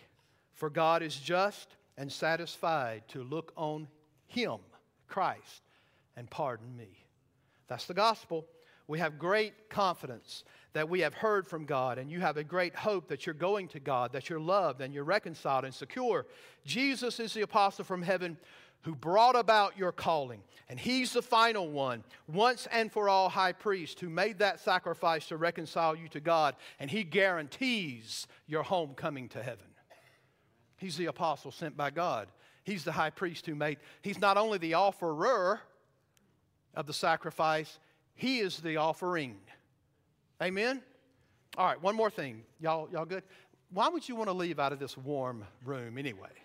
For 0.54 0.70
God 0.70 1.02
is 1.02 1.16
just 1.16 1.76
and 1.96 2.10
satisfied 2.10 3.02
to 3.08 3.22
look 3.22 3.52
on 3.56 3.88
Him, 4.26 4.58
Christ, 5.08 5.62
and 6.16 6.28
pardon 6.30 6.76
me. 6.76 7.04
That's 7.68 7.86
the 7.86 7.94
gospel. 7.94 8.46
We 8.86 8.98
have 8.98 9.18
great 9.18 9.70
confidence 9.70 10.44
that 10.72 10.88
we 10.88 11.00
have 11.00 11.14
heard 11.14 11.46
from 11.46 11.64
God, 11.64 11.98
and 11.98 12.10
you 12.10 12.20
have 12.20 12.36
a 12.36 12.44
great 12.44 12.74
hope 12.74 13.08
that 13.08 13.26
you're 13.26 13.34
going 13.34 13.68
to 13.68 13.80
God, 13.80 14.12
that 14.12 14.28
you're 14.28 14.40
loved 14.40 14.80
and 14.80 14.92
you're 14.92 15.04
reconciled 15.04 15.64
and 15.64 15.74
secure. 15.74 16.26
Jesus 16.64 17.20
is 17.20 17.34
the 17.34 17.42
apostle 17.42 17.84
from 17.84 18.02
heaven 18.02 18.36
who 18.82 18.94
brought 18.94 19.36
about 19.36 19.78
your 19.78 19.92
calling. 19.92 20.42
And 20.68 20.78
he's 20.78 21.12
the 21.12 21.22
final 21.22 21.68
one, 21.68 22.02
once 22.26 22.66
and 22.70 22.90
for 22.90 23.08
all 23.08 23.28
high 23.28 23.52
priest, 23.52 24.00
who 24.00 24.08
made 24.08 24.38
that 24.38 24.60
sacrifice 24.60 25.26
to 25.28 25.36
reconcile 25.36 25.94
you 25.94 26.08
to 26.08 26.20
God. 26.20 26.56
And 26.80 26.90
he 26.90 27.04
guarantees 27.04 28.26
your 28.46 28.62
homecoming 28.62 29.28
to 29.30 29.42
heaven. 29.42 29.66
He's 30.78 30.96
the 30.96 31.06
apostle 31.06 31.52
sent 31.52 31.76
by 31.76 31.90
God. 31.90 32.28
He's 32.64 32.84
the 32.84 32.92
high 32.92 33.10
priest 33.10 33.46
who 33.46 33.54
made, 33.54 33.78
he's 34.02 34.20
not 34.20 34.36
only 34.36 34.58
the 34.58 34.74
offerer 34.74 35.60
of 36.74 36.86
the 36.86 36.92
sacrifice, 36.92 37.78
he 38.14 38.38
is 38.38 38.58
the 38.58 38.76
offering. 38.76 39.36
Amen? 40.40 40.82
All 41.56 41.66
right, 41.66 41.80
one 41.82 41.94
more 41.94 42.10
thing. 42.10 42.42
Y'all, 42.60 42.88
y'all 42.90 43.04
good? 43.04 43.22
why 43.72 43.88
would 43.88 44.08
you 44.08 44.14
want 44.14 44.28
to 44.28 44.34
leave 44.34 44.58
out 44.58 44.72
of 44.72 44.78
this 44.78 44.96
warm 44.96 45.44
room 45.64 45.98
anyway? 45.98 46.28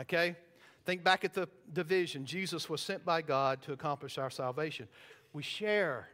Okay? 0.00 0.36
Think 0.88 1.04
back 1.04 1.22
at 1.22 1.34
the 1.34 1.50
division. 1.70 2.24
Jesus 2.24 2.70
was 2.70 2.80
sent 2.80 3.04
by 3.04 3.20
God 3.20 3.60
to 3.64 3.72
accomplish 3.72 4.16
our 4.16 4.30
salvation. 4.30 4.88
We 5.34 5.42
share 5.42 6.08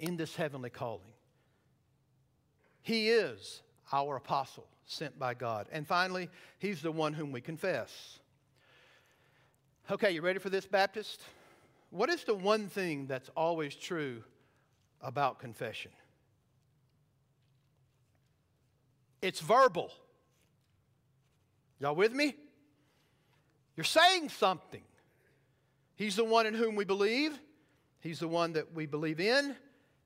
in 0.00 0.16
this 0.16 0.34
heavenly 0.34 0.70
calling. 0.70 1.12
He 2.82 3.10
is 3.10 3.62
our 3.92 4.16
apostle 4.16 4.66
sent 4.86 5.20
by 5.20 5.34
God. 5.34 5.68
And 5.70 5.86
finally, 5.86 6.30
he's 6.58 6.82
the 6.82 6.90
one 6.90 7.12
whom 7.12 7.30
we 7.30 7.40
confess. 7.40 8.18
Okay, 9.88 10.10
you 10.10 10.20
ready 10.20 10.40
for 10.40 10.50
this, 10.50 10.66
Baptist? 10.66 11.22
What 11.90 12.10
is 12.10 12.24
the 12.24 12.34
one 12.34 12.66
thing 12.66 13.06
that's 13.06 13.30
always 13.36 13.76
true 13.76 14.24
about 15.00 15.38
confession? 15.38 15.92
It's 19.22 19.38
verbal. 19.38 19.92
Y'all 21.78 21.94
with 21.94 22.12
me? 22.12 22.34
You're 23.76 23.84
saying 23.84 24.28
something. 24.30 24.82
He's 25.96 26.16
the 26.16 26.24
one 26.24 26.46
in 26.46 26.54
whom 26.54 26.76
we 26.76 26.84
believe, 26.84 27.38
He's 28.00 28.18
the 28.18 28.28
one 28.28 28.54
that 28.54 28.74
we 28.74 28.86
believe 28.86 29.20
in, 29.20 29.54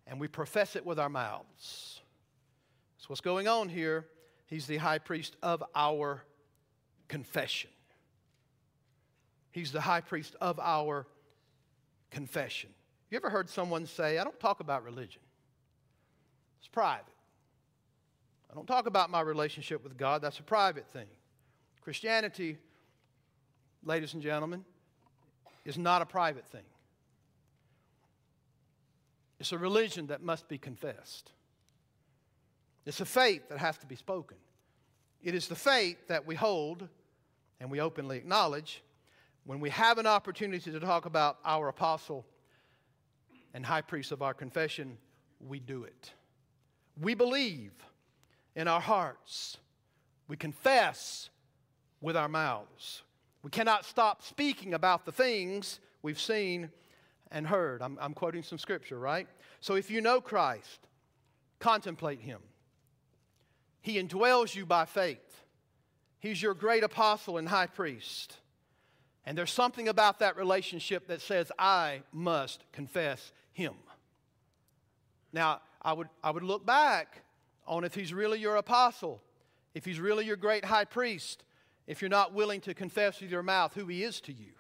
and 0.06 0.20
we 0.20 0.28
profess 0.28 0.74
it 0.76 0.84
with 0.84 0.98
our 0.98 1.08
mouths. 1.08 2.00
That's 2.96 3.08
what's 3.08 3.20
going 3.20 3.46
on 3.46 3.68
here. 3.68 4.06
He's 4.46 4.66
the 4.66 4.76
high 4.76 4.98
priest 4.98 5.36
of 5.42 5.62
our 5.74 6.24
confession. 7.08 7.70
He's 9.52 9.70
the 9.70 9.80
high 9.80 10.00
priest 10.00 10.34
of 10.40 10.58
our 10.58 11.06
confession. 12.10 12.70
You 13.10 13.16
ever 13.16 13.30
heard 13.30 13.48
someone 13.48 13.86
say, 13.86 14.18
I 14.18 14.24
don't 14.24 14.38
talk 14.40 14.60
about 14.60 14.82
religion, 14.82 15.22
it's 16.58 16.68
private. 16.68 17.04
I 18.50 18.54
don't 18.54 18.66
talk 18.66 18.86
about 18.86 19.10
my 19.10 19.20
relationship 19.20 19.82
with 19.82 19.96
God, 19.96 20.22
that's 20.22 20.38
a 20.38 20.42
private 20.42 20.88
thing. 20.88 21.06
Christianity, 21.80 22.56
ladies 23.84 24.14
and 24.14 24.22
gentlemen, 24.22 24.64
is 25.64 25.78
not 25.78 26.02
a 26.02 26.06
private 26.06 26.46
thing. 26.46 26.64
It's 29.40 29.52
a 29.52 29.58
religion 29.58 30.08
that 30.08 30.22
must 30.22 30.48
be 30.48 30.58
confessed. 30.58 31.30
It's 32.86 33.00
a 33.00 33.06
faith 33.06 33.48
that 33.48 33.58
has 33.58 33.78
to 33.78 33.86
be 33.86 33.96
spoken. 33.96 34.36
It 35.22 35.34
is 35.34 35.48
the 35.48 35.54
faith 35.54 36.08
that 36.08 36.26
we 36.26 36.34
hold 36.34 36.88
and 37.60 37.70
we 37.70 37.80
openly 37.80 38.18
acknowledge 38.18 38.82
when 39.44 39.60
we 39.60 39.70
have 39.70 39.98
an 39.98 40.06
opportunity 40.06 40.70
to 40.70 40.80
talk 40.80 41.06
about 41.06 41.38
our 41.44 41.68
apostle 41.68 42.26
and 43.52 43.64
high 43.64 43.82
priest 43.82 44.10
of 44.10 44.22
our 44.22 44.34
confession, 44.34 44.96
we 45.40 45.60
do 45.60 45.84
it. 45.84 46.12
We 47.00 47.14
believe 47.14 47.72
in 48.56 48.68
our 48.68 48.80
hearts. 48.80 49.58
We 50.28 50.36
confess 50.36 51.28
with 52.00 52.16
our 52.16 52.28
mouths. 52.28 53.02
We 53.44 53.50
cannot 53.50 53.84
stop 53.84 54.22
speaking 54.22 54.72
about 54.72 55.04
the 55.04 55.12
things 55.12 55.78
we've 56.00 56.18
seen 56.18 56.70
and 57.30 57.46
heard. 57.46 57.82
I'm, 57.82 57.98
I'm, 58.00 58.14
quoting 58.14 58.42
some 58.42 58.56
scripture, 58.56 58.98
right? 58.98 59.28
So 59.60 59.74
if 59.74 59.90
you 59.90 60.00
know 60.00 60.22
Christ, 60.22 60.88
contemplate 61.58 62.22
him. 62.22 62.40
He 63.82 64.02
indwells 64.02 64.54
you 64.54 64.64
by 64.64 64.86
faith. 64.86 65.44
He's 66.20 66.40
your 66.40 66.54
great 66.54 66.84
apostle 66.84 67.36
and 67.36 67.46
high 67.46 67.66
priest. 67.66 68.38
And 69.26 69.36
there's 69.36 69.52
something 69.52 69.88
about 69.88 70.20
that 70.20 70.38
relationship 70.38 71.06
that 71.08 71.20
says, 71.20 71.52
I 71.58 72.00
must 72.12 72.64
confess 72.72 73.30
him. 73.52 73.74
Now, 75.34 75.60
I 75.82 75.92
would, 75.92 76.08
I 76.22 76.30
would 76.30 76.44
look 76.44 76.64
back 76.64 77.20
on 77.66 77.84
if 77.84 77.94
he's 77.94 78.14
really 78.14 78.40
your 78.40 78.56
apostle, 78.56 79.20
if 79.74 79.84
he's 79.84 80.00
really 80.00 80.24
your 80.24 80.36
great 80.36 80.64
high 80.64 80.86
priest, 80.86 81.43
if 81.86 82.00
you're 82.00 82.08
not 82.08 82.32
willing 82.32 82.60
to 82.62 82.74
confess 82.74 83.20
with 83.20 83.30
your 83.30 83.42
mouth 83.42 83.74
who 83.74 83.86
he 83.86 84.02
is 84.02 84.20
to 84.22 84.32
you. 84.32 84.52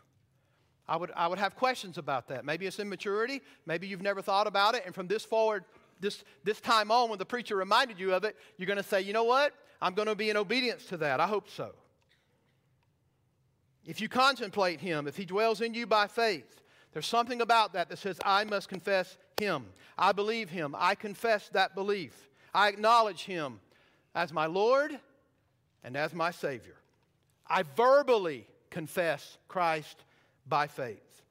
I 0.86 0.96
would, 0.96 1.10
I 1.16 1.26
would 1.28 1.38
have 1.38 1.56
questions 1.56 1.96
about 1.96 2.28
that. 2.28 2.44
Maybe 2.44 2.66
it's 2.66 2.78
immaturity. 2.78 3.40
Maybe 3.64 3.86
you've 3.86 4.02
never 4.02 4.20
thought 4.20 4.46
about 4.46 4.74
it. 4.74 4.82
And 4.84 4.94
from 4.94 5.06
this 5.06 5.24
forward, 5.24 5.64
this, 6.00 6.22
this 6.44 6.60
time 6.60 6.90
on, 6.90 7.08
when 7.08 7.18
the 7.18 7.24
preacher 7.24 7.56
reminded 7.56 7.98
you 7.98 8.12
of 8.12 8.24
it, 8.24 8.36
you're 8.58 8.66
going 8.66 8.76
to 8.76 8.82
say, 8.82 9.00
you 9.00 9.14
know 9.14 9.24
what? 9.24 9.54
I'm 9.80 9.94
going 9.94 10.08
to 10.08 10.14
be 10.14 10.28
in 10.28 10.36
obedience 10.36 10.84
to 10.86 10.98
that. 10.98 11.20
I 11.20 11.26
hope 11.26 11.48
so. 11.48 11.72
If 13.86 14.00
you 14.00 14.08
contemplate 14.08 14.80
him, 14.80 15.06
if 15.06 15.16
he 15.16 15.24
dwells 15.24 15.60
in 15.60 15.74
you 15.74 15.86
by 15.86 16.06
faith, 16.06 16.62
there's 16.92 17.06
something 17.06 17.40
about 17.40 17.72
that 17.72 17.88
that 17.88 17.98
says, 17.98 18.18
I 18.24 18.44
must 18.44 18.68
confess 18.68 19.16
him. 19.38 19.66
I 19.98 20.12
believe 20.12 20.50
him. 20.50 20.74
I 20.78 20.94
confess 20.94 21.48
that 21.50 21.74
belief. 21.74 22.28
I 22.54 22.68
acknowledge 22.68 23.24
him 23.24 23.60
as 24.14 24.32
my 24.32 24.46
Lord 24.46 24.98
and 25.82 25.96
as 25.96 26.14
my 26.14 26.30
Savior. 26.30 26.76
I 27.46 27.62
verbally 27.76 28.46
confess 28.70 29.38
Christ 29.48 30.04
by 30.46 30.66
faith. 30.66 31.22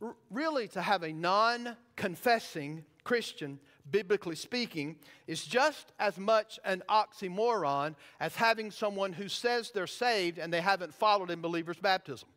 R- 0.00 0.16
really, 0.30 0.68
to 0.68 0.82
have 0.82 1.02
a 1.02 1.12
non 1.12 1.76
confessing 1.96 2.84
Christian, 3.04 3.58
biblically 3.90 4.34
speaking, 4.34 4.96
is 5.26 5.44
just 5.44 5.92
as 5.98 6.18
much 6.18 6.58
an 6.64 6.82
oxymoron 6.88 7.94
as 8.18 8.34
having 8.34 8.70
someone 8.70 9.12
who 9.12 9.28
says 9.28 9.70
they're 9.70 9.86
saved 9.86 10.38
and 10.38 10.52
they 10.52 10.60
haven't 10.60 10.94
followed 10.94 11.30
in 11.30 11.40
believer's 11.40 11.78
baptism. 11.78 12.28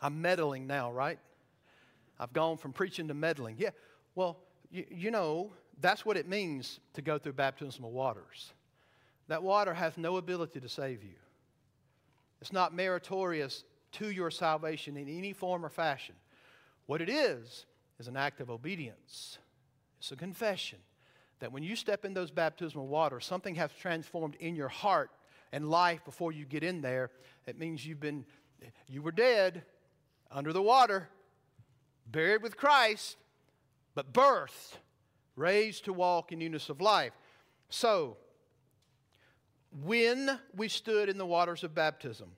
I'm 0.00 0.20
meddling 0.20 0.66
now, 0.66 0.92
right? 0.92 1.18
I've 2.20 2.32
gone 2.32 2.58
from 2.58 2.72
preaching 2.72 3.08
to 3.08 3.14
meddling. 3.14 3.56
Yeah, 3.58 3.70
well, 4.14 4.38
you, 4.70 4.84
you 4.90 5.10
know, 5.10 5.52
that's 5.80 6.04
what 6.04 6.16
it 6.16 6.28
means 6.28 6.78
to 6.92 7.02
go 7.02 7.18
through 7.18 7.32
baptismal 7.32 7.90
waters. 7.90 8.52
That 9.28 9.42
water 9.42 9.74
has 9.74 9.96
no 9.96 10.16
ability 10.16 10.60
to 10.60 10.68
save 10.68 11.02
you. 11.02 11.16
It's 12.40 12.52
not 12.52 12.74
meritorious 12.74 13.64
to 13.92 14.10
your 14.10 14.30
salvation 14.30 14.96
in 14.96 15.08
any 15.08 15.32
form 15.32 15.64
or 15.64 15.70
fashion. 15.70 16.14
What 16.86 17.00
it 17.00 17.08
is, 17.08 17.64
is 17.98 18.08
an 18.08 18.16
act 18.16 18.40
of 18.40 18.50
obedience. 18.50 19.38
It's 19.98 20.12
a 20.12 20.16
confession 20.16 20.78
that 21.40 21.52
when 21.52 21.62
you 21.62 21.76
step 21.76 22.04
in 22.04 22.14
those 22.14 22.30
baptismal 22.30 22.86
waters, 22.86 23.24
something 23.24 23.54
has 23.54 23.70
transformed 23.80 24.36
in 24.36 24.56
your 24.56 24.68
heart 24.68 25.10
and 25.52 25.68
life 25.68 26.04
before 26.04 26.32
you 26.32 26.44
get 26.44 26.62
in 26.62 26.80
there. 26.80 27.10
It 27.46 27.58
means 27.58 27.86
you've 27.86 28.00
been, 28.00 28.24
you 28.88 29.02
were 29.02 29.12
dead 29.12 29.62
under 30.30 30.52
the 30.52 30.62
water, 30.62 31.08
buried 32.10 32.42
with 32.42 32.56
Christ, 32.56 33.16
but 33.94 34.12
birthed, 34.12 34.78
raised 35.36 35.84
to 35.84 35.92
walk 35.92 36.32
in 36.32 36.40
newness 36.40 36.68
of 36.68 36.80
life. 36.80 37.12
So, 37.68 38.16
when 39.82 40.38
we 40.56 40.68
stood 40.68 41.08
in 41.08 41.18
the 41.18 41.26
waters 41.26 41.64
of 41.64 41.74
baptism, 41.74 42.30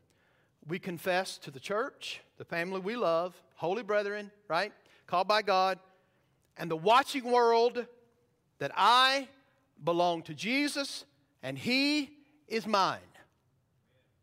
we 0.66 0.78
confessed 0.78 1.44
to 1.44 1.50
the 1.50 1.60
church, 1.60 2.20
the 2.38 2.44
family 2.44 2.80
we 2.80 2.96
love, 2.96 3.40
holy 3.54 3.82
brethren, 3.82 4.30
right? 4.48 4.72
Called 5.06 5.28
by 5.28 5.42
God, 5.42 5.78
and 6.56 6.70
the 6.70 6.76
watching 6.76 7.30
world 7.30 7.86
that 8.58 8.72
I 8.74 9.28
belong 9.84 10.22
to 10.22 10.34
Jesus 10.34 11.04
and 11.42 11.58
He 11.58 12.10
is 12.48 12.66
mine. 12.66 13.00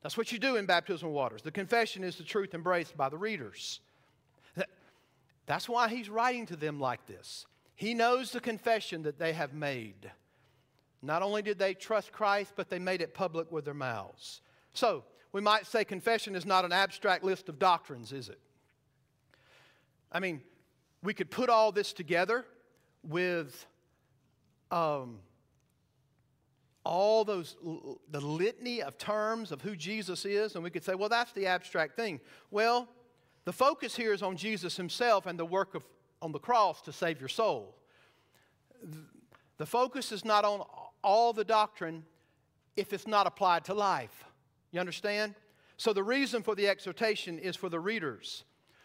That's 0.02 0.18
what 0.18 0.32
you 0.32 0.40
do 0.40 0.58
in 0.58 0.66
baptismal 0.66 1.12
waters. 1.14 1.42
The 1.42 1.52
confession 1.52 2.04
is 2.04 2.18
the 2.18 2.24
truth 2.24 2.54
embraced 2.54 2.98
by 2.98 3.08
the 3.10 3.18
readers. 3.18 3.80
That's 5.46 5.68
why 5.68 5.90
he's 5.90 6.10
writing 6.10 6.46
to 6.48 6.56
them 6.56 6.80
like 6.80 7.06
this. 7.06 7.46
He 7.76 7.94
knows 7.94 8.32
the 8.32 8.40
confession 8.40 9.04
that 9.04 9.20
they 9.20 9.34
have 9.34 9.54
made. 9.54 10.12
Not 11.04 11.22
only 11.22 11.42
did 11.42 11.60
they 11.60 11.74
trust 11.74 12.14
Christ, 12.14 12.54
but 12.56 12.70
they 12.70 12.80
made 12.80 13.02
it 13.02 13.14
public 13.14 13.52
with 13.52 13.66
their 13.66 13.74
mouths. 13.74 14.42
So, 14.74 15.04
we 15.34 15.42
might 15.42 15.66
say 15.68 15.84
confession 15.84 16.34
is 16.36 16.46
not 16.46 16.64
an 16.64 16.72
abstract 16.72 17.24
list 17.24 17.50
of 17.50 17.60
doctrines, 17.60 18.14
is 18.14 18.30
it? 18.30 18.40
I 20.12 20.20
mean, 20.20 20.42
we 21.02 21.14
could 21.14 21.30
put 21.30 21.50
all 21.50 21.72
this 21.74 21.92
together 21.92 22.46
with 23.04 23.66
um, 24.72 25.20
all 26.86 27.26
those, 27.26 27.58
the 28.10 28.22
litany 28.22 28.82
of 28.82 28.98
terms 28.98 29.52
of 29.52 29.62
who 29.62 29.76
Jesus 29.76 30.24
is, 30.24 30.56
and 30.56 30.64
we 30.64 30.70
could 30.70 30.84
say, 30.86 30.96
well, 30.96 31.10
that's 31.10 31.34
the 31.34 31.48
abstract 31.48 31.98
thing. 31.98 32.22
Well, 32.50 32.88
the 33.44 33.54
focus 33.54 33.96
here 33.96 34.14
is 34.14 34.22
on 34.22 34.38
Jesus 34.38 34.78
himself 34.78 35.26
and 35.26 35.38
the 35.38 35.46
work 35.46 35.76
of, 35.76 35.84
on 36.22 36.32
the 36.32 36.40
cross 36.40 36.82
to 36.84 36.94
save 36.94 37.20
your 37.20 37.30
soul. 37.30 37.76
The 39.58 39.66
focus 39.66 40.12
is 40.12 40.24
not 40.24 40.46
on 40.46 40.62
all 41.04 41.34
the 41.34 41.44
doctrine 41.44 42.04
if 42.76 42.94
it's 42.94 43.08
not 43.08 43.28
applied 43.28 43.66
to 43.66 43.74
life. 43.74 44.26
You 44.72 44.80
understand? 44.80 45.36
So 45.78 45.94
the 45.94 46.04
reason 46.04 46.44
for 46.44 46.56
the 46.56 46.68
exhortation 46.68 47.38
is 47.38 47.56
for 47.56 47.70
the 47.70 47.80
readers 47.80 48.44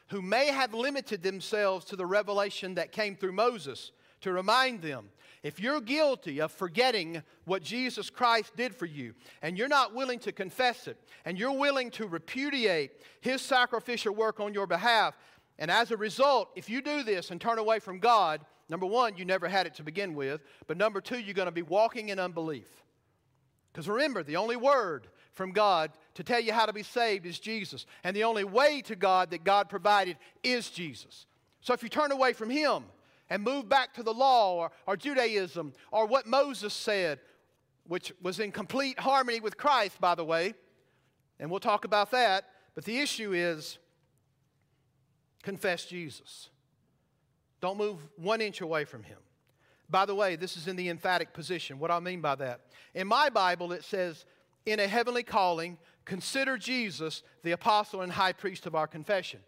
who 0.08 0.22
may 0.22 0.46
have 0.46 0.74
limited 0.74 1.22
themselves 1.22 1.84
to 1.86 1.96
the 1.96 2.06
revelation 2.06 2.74
that 2.74 2.92
came 2.92 3.14
through 3.14 3.32
Moses 3.32 3.92
to 4.20 4.32
remind 4.32 4.82
them 4.82 5.10
if 5.42 5.60
you're 5.60 5.80
guilty 5.80 6.40
of 6.40 6.50
forgetting 6.50 7.22
what 7.44 7.62
Jesus 7.62 8.10
Christ 8.10 8.56
did 8.56 8.74
for 8.74 8.86
you, 8.86 9.14
and 9.40 9.56
you're 9.56 9.68
not 9.68 9.94
willing 9.94 10.18
to 10.20 10.32
confess 10.32 10.88
it, 10.88 10.98
and 11.24 11.38
you're 11.38 11.52
willing 11.52 11.90
to 11.92 12.08
repudiate 12.08 12.90
his 13.20 13.40
sacrificial 13.40 14.14
work 14.14 14.40
on 14.40 14.52
your 14.52 14.66
behalf, 14.66 15.16
and 15.58 15.70
as 15.70 15.90
a 15.90 15.96
result, 15.96 16.50
if 16.56 16.68
you 16.68 16.82
do 16.82 17.02
this 17.02 17.30
and 17.30 17.40
turn 17.40 17.58
away 17.58 17.78
from 17.78 17.98
God, 17.98 18.40
Number 18.68 18.86
one, 18.86 19.16
you 19.16 19.24
never 19.24 19.48
had 19.48 19.66
it 19.66 19.74
to 19.76 19.82
begin 19.82 20.14
with. 20.14 20.42
But 20.66 20.76
number 20.76 21.00
two, 21.00 21.18
you're 21.18 21.34
going 21.34 21.46
to 21.46 21.52
be 21.52 21.62
walking 21.62 22.10
in 22.10 22.18
unbelief. 22.18 22.68
Because 23.72 23.88
remember, 23.88 24.22
the 24.22 24.36
only 24.36 24.56
word 24.56 25.08
from 25.32 25.52
God 25.52 25.92
to 26.14 26.24
tell 26.24 26.40
you 26.40 26.52
how 26.52 26.66
to 26.66 26.72
be 26.72 26.82
saved 26.82 27.24
is 27.24 27.38
Jesus. 27.38 27.86
And 28.04 28.14
the 28.14 28.24
only 28.24 28.44
way 28.44 28.82
to 28.82 28.96
God 28.96 29.30
that 29.30 29.44
God 29.44 29.68
provided 29.68 30.16
is 30.42 30.68
Jesus. 30.70 31.26
So 31.60 31.72
if 31.74 31.82
you 31.82 31.88
turn 31.88 32.12
away 32.12 32.32
from 32.32 32.50
Him 32.50 32.84
and 33.30 33.42
move 33.42 33.68
back 33.68 33.94
to 33.94 34.02
the 34.02 34.12
law 34.12 34.56
or, 34.56 34.70
or 34.86 34.96
Judaism 34.96 35.72
or 35.90 36.06
what 36.06 36.26
Moses 36.26 36.74
said, 36.74 37.20
which 37.86 38.12
was 38.20 38.40
in 38.40 38.52
complete 38.52 38.98
harmony 38.98 39.40
with 39.40 39.56
Christ, 39.56 40.00
by 40.00 40.14
the 40.14 40.24
way, 40.24 40.54
and 41.40 41.50
we'll 41.50 41.60
talk 41.60 41.84
about 41.84 42.10
that. 42.10 42.44
But 42.74 42.84
the 42.84 42.98
issue 42.98 43.32
is 43.32 43.78
confess 45.42 45.86
Jesus. 45.86 46.50
Don't 47.60 47.78
move 47.78 47.98
one 48.16 48.40
inch 48.40 48.60
away 48.60 48.84
from 48.84 49.02
Him. 49.02 49.18
By 49.90 50.04
the 50.04 50.14
way, 50.14 50.36
this 50.36 50.56
is 50.56 50.68
in 50.68 50.76
the 50.76 50.88
emphatic 50.88 51.32
position. 51.32 51.78
What 51.78 51.88
do 51.88 51.94
I 51.94 52.00
mean 52.00 52.20
by 52.20 52.34
that? 52.36 52.60
In 52.94 53.06
my 53.06 53.30
Bible, 53.30 53.72
it 53.72 53.84
says, 53.84 54.26
in 54.66 54.80
a 54.80 54.86
heavenly 54.86 55.22
calling, 55.22 55.78
consider 56.04 56.58
Jesus 56.58 57.22
the 57.42 57.52
apostle 57.52 58.02
and 58.02 58.12
high 58.12 58.32
priest 58.32 58.66
of 58.66 58.74
our 58.74 58.86
confession. 58.86 59.40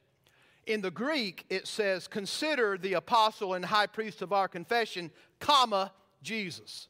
In 0.66 0.80
the 0.80 0.90
Greek, 0.90 1.44
it 1.50 1.66
says, 1.66 2.06
consider 2.06 2.78
the 2.78 2.94
apostle 2.94 3.54
and 3.54 3.64
high 3.64 3.86
priest 3.86 4.22
of 4.22 4.32
our 4.32 4.48
confession, 4.48 5.10
comma, 5.38 5.92
Jesus. 6.22 6.88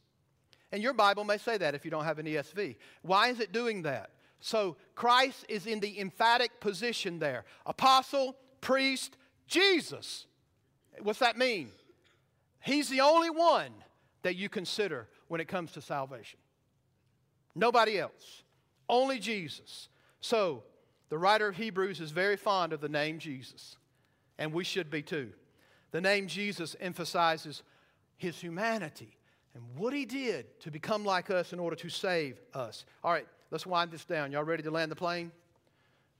And 0.71 0.81
your 0.81 0.93
Bible 0.93 1.23
may 1.23 1.37
say 1.37 1.57
that 1.57 1.75
if 1.75 1.83
you 1.83 1.91
don't 1.91 2.05
have 2.05 2.19
an 2.19 2.25
ESV. 2.25 2.75
Why 3.01 3.29
is 3.29 3.39
it 3.39 3.51
doing 3.51 3.81
that? 3.83 4.11
So 4.39 4.77
Christ 4.95 5.45
is 5.49 5.67
in 5.67 5.79
the 5.79 5.99
emphatic 5.99 6.59
position 6.59 7.19
there 7.19 7.45
apostle, 7.65 8.35
priest, 8.61 9.17
Jesus. 9.47 10.25
What's 10.99 11.19
that 11.19 11.37
mean? 11.37 11.69
He's 12.59 12.89
the 12.89 13.01
only 13.01 13.29
one 13.29 13.71
that 14.23 14.35
you 14.35 14.49
consider 14.49 15.07
when 15.27 15.41
it 15.41 15.47
comes 15.47 15.71
to 15.73 15.81
salvation. 15.81 16.39
Nobody 17.55 17.99
else. 17.99 18.43
Only 18.87 19.19
Jesus. 19.19 19.89
So, 20.19 20.63
the 21.09 21.17
writer 21.17 21.47
of 21.47 21.57
Hebrews 21.57 21.99
is 21.99 22.11
very 22.11 22.37
fond 22.37 22.71
of 22.73 22.81
the 22.81 22.89
name 22.89 23.19
Jesus, 23.19 23.77
and 24.37 24.53
we 24.53 24.63
should 24.63 24.89
be 24.89 25.01
too. 25.01 25.31
The 25.91 26.01
name 26.01 26.27
Jesus 26.27 26.75
emphasizes 26.79 27.63
his 28.17 28.39
humanity 28.39 29.17
and 29.53 29.63
what 29.75 29.93
he 29.93 30.05
did 30.05 30.59
to 30.61 30.71
become 30.71 31.03
like 31.03 31.29
us 31.29 31.51
in 31.51 31.59
order 31.59 31.75
to 31.75 31.89
save 31.89 32.39
us. 32.53 32.85
All 33.03 33.11
right, 33.11 33.27
let's 33.49 33.65
wind 33.65 33.91
this 33.91 34.05
down. 34.05 34.31
Y'all 34.31 34.43
ready 34.43 34.63
to 34.63 34.71
land 34.71 34.91
the 34.91 34.95
plane? 34.95 35.31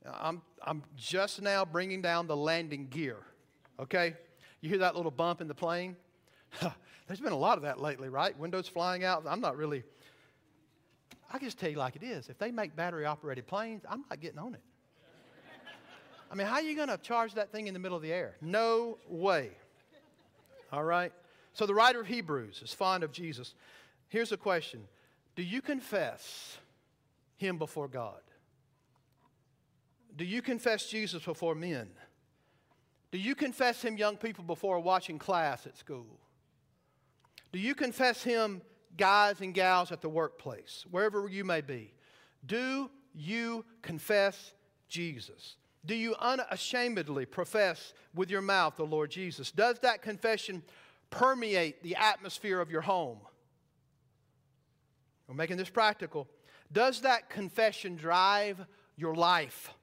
I'm, 0.06 0.42
I'm 0.64 0.84
just 0.98 1.42
now 1.42 1.64
bringing 1.64 2.02
down 2.02 2.28
the 2.28 2.36
landing 2.36 2.88
gear, 2.88 3.18
okay? 3.80 4.16
You 4.62 4.70
hear 4.70 4.78
that 4.80 4.96
little 4.96 5.12
bump 5.12 5.42
in 5.42 5.48
the 5.48 5.56
plane? 5.56 5.96
There's 7.08 7.20
been 7.20 7.34
a 7.34 7.38
lot 7.38 7.58
of 7.58 7.64
that 7.64 7.82
lately, 7.82 8.10
right? 8.10 8.38
Windows 8.38 8.68
flying 8.68 9.04
out. 9.04 9.26
I'm 9.28 9.42
not 9.42 9.58
really, 9.58 9.84
I 11.34 11.40
just 11.40 11.60
tell 11.60 11.70
you 11.70 11.78
like 11.78 11.96
it 11.96 12.04
is. 12.04 12.30
If 12.30 12.38
they 12.38 12.52
make 12.52 12.76
battery 12.76 13.06
operated 13.06 13.48
planes, 13.48 13.84
I'm 13.90 14.06
not 14.10 14.22
getting 14.22 14.40
on 14.40 14.54
it. 14.54 14.62
I 16.32 16.36
mean, 16.36 16.48
how 16.48 16.56
are 16.56 16.62
you 16.62 16.76
going 16.76 16.90
to 16.90 16.98
charge 16.98 17.34
that 17.34 17.52
thing 17.52 17.68
in 17.68 17.74
the 17.74 17.80
middle 17.80 17.98
of 17.98 18.04
the 18.04 18.14
air? 18.14 18.36
No 18.40 18.98
way. 19.10 19.50
All 20.72 20.84
right? 20.84 21.12
So 21.54 21.66
the 21.66 21.74
writer 21.74 22.00
of 22.00 22.08
Hebrews 22.08 22.62
is 22.64 22.72
fond 22.72 23.04
of 23.04 23.12
Jesus. 23.12 23.56
Here's 24.08 24.32
a 24.32 24.38
question 24.38 24.88
Do 25.36 25.44
you 25.44 25.62
confess 25.62 26.58
him 27.38 27.58
before 27.58 27.88
God? 27.88 28.22
Do 30.16 30.26
you 30.26 30.42
confess 30.42 30.88
Jesus 30.88 31.24
before 31.24 31.56
men? 31.56 31.90
Do 33.12 33.18
you 33.18 33.36
confess 33.36 33.82
him, 33.82 33.98
young 33.98 34.18
people, 34.18 34.44
before 34.44 34.80
watching 34.80 35.20
class 35.20 35.66
at 35.68 35.78
school? 35.78 36.20
Do 37.52 37.60
you 37.60 37.76
confess 37.76 38.24
him, 38.24 38.62
guys 38.98 39.42
and 39.42 39.54
gals, 39.54 39.92
at 39.92 40.02
the 40.02 40.10
workplace, 40.10 40.86
wherever 40.90 41.28
you 41.28 41.44
may 41.44 41.62
be? 41.62 41.94
Do 42.46 42.90
you 43.14 43.66
confess 43.82 44.54
Jesus? 44.88 45.58
Do 45.86 45.96
you 45.96 46.16
unashamedly 46.20 47.26
profess 47.26 47.94
with 48.16 48.30
your 48.30 48.42
mouth 48.42 48.76
the 48.78 48.86
Lord 48.86 49.12
Jesus? 49.12 49.52
Does 49.52 49.80
that 49.80 50.02
confession 50.02 50.64
permeate 51.10 51.84
the 51.84 51.96
atmosphere 51.96 52.62
of 52.62 52.72
your 52.72 52.82
home? 52.82 53.20
We're 55.28 55.36
making 55.36 55.58
this 55.58 55.70
practical. 55.70 56.28
Does 56.72 57.02
that 57.02 57.30
confession 57.30 57.96
drive 57.96 58.66
your 58.96 59.16
life? 59.16 59.74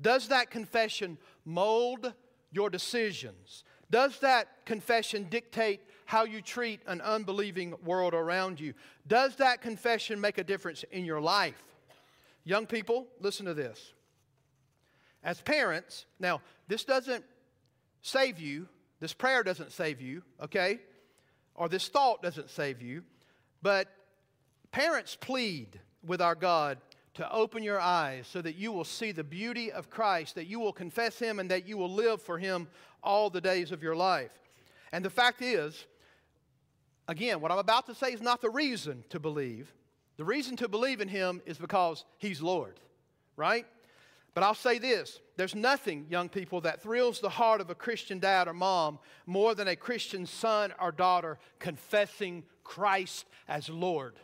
Does 0.00 0.28
that 0.28 0.50
confession 0.50 1.16
mold 1.44 2.12
your 2.56 2.70
decisions? 2.70 3.62
Does 3.90 4.18
that 4.20 4.48
confession 4.64 5.28
dictate 5.30 5.80
how 6.06 6.24
you 6.24 6.40
treat 6.40 6.80
an 6.86 7.00
unbelieving 7.00 7.74
world 7.84 8.14
around 8.14 8.58
you? 8.58 8.74
Does 9.06 9.36
that 9.36 9.60
confession 9.60 10.20
make 10.20 10.38
a 10.38 10.44
difference 10.44 10.84
in 10.90 11.04
your 11.04 11.20
life? 11.20 11.62
Young 12.44 12.66
people, 12.66 13.06
listen 13.20 13.46
to 13.46 13.54
this. 13.54 13.92
As 15.22 15.40
parents, 15.40 16.06
now, 16.18 16.40
this 16.68 16.84
doesn't 16.84 17.24
save 18.02 18.40
you, 18.40 18.68
this 19.00 19.12
prayer 19.12 19.42
doesn't 19.42 19.72
save 19.72 20.00
you, 20.00 20.22
okay? 20.42 20.78
Or 21.54 21.68
this 21.68 21.88
thought 21.88 22.22
doesn't 22.22 22.50
save 22.50 22.80
you, 22.80 23.02
but 23.62 23.88
parents 24.70 25.16
plead 25.20 25.80
with 26.04 26.20
our 26.20 26.34
God 26.34 26.78
to 27.16 27.32
open 27.32 27.62
your 27.62 27.80
eyes 27.80 28.26
so 28.26 28.42
that 28.42 28.56
you 28.56 28.72
will 28.72 28.84
see 28.84 29.10
the 29.10 29.24
beauty 29.24 29.72
of 29.72 29.90
Christ, 29.90 30.34
that 30.34 30.46
you 30.46 30.60
will 30.60 30.72
confess 30.72 31.18
Him, 31.18 31.38
and 31.38 31.50
that 31.50 31.66
you 31.66 31.76
will 31.76 31.90
live 31.90 32.20
for 32.20 32.38
Him 32.38 32.68
all 33.02 33.30
the 33.30 33.40
days 33.40 33.72
of 33.72 33.82
your 33.82 33.96
life. 33.96 34.30
And 34.92 35.04
the 35.04 35.10
fact 35.10 35.42
is, 35.42 35.86
again, 37.08 37.40
what 37.40 37.50
I'm 37.50 37.58
about 37.58 37.86
to 37.86 37.94
say 37.94 38.12
is 38.12 38.20
not 38.20 38.42
the 38.42 38.50
reason 38.50 39.02
to 39.10 39.18
believe. 39.18 39.72
The 40.18 40.24
reason 40.24 40.56
to 40.56 40.68
believe 40.68 41.00
in 41.00 41.08
Him 41.08 41.40
is 41.46 41.58
because 41.58 42.04
He's 42.18 42.42
Lord, 42.42 42.78
right? 43.36 43.66
But 44.34 44.42
I'll 44.42 44.54
say 44.54 44.78
this 44.78 45.20
there's 45.36 45.54
nothing, 45.54 46.06
young 46.10 46.28
people, 46.28 46.60
that 46.62 46.82
thrills 46.82 47.20
the 47.20 47.30
heart 47.30 47.62
of 47.62 47.70
a 47.70 47.74
Christian 47.74 48.18
dad 48.18 48.46
or 48.46 48.52
mom 48.52 48.98
more 49.24 49.54
than 49.54 49.68
a 49.68 49.76
Christian 49.76 50.26
son 50.26 50.74
or 50.78 50.92
daughter 50.92 51.38
confessing 51.58 52.44
Christ 52.62 53.24
as 53.48 53.70
Lord. 53.70 54.16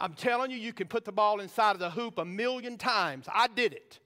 I'm 0.00 0.14
telling 0.14 0.50
you, 0.50 0.56
you 0.56 0.72
can 0.72 0.86
put 0.86 1.04
the 1.04 1.12
ball 1.12 1.40
inside 1.40 1.72
of 1.72 1.80
the 1.80 1.90
hoop 1.90 2.18
a 2.18 2.24
million 2.24 2.78
times. 2.78 3.26
I 3.32 3.48
did 3.48 3.72
it, 3.72 3.98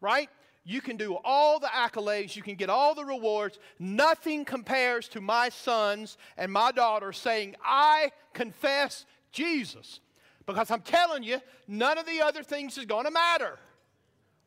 right? 0.00 0.28
You 0.64 0.80
can 0.80 0.96
do 0.96 1.18
all 1.24 1.58
the 1.58 1.66
accolades, 1.66 2.36
you 2.36 2.42
can 2.42 2.54
get 2.54 2.70
all 2.70 2.94
the 2.94 3.04
rewards. 3.04 3.58
Nothing 3.78 4.44
compares 4.44 5.08
to 5.08 5.20
my 5.20 5.48
sons 5.48 6.16
and 6.36 6.52
my 6.52 6.72
daughters 6.72 7.18
saying, 7.18 7.56
I 7.64 8.12
confess 8.32 9.06
Jesus. 9.32 10.00
Because 10.46 10.70
I'm 10.70 10.82
telling 10.82 11.22
you, 11.22 11.40
none 11.66 11.96
of 11.96 12.06
the 12.06 12.20
other 12.20 12.42
things 12.42 12.76
is 12.76 12.84
going 12.84 13.06
to 13.06 13.10
matter. 13.10 13.58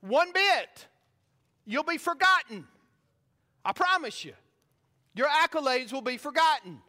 One 0.02 0.32
bit. 0.32 0.88
You'll 1.66 1.84
be 1.84 1.98
forgotten. 1.98 2.68
I 3.66 3.74
promise 3.74 4.24
you. 4.24 4.34
Your 5.16 5.28
accolades 5.28 5.92
will 5.92 6.04
be 6.04 6.18
forgotten, 6.18 6.80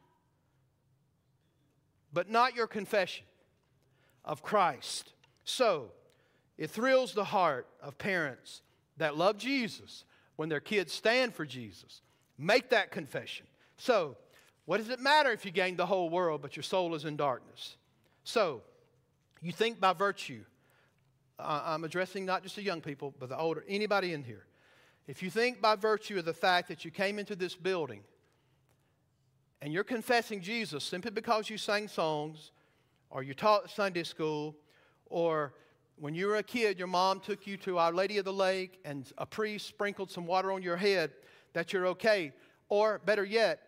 but 2.13 2.29
not 2.29 2.55
your 2.55 2.67
confession 2.67 3.25
of 4.25 4.43
Christ. 4.43 5.13
So, 5.45 5.91
it 6.57 6.71
thrills 6.71 7.15
the 7.15 7.25
heart 7.25 7.67
of 7.81 7.99
parents 7.99 8.63
that 8.97 9.17
love 9.17 9.39
Jesus 9.39 10.05
when 10.37 10.49
their 10.49 10.61
kids 10.61 10.93
stand 10.93 11.35
for 11.35 11.47
Jesus. 11.47 12.03
Make 12.37 12.71
that 12.71 12.91
confession. 12.91 13.47
So, 13.77 14.17
what 14.67 14.79
does 14.79 14.91
it 14.91 15.01
matter 15.01 15.33
if 15.33 15.45
you 15.45 15.51
gain 15.51 15.77
the 15.77 15.87
whole 15.87 16.11
world 16.11 16.43
but 16.43 16.57
your 16.57 16.63
soul 16.63 16.95
is 16.95 17.05
in 17.05 17.17
darkness? 17.17 17.77
So, 18.25 18.63
you 19.41 19.53
think 19.53 19.81
by 19.81 19.93
virtue, 19.93 20.45
I'm 21.39 21.85
addressing 21.85 22.27
not 22.27 22.43
just 22.43 22.57
the 22.57 22.63
young 22.63 22.81
people, 22.81 23.15
but 23.19 23.29
the 23.29 23.39
older, 23.39 23.65
anybody 23.69 24.13
in 24.13 24.25
here. 24.25 24.45
If 25.07 25.23
you 25.23 25.31
think 25.31 25.61
by 25.61 25.77
virtue 25.77 26.19
of 26.19 26.25
the 26.25 26.35
fact 26.35 26.69
that 26.69 26.85
you 26.85 26.91
came 26.91 27.19
into 27.19 27.37
this 27.37 27.55
building 27.55 28.03
and 29.63 29.73
you're 29.73 29.85
confessing 29.85 30.41
Jesus 30.41 30.85
simply 30.85 31.11
because 31.11 31.49
you 31.49 31.57
sang 31.57 31.89
songs 31.89 32.51
or 33.11 33.23
you 33.23 33.35
taught 33.35 33.71
Sunday 33.71 34.03
school, 34.03 34.55
or 35.07 35.55
when 35.97 36.15
you 36.15 36.27
were 36.27 36.37
a 36.37 36.43
kid, 36.43 36.79
your 36.79 36.89
mom 36.89 37.21
took 37.21 37.47
you 37.47 37.57
to 37.59 37.79
Our 37.79 37.93
Lady 37.93 38.19
of 38.19 38.25
the 38.25 38.33
Lake 38.33 38.79
and 38.85 39.11
a 39.19 39.27
priest 39.27 39.67
sprinkled 39.67 40.11
some 40.11 40.27
water 40.27 40.53
on 40.53 40.63
your 40.63 40.77
head, 40.77 41.11
that 41.55 41.73
you're 41.73 41.87
okay. 41.89 42.33
Or 42.69 43.01
better 43.05 43.25
yet, 43.25 43.61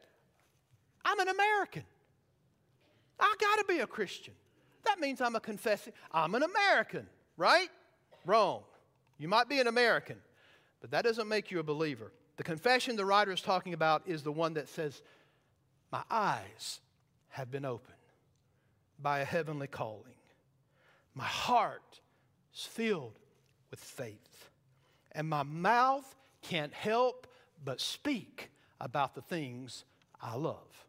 I'm 1.04 1.18
an 1.18 1.28
American. 1.28 1.84
I 3.18 3.34
got 3.40 3.58
to 3.58 3.64
be 3.64 3.80
a 3.80 3.86
Christian. 3.86 4.34
That 4.84 5.00
means 5.00 5.20
I'm 5.20 5.36
a 5.36 5.40
confessing, 5.40 5.92
I'm 6.12 6.34
an 6.34 6.42
American, 6.42 7.06
right? 7.36 7.68
Wrong. 8.24 8.62
You 9.18 9.28
might 9.28 9.48
be 9.48 9.60
an 9.60 9.66
American, 9.66 10.16
but 10.80 10.90
that 10.92 11.04
doesn't 11.04 11.28
make 11.28 11.50
you 11.50 11.58
a 11.58 11.62
believer. 11.62 12.12
The 12.36 12.42
confession 12.42 12.96
the 12.96 13.04
writer 13.04 13.32
is 13.32 13.42
talking 13.42 13.74
about 13.74 14.02
is 14.06 14.22
the 14.22 14.32
one 14.32 14.54
that 14.54 14.68
says, 14.68 15.02
My 15.92 16.02
eyes 16.10 16.80
have 17.28 17.50
been 17.50 17.66
opened 17.66 17.99
by 19.02 19.20
a 19.20 19.24
heavenly 19.24 19.66
calling. 19.66 20.14
My 21.14 21.24
heart 21.24 22.00
is 22.54 22.62
filled 22.62 23.18
with 23.70 23.80
faith, 23.80 24.50
and 25.12 25.28
my 25.28 25.42
mouth 25.42 26.14
can't 26.42 26.72
help 26.72 27.26
but 27.64 27.80
speak 27.80 28.50
about 28.80 29.14
the 29.14 29.22
things 29.22 29.84
I 30.20 30.34
love. 30.36 30.86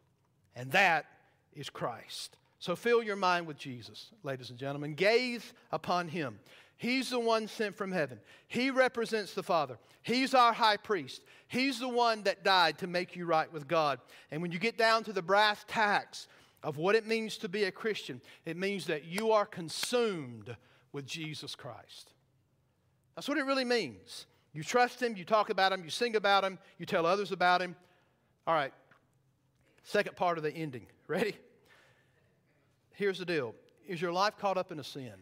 and 0.54 0.70
that 0.72 1.06
is 1.54 1.70
Christ. 1.70 2.36
So 2.58 2.76
fill 2.76 3.02
your 3.02 3.16
mind 3.16 3.46
with 3.46 3.56
Jesus, 3.58 4.10
ladies 4.22 4.50
and 4.50 4.58
gentlemen. 4.58 4.94
Gaze 4.94 5.52
upon 5.72 6.08
him. 6.08 6.38
He's 6.76 7.10
the 7.10 7.18
one 7.18 7.48
sent 7.48 7.76
from 7.76 7.92
heaven. 7.92 8.20
He 8.48 8.70
represents 8.70 9.34
the 9.34 9.42
Father. 9.42 9.78
He's 10.02 10.34
our 10.34 10.52
high 10.52 10.76
priest. 10.76 11.22
He's 11.48 11.78
the 11.80 11.88
one 11.88 12.22
that 12.24 12.44
died 12.44 12.78
to 12.78 12.86
make 12.86 13.16
you 13.16 13.24
right 13.24 13.52
with 13.52 13.68
God. 13.68 14.00
And 14.30 14.42
when 14.42 14.52
you 14.52 14.58
get 14.58 14.76
down 14.76 15.04
to 15.04 15.12
the 15.12 15.22
brass 15.22 15.64
tacks 15.68 16.28
of 16.62 16.76
what 16.76 16.94
it 16.94 17.06
means 17.06 17.36
to 17.38 17.48
be 17.48 17.64
a 17.64 17.72
Christian, 17.72 18.20
it 18.44 18.56
means 18.56 18.86
that 18.86 19.04
you 19.04 19.32
are 19.32 19.46
consumed 19.46 20.56
with 20.92 21.06
Jesus 21.06 21.54
Christ. 21.54 22.12
That's 23.14 23.28
what 23.28 23.38
it 23.38 23.44
really 23.44 23.64
means. 23.64 24.26
You 24.52 24.62
trust 24.62 25.02
Him, 25.02 25.16
you 25.16 25.24
talk 25.24 25.50
about 25.50 25.72
Him, 25.72 25.82
you 25.84 25.90
sing 25.90 26.16
about 26.16 26.44
Him, 26.44 26.58
you 26.78 26.86
tell 26.86 27.06
others 27.06 27.32
about 27.32 27.62
Him. 27.62 27.74
All 28.46 28.54
right, 28.54 28.72
second 29.82 30.16
part 30.16 30.38
of 30.38 30.44
the 30.44 30.52
ending. 30.52 30.86
Ready? 31.08 31.36
Here's 32.92 33.18
the 33.18 33.24
deal 33.24 33.54
Is 33.88 34.00
your 34.00 34.12
life 34.12 34.36
caught 34.38 34.56
up 34.56 34.70
in 34.72 34.78
a 34.78 34.84
sin? 34.84 35.14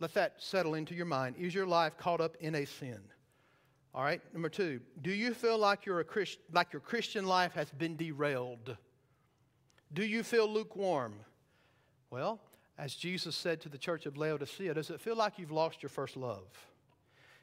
Let 0.00 0.14
that 0.14 0.36
settle 0.38 0.74
into 0.74 0.94
your 0.94 1.06
mind. 1.06 1.36
Is 1.38 1.54
your 1.54 1.66
life 1.66 1.98
caught 1.98 2.22
up 2.22 2.36
in 2.40 2.54
a 2.54 2.64
sin? 2.64 3.00
All 3.94 4.02
right. 4.02 4.22
Number 4.32 4.48
two, 4.48 4.80
do 5.02 5.10
you 5.10 5.34
feel 5.34 5.58
like, 5.58 5.84
you're 5.84 6.00
a 6.00 6.04
Christ, 6.04 6.38
like 6.52 6.72
your 6.72 6.80
Christian 6.80 7.26
life 7.26 7.52
has 7.52 7.70
been 7.70 7.96
derailed? 7.96 8.76
Do 9.92 10.04
you 10.04 10.22
feel 10.22 10.48
lukewarm? 10.48 11.14
Well, 12.10 12.40
as 12.78 12.94
Jesus 12.94 13.36
said 13.36 13.60
to 13.62 13.68
the 13.68 13.78
church 13.78 14.06
of 14.06 14.16
Laodicea, 14.16 14.74
does 14.74 14.90
it 14.90 15.00
feel 15.00 15.16
like 15.16 15.38
you've 15.38 15.50
lost 15.50 15.82
your 15.82 15.90
first 15.90 16.16
love? 16.16 16.46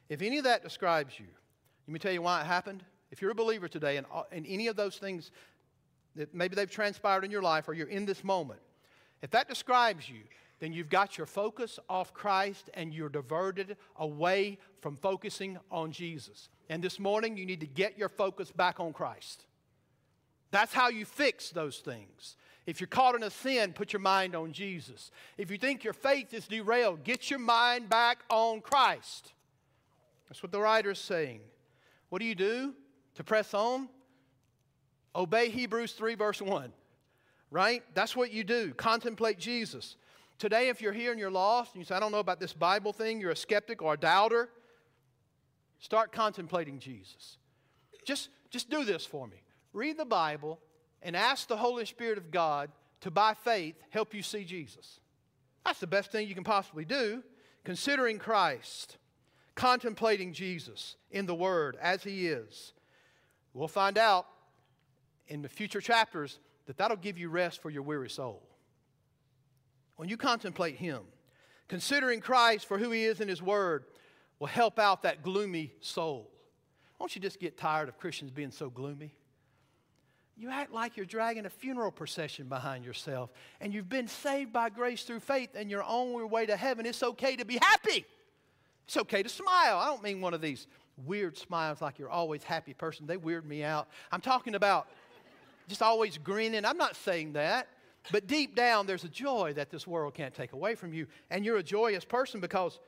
If 0.08 0.22
any 0.22 0.38
of 0.38 0.44
that 0.44 0.62
describes 0.62 1.18
you, 1.18 1.26
let 1.86 1.92
me 1.92 1.98
tell 1.98 2.12
you 2.12 2.22
why 2.22 2.40
it 2.40 2.46
happened. 2.46 2.82
If 3.10 3.22
you're 3.22 3.30
a 3.30 3.34
believer 3.34 3.68
today 3.68 3.96
and, 3.98 4.06
uh, 4.12 4.22
and 4.32 4.46
any 4.48 4.66
of 4.66 4.76
those 4.76 4.96
things 4.96 5.30
that 6.16 6.34
maybe 6.34 6.56
they've 6.56 6.70
transpired 6.70 7.24
in 7.24 7.30
your 7.30 7.42
life 7.42 7.68
or 7.68 7.74
you're 7.74 7.88
in 7.88 8.04
this 8.04 8.24
moment, 8.24 8.60
if 9.22 9.30
that 9.30 9.48
describes 9.48 10.08
you, 10.08 10.22
then 10.60 10.72
you've 10.72 10.90
got 10.90 11.16
your 11.16 11.26
focus 11.26 11.78
off 11.88 12.12
Christ 12.12 12.70
and 12.74 12.92
you're 12.92 13.08
diverted 13.08 13.76
away 13.96 14.58
from 14.80 14.96
focusing 14.96 15.58
on 15.70 15.92
Jesus. 15.92 16.48
And 16.68 16.82
this 16.82 16.98
morning, 16.98 17.36
you 17.36 17.46
need 17.46 17.60
to 17.60 17.66
get 17.66 17.96
your 17.96 18.08
focus 18.08 18.50
back 18.50 18.80
on 18.80 18.92
Christ. 18.92 19.44
That's 20.50 20.72
how 20.72 20.88
you 20.88 21.04
fix 21.04 21.50
those 21.50 21.78
things. 21.78 22.36
If 22.66 22.80
you're 22.80 22.88
caught 22.88 23.14
in 23.14 23.22
a 23.22 23.30
sin, 23.30 23.72
put 23.72 23.92
your 23.92 24.00
mind 24.00 24.34
on 24.34 24.52
Jesus. 24.52 25.10
If 25.38 25.50
you 25.50 25.56
think 25.56 25.84
your 25.84 25.94
faith 25.94 26.34
is 26.34 26.46
derailed, 26.46 27.02
get 27.02 27.30
your 27.30 27.38
mind 27.38 27.88
back 27.88 28.18
on 28.28 28.60
Christ. 28.60 29.32
That's 30.28 30.42
what 30.42 30.52
the 30.52 30.60
writer 30.60 30.90
is 30.90 30.98
saying. 30.98 31.40
What 32.10 32.20
do 32.20 32.26
you 32.26 32.34
do 32.34 32.74
to 33.14 33.24
press 33.24 33.54
on? 33.54 33.88
Obey 35.14 35.48
Hebrews 35.48 35.92
3, 35.92 36.14
verse 36.14 36.42
1. 36.42 36.72
Right? 37.50 37.82
That's 37.94 38.14
what 38.14 38.32
you 38.32 38.44
do. 38.44 38.74
Contemplate 38.74 39.38
Jesus. 39.38 39.96
Today, 40.38 40.68
if 40.68 40.82
you're 40.82 40.92
here 40.92 41.10
and 41.10 41.18
you're 41.18 41.30
lost, 41.30 41.74
and 41.74 41.80
you 41.80 41.86
say, 41.86 41.94
I 41.94 42.00
don't 42.00 42.12
know 42.12 42.18
about 42.18 42.38
this 42.38 42.52
Bible 42.52 42.92
thing, 42.92 43.20
you're 43.20 43.30
a 43.30 43.36
skeptic 43.36 43.80
or 43.80 43.94
a 43.94 43.96
doubter, 43.96 44.50
start 45.80 46.12
contemplating 46.12 46.78
Jesus. 46.78 47.38
Just, 48.04 48.28
just 48.50 48.68
do 48.68 48.84
this 48.84 49.06
for 49.06 49.26
me. 49.26 49.42
Read 49.78 49.96
the 49.96 50.04
Bible 50.04 50.58
and 51.02 51.14
ask 51.14 51.46
the 51.46 51.56
Holy 51.56 51.84
Spirit 51.84 52.18
of 52.18 52.32
God 52.32 52.68
to, 53.00 53.12
by 53.12 53.34
faith, 53.34 53.76
help 53.90 54.12
you 54.12 54.24
see 54.24 54.42
Jesus. 54.42 54.98
That's 55.64 55.78
the 55.78 55.86
best 55.86 56.10
thing 56.10 56.26
you 56.26 56.34
can 56.34 56.42
possibly 56.42 56.84
do, 56.84 57.22
considering 57.62 58.18
Christ, 58.18 58.96
contemplating 59.54 60.32
Jesus 60.32 60.96
in 61.12 61.26
the 61.26 61.34
Word 61.34 61.76
as 61.80 62.02
He 62.02 62.26
is. 62.26 62.72
We'll 63.54 63.68
find 63.68 63.98
out 63.98 64.26
in 65.28 65.42
the 65.42 65.48
future 65.48 65.80
chapters 65.80 66.40
that 66.66 66.76
that'll 66.76 66.96
give 66.96 67.16
you 67.16 67.28
rest 67.28 67.62
for 67.62 67.70
your 67.70 67.82
weary 67.82 68.10
soul 68.10 68.42
when 69.94 70.08
you 70.08 70.16
contemplate 70.16 70.74
Him, 70.74 71.02
considering 71.68 72.20
Christ 72.20 72.66
for 72.66 72.78
who 72.78 72.90
He 72.90 73.04
is 73.04 73.20
in 73.20 73.28
His 73.28 73.40
Word 73.40 73.84
will 74.40 74.48
help 74.48 74.80
out 74.80 75.02
that 75.02 75.22
gloomy 75.22 75.72
soul. 75.78 76.32
Won't 76.98 77.14
you 77.14 77.22
just 77.22 77.38
get 77.38 77.56
tired 77.56 77.88
of 77.88 77.96
Christians 77.96 78.32
being 78.32 78.50
so 78.50 78.70
gloomy? 78.70 79.14
You 80.38 80.50
act 80.50 80.72
like 80.72 80.96
you're 80.96 81.04
dragging 81.04 81.46
a 81.46 81.50
funeral 81.50 81.90
procession 81.90 82.46
behind 82.46 82.84
yourself 82.84 83.30
and 83.60 83.74
you've 83.74 83.88
been 83.88 84.06
saved 84.06 84.52
by 84.52 84.70
grace 84.70 85.02
through 85.02 85.18
faith 85.18 85.50
and 85.56 85.68
you're 85.68 85.82
on 85.82 86.12
your 86.12 86.28
way 86.28 86.46
to 86.46 86.56
heaven. 86.56 86.86
It's 86.86 87.02
okay 87.02 87.34
to 87.34 87.44
be 87.44 87.58
happy. 87.60 88.06
It's 88.86 88.96
okay 88.96 89.24
to 89.24 89.28
smile. 89.28 89.78
I 89.78 89.86
don't 89.86 90.02
mean 90.02 90.20
one 90.20 90.34
of 90.34 90.40
these 90.40 90.68
weird 91.04 91.36
smiles 91.36 91.82
like 91.82 91.98
you're 91.98 92.08
always 92.08 92.44
happy 92.44 92.72
person. 92.72 93.04
They 93.04 93.16
weird 93.16 93.46
me 93.46 93.64
out. 93.64 93.88
I'm 94.12 94.20
talking 94.20 94.54
about 94.54 94.86
just 95.66 95.82
always 95.82 96.18
grinning. 96.18 96.64
I'm 96.64 96.78
not 96.78 96.94
saying 96.94 97.32
that. 97.32 97.66
But 98.12 98.28
deep 98.28 98.54
down, 98.54 98.86
there's 98.86 99.04
a 99.04 99.08
joy 99.08 99.54
that 99.56 99.70
this 99.70 99.86
world 99.88 100.14
can't 100.14 100.32
take 100.32 100.52
away 100.52 100.76
from 100.76 100.94
you. 100.94 101.08
And 101.30 101.44
you're 101.44 101.58
a 101.58 101.64
joyous 101.64 102.04
person 102.04 102.40
because 102.40 102.78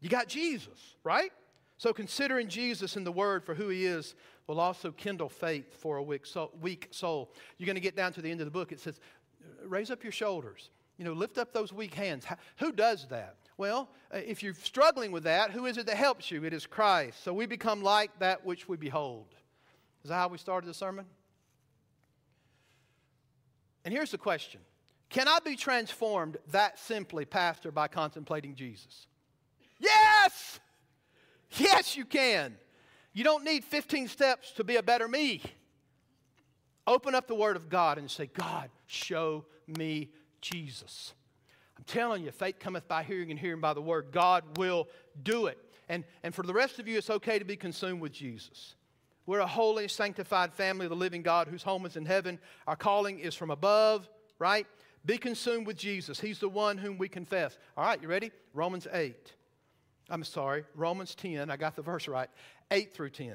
you 0.00 0.10
got 0.10 0.28
Jesus, 0.28 0.96
right? 1.02 1.32
So 1.80 1.94
considering 1.94 2.46
Jesus 2.46 2.96
and 2.96 3.06
the 3.06 3.10
Word 3.10 3.42
for 3.42 3.54
who 3.54 3.70
He 3.70 3.86
is 3.86 4.14
will 4.46 4.60
also 4.60 4.92
kindle 4.92 5.30
faith 5.30 5.80
for 5.80 5.96
a 5.96 6.02
weak 6.02 6.26
soul. 6.26 7.32
You're 7.56 7.64
going 7.64 7.74
to 7.74 7.80
get 7.80 7.96
down 7.96 8.12
to 8.12 8.20
the 8.20 8.30
end 8.30 8.42
of 8.42 8.44
the 8.44 8.50
book. 8.50 8.70
It 8.70 8.80
says, 8.80 9.00
raise 9.64 9.90
up 9.90 10.02
your 10.02 10.12
shoulders. 10.12 10.68
You 10.98 11.06
know, 11.06 11.14
lift 11.14 11.38
up 11.38 11.54
those 11.54 11.72
weak 11.72 11.94
hands. 11.94 12.26
Who 12.58 12.70
does 12.70 13.06
that? 13.08 13.36
Well, 13.56 13.88
uh, 14.14 14.18
if 14.18 14.42
you're 14.42 14.52
struggling 14.52 15.10
with 15.10 15.22
that, 15.22 15.52
who 15.52 15.64
is 15.64 15.78
it 15.78 15.86
that 15.86 15.96
helps 15.96 16.30
you? 16.30 16.44
It 16.44 16.52
is 16.52 16.66
Christ. 16.66 17.24
So 17.24 17.32
we 17.32 17.46
become 17.46 17.80
like 17.80 18.10
that 18.18 18.44
which 18.44 18.68
we 18.68 18.76
behold. 18.76 19.34
Is 20.04 20.10
that 20.10 20.16
how 20.16 20.28
we 20.28 20.36
started 20.36 20.68
the 20.68 20.74
sermon? 20.74 21.06
And 23.86 23.94
here's 23.94 24.10
the 24.10 24.18
question 24.18 24.60
Can 25.08 25.28
I 25.28 25.38
be 25.42 25.56
transformed 25.56 26.36
that 26.50 26.78
simply, 26.78 27.24
Pastor, 27.24 27.72
by 27.72 27.88
contemplating 27.88 28.54
Jesus? 28.54 29.06
Yes! 29.78 30.60
Yes, 31.52 31.96
you 31.96 32.04
can. 32.04 32.56
You 33.12 33.24
don't 33.24 33.44
need 33.44 33.64
15 33.64 34.08
steps 34.08 34.52
to 34.52 34.64
be 34.64 34.76
a 34.76 34.82
better 34.82 35.08
me. 35.08 35.42
Open 36.86 37.14
up 37.14 37.26
the 37.26 37.34
Word 37.34 37.56
of 37.56 37.68
God 37.68 37.98
and 37.98 38.10
say, 38.10 38.26
God, 38.26 38.70
show 38.86 39.44
me 39.66 40.10
Jesus. 40.40 41.12
I'm 41.76 41.84
telling 41.84 42.24
you, 42.24 42.30
faith 42.30 42.58
cometh 42.58 42.86
by 42.88 43.02
hearing 43.02 43.30
and 43.30 43.38
hearing 43.38 43.60
by 43.60 43.74
the 43.74 43.82
Word. 43.82 44.08
God 44.12 44.58
will 44.58 44.88
do 45.22 45.46
it. 45.46 45.58
And, 45.88 46.04
and 46.22 46.34
for 46.34 46.42
the 46.42 46.52
rest 46.52 46.78
of 46.78 46.86
you, 46.86 46.98
it's 46.98 47.10
okay 47.10 47.38
to 47.38 47.44
be 47.44 47.56
consumed 47.56 48.00
with 48.00 48.12
Jesus. 48.12 48.74
We're 49.26 49.40
a 49.40 49.46
holy, 49.46 49.88
sanctified 49.88 50.52
family 50.52 50.86
of 50.86 50.90
the 50.90 50.96
living 50.96 51.22
God 51.22 51.48
whose 51.48 51.62
home 51.62 51.86
is 51.86 51.96
in 51.96 52.04
heaven. 52.04 52.38
Our 52.66 52.76
calling 52.76 53.18
is 53.18 53.34
from 53.34 53.50
above, 53.50 54.08
right? 54.38 54.66
Be 55.04 55.18
consumed 55.18 55.66
with 55.66 55.76
Jesus. 55.76 56.20
He's 56.20 56.38
the 56.38 56.48
one 56.48 56.78
whom 56.78 56.98
we 56.98 57.08
confess. 57.08 57.56
All 57.76 57.84
right, 57.84 58.00
you 58.00 58.08
ready? 58.08 58.30
Romans 58.54 58.86
8. 58.92 59.32
I'm 60.10 60.24
sorry, 60.24 60.64
Romans 60.74 61.14
10. 61.14 61.50
I 61.50 61.56
got 61.56 61.76
the 61.76 61.82
verse 61.82 62.08
right. 62.08 62.28
8 62.70 62.92
through 62.92 63.10
10. 63.10 63.34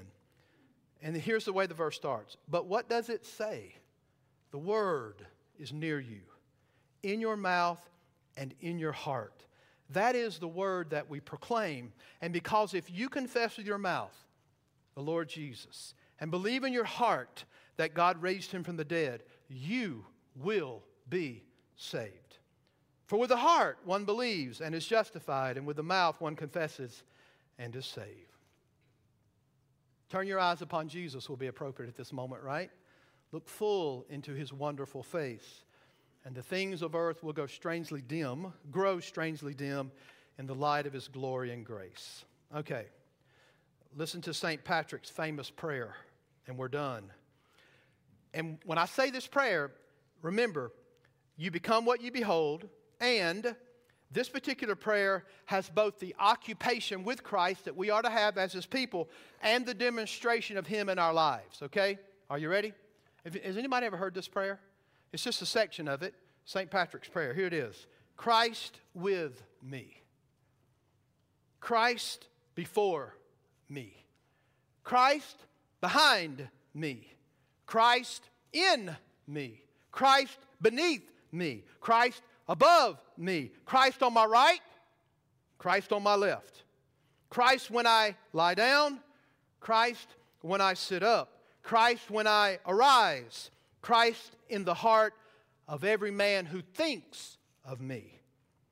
And 1.02 1.16
here's 1.16 1.46
the 1.46 1.54
way 1.54 1.66
the 1.66 1.74
verse 1.74 1.96
starts. 1.96 2.38
But 2.50 2.68
what 2.68 2.90
does 2.90 3.10
it 3.10 3.26
say? 3.26 3.76
The 4.52 4.58
word 4.58 5.26
is 5.58 5.72
near 5.72 6.00
you, 6.00 6.22
in 7.04 7.22
your 7.22 7.38
mouth 7.38 7.80
and 8.38 8.54
in 8.60 8.80
your 8.80 8.92
heart. 8.92 9.46
That 9.92 10.16
is 10.16 10.40
the 10.40 10.48
word 10.48 10.90
that 10.90 11.10
we 11.10 11.20
proclaim. 11.20 11.94
And 12.22 12.34
because 12.34 12.74
if 12.74 12.90
you 12.92 13.08
confess 13.08 13.58
with 13.58 13.68
your 13.68 13.78
mouth 13.78 14.16
the 14.96 15.02
Lord 15.02 15.30
Jesus, 15.30 15.94
and 16.20 16.32
believe 16.32 16.64
in 16.64 16.74
your 16.74 16.86
heart 16.86 17.46
that 17.78 17.94
God 17.94 18.22
raised 18.22 18.52
him 18.52 18.64
from 18.64 18.78
the 18.78 18.86
dead, 18.86 19.24
you 19.48 20.06
will 20.36 20.82
be 21.10 21.44
saved. 21.76 22.25
For 23.06 23.18
with 23.18 23.30
the 23.30 23.38
heart 23.38 23.78
one 23.86 24.06
believes 24.06 24.62
and 24.62 24.74
is 24.74 24.86
justified, 24.86 25.58
and 25.58 25.66
with 25.66 25.78
the 25.78 25.84
mouth 25.84 26.20
one 26.20 26.36
confesses 26.36 27.04
and 27.58 27.76
is 27.76 27.86
saved. 27.86 28.36
Turn 30.10 30.28
your 30.28 30.40
eyes 30.40 30.62
upon 30.62 30.88
Jesus 30.88 31.30
will 31.30 31.38
be 31.38 31.48
appropriate 31.48 31.90
at 31.90 31.96
this 31.96 32.14
moment, 32.14 32.44
right? 32.44 32.70
Look 33.32 33.48
full 33.48 34.06
into 34.10 34.34
his 34.34 34.54
wonderful 34.54 35.04
face, 35.04 35.64
and 36.24 36.36
the 36.36 36.44
things 36.44 36.82
of 36.82 36.96
earth 36.96 37.24
will 37.24 37.34
go 37.34 37.48
strangely 37.48 38.02
dim, 38.02 38.54
grow 38.72 39.00
strangely 39.00 39.54
dim 39.54 39.92
in 40.38 40.48
the 40.48 40.56
light 40.56 40.88
of 40.88 40.94
his 40.94 41.08
glory 41.08 41.52
and 41.52 41.66
grace. 41.66 42.26
Okay. 42.56 42.86
Listen 43.98 44.22
to 44.22 44.34
St. 44.34 44.64
Patrick's 44.64 45.10
famous 45.10 45.50
prayer, 45.50 45.96
and 46.48 46.58
we're 46.58 46.68
done. 46.68 47.12
And 48.34 48.58
when 48.66 48.78
I 48.78 48.86
say 48.86 49.10
this 49.10 49.26
prayer, 49.26 49.72
remember, 50.22 50.72
you 51.38 51.50
become 51.50 51.86
what 51.86 52.02
you 52.02 52.12
behold, 52.12 52.68
and 53.00 53.56
this 54.12 54.30
particular 54.30 54.76
prayer 54.76 55.26
has 55.46 55.70
both 55.70 56.00
the 56.00 56.16
occupation 56.20 57.04
with 57.04 57.24
Christ 57.24 57.66
that 57.66 57.76
we 57.76 57.90
are 57.90 58.02
to 58.02 58.10
have 58.10 58.38
as 58.38 58.54
his 58.54 58.66
people 58.66 59.10
and 59.42 59.66
the 59.66 59.74
demonstration 59.74 60.58
of 60.58 60.68
him 60.68 60.90
in 60.90 61.00
our 61.00 61.14
lives, 61.14 61.62
okay? 61.64 61.98
Are 62.30 62.38
you 62.38 62.50
ready? 62.50 62.74
Has 63.24 63.58
anybody 63.58 63.86
ever 63.86 63.98
heard 63.98 64.14
this 64.14 64.28
prayer? 64.28 64.60
It's 65.12 65.24
just 65.24 65.42
a 65.42 65.46
section 65.46 65.88
of 65.88 66.04
it, 66.04 66.14
St. 66.46 66.70
Patrick's 66.70 67.08
prayer. 67.08 67.34
Here 67.34 67.48
it 67.48 67.54
is 67.54 67.88
Christ 68.18 68.80
with 68.94 69.42
me, 69.62 70.02
Christ 71.60 72.28
before 72.54 73.16
me. 73.68 74.06
Christ 74.84 75.38
behind 75.82 76.48
me. 76.74 77.12
Christ 77.66 78.30
in 78.54 78.96
me, 79.28 79.64
Christ 79.92 80.38
beneath 80.62 81.12
me, 81.32 81.64
Christ 81.82 82.22
above 82.48 83.02
me, 83.18 83.52
Christ 83.66 84.04
on 84.04 84.14
my 84.14 84.26
right, 84.26 84.60
Christ 85.58 85.92
on 85.92 86.04
my 86.04 86.16
left, 86.16 86.64
Christ 87.30 87.72
when 87.72 87.88
I 87.88 88.16
lie 88.34 88.54
down, 88.54 89.00
Christ 89.60 90.08
when 90.42 90.62
I 90.62 90.74
sit 90.74 91.04
up, 91.04 91.42
Christ 91.64 92.12
when 92.12 92.28
I 92.28 92.60
arise, 92.68 93.50
Christ 93.82 94.36
in 94.50 94.64
the 94.64 94.74
heart 94.74 95.14
of 95.68 95.84
every 95.84 96.12
man 96.12 96.46
who 96.46 96.62
thinks 96.62 97.38
of 97.64 97.82
me, 97.82 98.20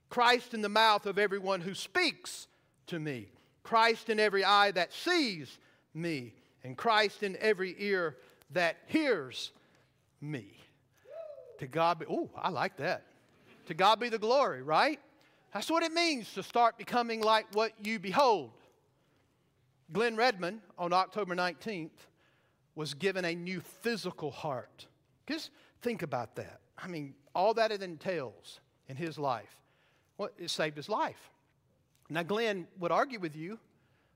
Christ 0.10 0.54
in 0.54 0.62
the 0.62 0.70
mouth 0.70 1.06
of 1.06 1.18
everyone 1.18 1.62
who 1.62 1.74
speaks 1.74 2.48
to 2.88 3.00
me, 3.00 3.28
Christ 3.64 4.10
in 4.10 4.20
every 4.20 4.44
eye 4.44 4.72
that 4.72 4.94
sees 4.94 5.58
me, 5.94 6.34
and 6.64 6.78
Christ 6.78 7.24
in 7.24 7.36
every 7.40 7.76
ear 7.80 8.18
that 8.52 8.78
hears 8.86 9.52
me. 10.22 10.46
To 11.60 11.68
God 11.68 12.00
be, 12.00 12.06
oh, 12.10 12.30
I 12.36 12.50
like 12.50 12.78
that. 12.78 13.04
To 13.68 13.74
God 13.74 14.00
be 14.00 14.10
the 14.10 14.20
glory, 14.20 14.62
right? 14.62 15.00
That's 15.54 15.70
what 15.70 15.84
it 15.84 15.94
means 15.94 16.34
to 16.34 16.44
start 16.44 16.78
becoming 16.78 17.22
like 17.22 17.46
what 17.54 17.74
you 17.84 18.00
behold. 18.00 18.52
Glenn 19.92 20.16
Redmond 20.16 20.62
on 20.78 20.94
October 20.94 21.36
19th 21.36 21.92
was 22.76 22.94
given 22.94 23.26
a 23.26 23.36
new 23.36 23.62
physical 23.82 24.32
heart. 24.32 24.88
Just 25.28 25.52
think 25.82 26.02
about 26.02 26.36
that. 26.36 26.60
I 26.78 26.88
mean, 26.88 27.14
all 27.36 27.54
that 27.54 27.72
it 27.72 27.84
entails 27.84 28.60
in 28.88 28.96
his 28.96 29.18
life. 29.20 29.56
Well, 30.18 30.30
it 30.38 30.50
saved 30.50 30.78
his 30.78 30.90
life. 30.90 31.30
Now, 32.10 32.24
Glenn 32.24 32.68
would 32.80 32.92
argue 32.92 33.20
with 33.20 33.36
you 33.36 33.60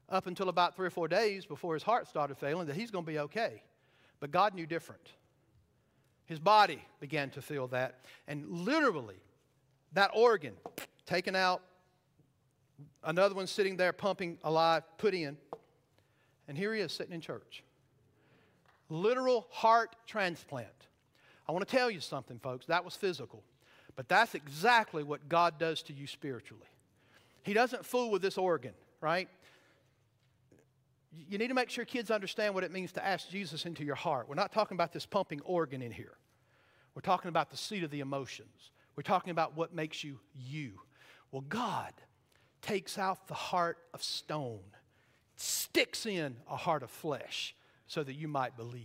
up 0.09 0.27
until 0.27 0.49
about 0.49 0.75
three 0.75 0.87
or 0.87 0.91
four 0.91 1.07
days 1.07 1.45
before 1.45 1.73
his 1.73 1.83
heart 1.83 2.07
started 2.07 2.37
failing 2.37 2.67
that 2.67 2.75
he's 2.75 2.91
going 2.91 3.05
to 3.05 3.11
be 3.11 3.19
okay. 3.19 3.61
But 4.19 4.31
God 4.31 4.55
knew 4.55 4.65
different. 4.65 5.11
His 6.25 6.39
body 6.39 6.83
began 6.99 7.29
to 7.31 7.41
feel 7.41 7.67
that. 7.67 8.01
And 8.27 8.45
literally, 8.49 9.21
that 9.93 10.11
organ 10.13 10.53
taken 11.05 11.35
out, 11.35 11.61
another 13.03 13.35
one 13.35 13.47
sitting 13.47 13.77
there 13.77 13.93
pumping 13.93 14.37
alive, 14.43 14.83
put 14.97 15.13
in. 15.13 15.37
And 16.47 16.57
here 16.57 16.73
he 16.73 16.81
is 16.81 16.91
sitting 16.91 17.13
in 17.13 17.21
church. 17.21 17.63
Literal 18.89 19.47
heart 19.49 19.95
transplant. 20.05 20.67
I 21.47 21.51
want 21.51 21.67
to 21.67 21.75
tell 21.75 21.89
you 21.89 21.99
something, 21.99 22.39
folks. 22.39 22.65
That 22.67 22.85
was 22.85 22.95
physical. 22.95 23.43
But 23.95 24.07
that's 24.07 24.35
exactly 24.35 25.03
what 25.03 25.27
God 25.27 25.57
does 25.57 25.81
to 25.83 25.93
you 25.93 26.07
spiritually. 26.07 26.67
He 27.43 27.53
doesn't 27.53 27.85
fool 27.85 28.11
with 28.11 28.21
this 28.21 28.37
organ, 28.37 28.73
right? 29.01 29.27
You 31.29 31.37
need 31.37 31.47
to 31.47 31.53
make 31.53 31.69
sure 31.69 31.83
kids 31.85 32.11
understand 32.11 32.53
what 32.53 32.63
it 32.63 32.71
means 32.71 32.91
to 32.93 33.05
ask 33.05 33.29
Jesus 33.29 33.65
into 33.65 33.83
your 33.83 33.95
heart. 33.95 34.29
We're 34.29 34.35
not 34.35 34.51
talking 34.51 34.75
about 34.75 34.93
this 34.93 35.05
pumping 35.05 35.41
organ 35.41 35.81
in 35.81 35.91
here. 35.91 36.17
We're 36.93 37.01
talking 37.01 37.29
about 37.29 37.49
the 37.49 37.57
seat 37.57 37.83
of 37.83 37.89
the 37.89 38.01
emotions. 38.01 38.71
We're 38.97 39.03
talking 39.03 39.31
about 39.31 39.55
what 39.55 39.73
makes 39.73 40.03
you 40.03 40.19
you. 40.35 40.71
Well, 41.31 41.45
God 41.47 41.93
takes 42.63 42.97
out 42.97 43.27
the 43.27 43.35
heart 43.35 43.77
of 43.93 44.03
stone, 44.03 44.59
sticks 45.35 46.07
in 46.07 46.35
a 46.49 46.57
heart 46.57 46.81
of 46.81 46.89
flesh 46.89 47.55
so 47.85 48.03
that 48.03 48.15
you 48.15 48.27
might 48.27 48.57
believe. 48.57 48.83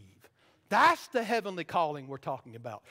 That's 0.68 1.08
the 1.08 1.24
heavenly 1.24 1.64
calling 1.64 2.06
we're 2.06 2.18
talking 2.18 2.56
about. 2.56 2.82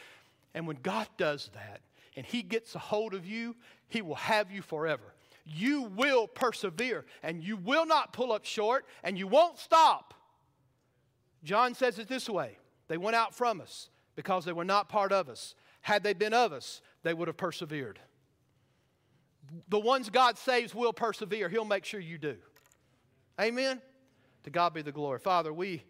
And 0.53 0.67
when 0.67 0.77
God 0.81 1.07
does 1.17 1.51
that 1.53 1.81
and 2.17 2.25
He 2.25 2.41
gets 2.41 2.73
a 2.73 2.79
hold 2.79 3.13
of 3.13 3.25
you, 3.25 3.55
He 3.87 4.01
will 4.01 4.15
have 4.15 4.51
you 4.51 4.63
forever. 4.63 5.13
You 5.45 5.83
will 5.83 6.27
persevere 6.27 7.05
and 7.21 7.43
you 7.43 7.55
will 7.55 7.85
not 7.85 8.13
pull 8.13 8.31
up 8.31 8.45
short 8.45 8.85
and 9.03 9.17
you 9.17 9.27
won't 9.27 9.59
stop. 9.59 10.15
John 11.43 11.75
says 11.75 11.99
it 11.99 12.07
this 12.07 12.27
way 12.27 12.57
They 12.87 12.97
went 12.97 13.15
out 13.15 13.35
from 13.35 13.61
us 13.61 13.89
because 14.15 14.43
they 14.43 14.53
were 14.53 14.65
not 14.65 14.89
part 14.89 15.11
of 15.11 15.29
us. 15.29 15.53
Had 15.81 16.03
they 16.03 16.13
been 16.13 16.33
of 16.33 16.53
us, 16.53 16.81
they 17.03 17.13
would 17.13 17.27
have 17.27 17.37
persevered. 17.37 17.99
The 19.67 19.79
ones 19.79 20.09
God 20.09 20.37
saves 20.37 20.73
will 20.73 20.93
persevere. 20.93 21.49
He'll 21.49 21.65
make 21.65 21.85
sure 21.85 21.99
you 21.99 22.17
do. 22.17 22.37
Amen? 23.39 23.81
To 24.43 24.49
God 24.49 24.73
be 24.73 24.81
the 24.81 24.91
glory. 24.91 25.19
Father, 25.19 25.51
we, 25.51 25.83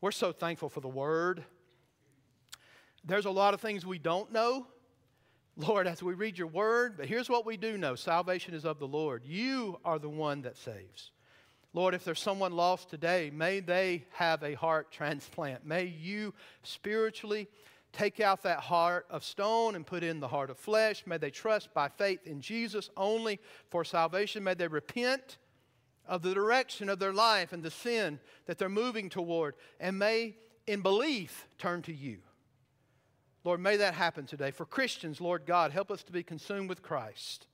we're 0.00 0.10
so 0.10 0.32
thankful 0.32 0.68
for 0.68 0.80
the 0.80 0.88
Word. 0.88 1.44
There's 3.04 3.26
a 3.26 3.30
lot 3.30 3.54
of 3.54 3.60
things 3.60 3.86
we 3.86 3.98
don't 3.98 4.32
know, 4.32 4.66
Lord, 5.56 5.86
as 5.86 6.02
we 6.02 6.14
read 6.14 6.38
your 6.38 6.46
Word, 6.46 6.96
but 6.96 7.06
here's 7.06 7.28
what 7.28 7.46
we 7.46 7.56
do 7.56 7.78
know 7.78 7.94
salvation 7.94 8.54
is 8.54 8.64
of 8.64 8.78
the 8.78 8.86
Lord. 8.86 9.24
You 9.24 9.78
are 9.84 9.98
the 9.98 10.08
one 10.08 10.42
that 10.42 10.56
saves. 10.56 11.10
Lord, 11.74 11.94
if 11.94 12.04
there's 12.04 12.20
someone 12.20 12.52
lost 12.52 12.88
today, 12.88 13.30
may 13.32 13.60
they 13.60 14.04
have 14.12 14.42
a 14.42 14.54
heart 14.54 14.90
transplant. 14.90 15.66
May 15.66 15.84
you 15.84 16.34
spiritually 16.62 17.48
take 17.92 18.20
out 18.20 18.42
that 18.42 18.60
heart 18.60 19.06
of 19.10 19.24
stone 19.24 19.74
and 19.74 19.86
put 19.86 20.02
in 20.02 20.20
the 20.20 20.28
heart 20.28 20.50
of 20.50 20.58
flesh. 20.58 21.04
May 21.06 21.18
they 21.18 21.30
trust 21.30 21.72
by 21.74 21.88
faith 21.88 22.26
in 22.26 22.40
Jesus 22.40 22.90
only 22.96 23.40
for 23.70 23.84
salvation. 23.84 24.44
May 24.44 24.54
they 24.54 24.68
repent 24.68 25.38
of 26.06 26.22
the 26.22 26.34
direction 26.34 26.88
of 26.88 26.98
their 26.98 27.12
life 27.12 27.52
and 27.52 27.62
the 27.62 27.70
sin 27.70 28.18
that 28.46 28.58
they're 28.58 28.68
moving 28.68 29.08
toward. 29.08 29.54
And 29.78 29.98
may, 29.98 30.36
in 30.66 30.80
belief, 30.80 31.46
turn 31.58 31.82
to 31.82 31.92
you. 31.92 32.18
Lord, 33.44 33.60
may 33.60 33.76
that 33.76 33.94
happen 33.94 34.26
today. 34.26 34.50
For 34.50 34.66
Christians, 34.66 35.20
Lord 35.20 35.46
God, 35.46 35.70
help 35.70 35.90
us 35.90 36.02
to 36.04 36.12
be 36.12 36.22
consumed 36.22 36.68
with 36.68 36.82
Christ. 36.82 37.46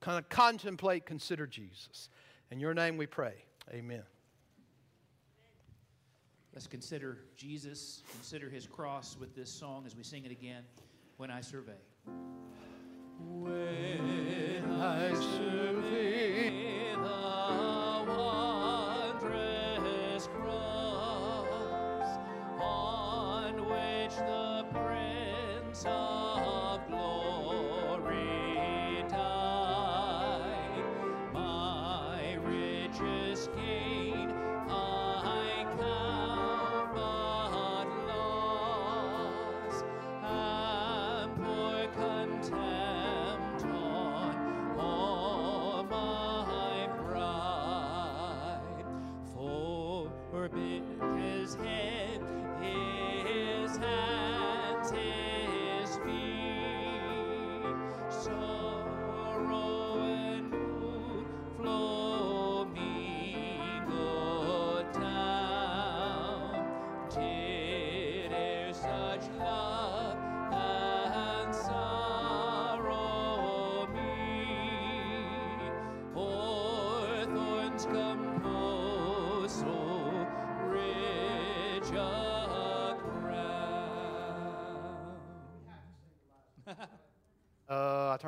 Kind 0.00 0.18
of 0.18 0.28
contemplate, 0.28 1.06
consider 1.06 1.46
Jesus. 1.46 2.08
In 2.50 2.60
your 2.60 2.74
name 2.74 2.96
we 2.96 3.06
pray. 3.06 3.34
Amen. 3.72 4.02
Let's 6.56 6.66
consider 6.66 7.18
Jesus, 7.36 8.02
consider 8.12 8.48
his 8.48 8.66
cross 8.66 9.14
with 9.20 9.36
this 9.36 9.50
song 9.50 9.84
as 9.84 9.94
we 9.94 10.02
sing 10.02 10.24
it 10.24 10.30
again, 10.30 10.62
When 11.18 11.30
I 11.30 11.42
Survey. 11.42 11.76
When 13.18 14.64
I 14.80 15.12
survey 15.12 15.65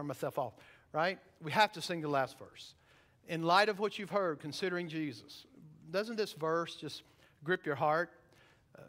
myself 0.09 0.39
off, 0.39 0.55
right? 0.93 1.19
We 1.43 1.53
have 1.53 1.73
to 1.73 1.83
sing 1.83 2.01
the 2.01 2.09
last 2.09 2.39
verse. 2.39 2.75
In 3.29 3.43
light 3.43 3.69
of 3.69 3.79
what 3.79 3.99
you've 3.99 4.11
heard, 4.11 4.41
considering 4.41 4.89
Jesus, 4.89 5.47
doesn't 5.91 6.17
this 6.17 6.33
verse 6.33 6.75
just 6.75 7.03
grip 7.45 7.67
your 7.67 7.75
heart? 7.75 8.11
Uh, 8.77 8.83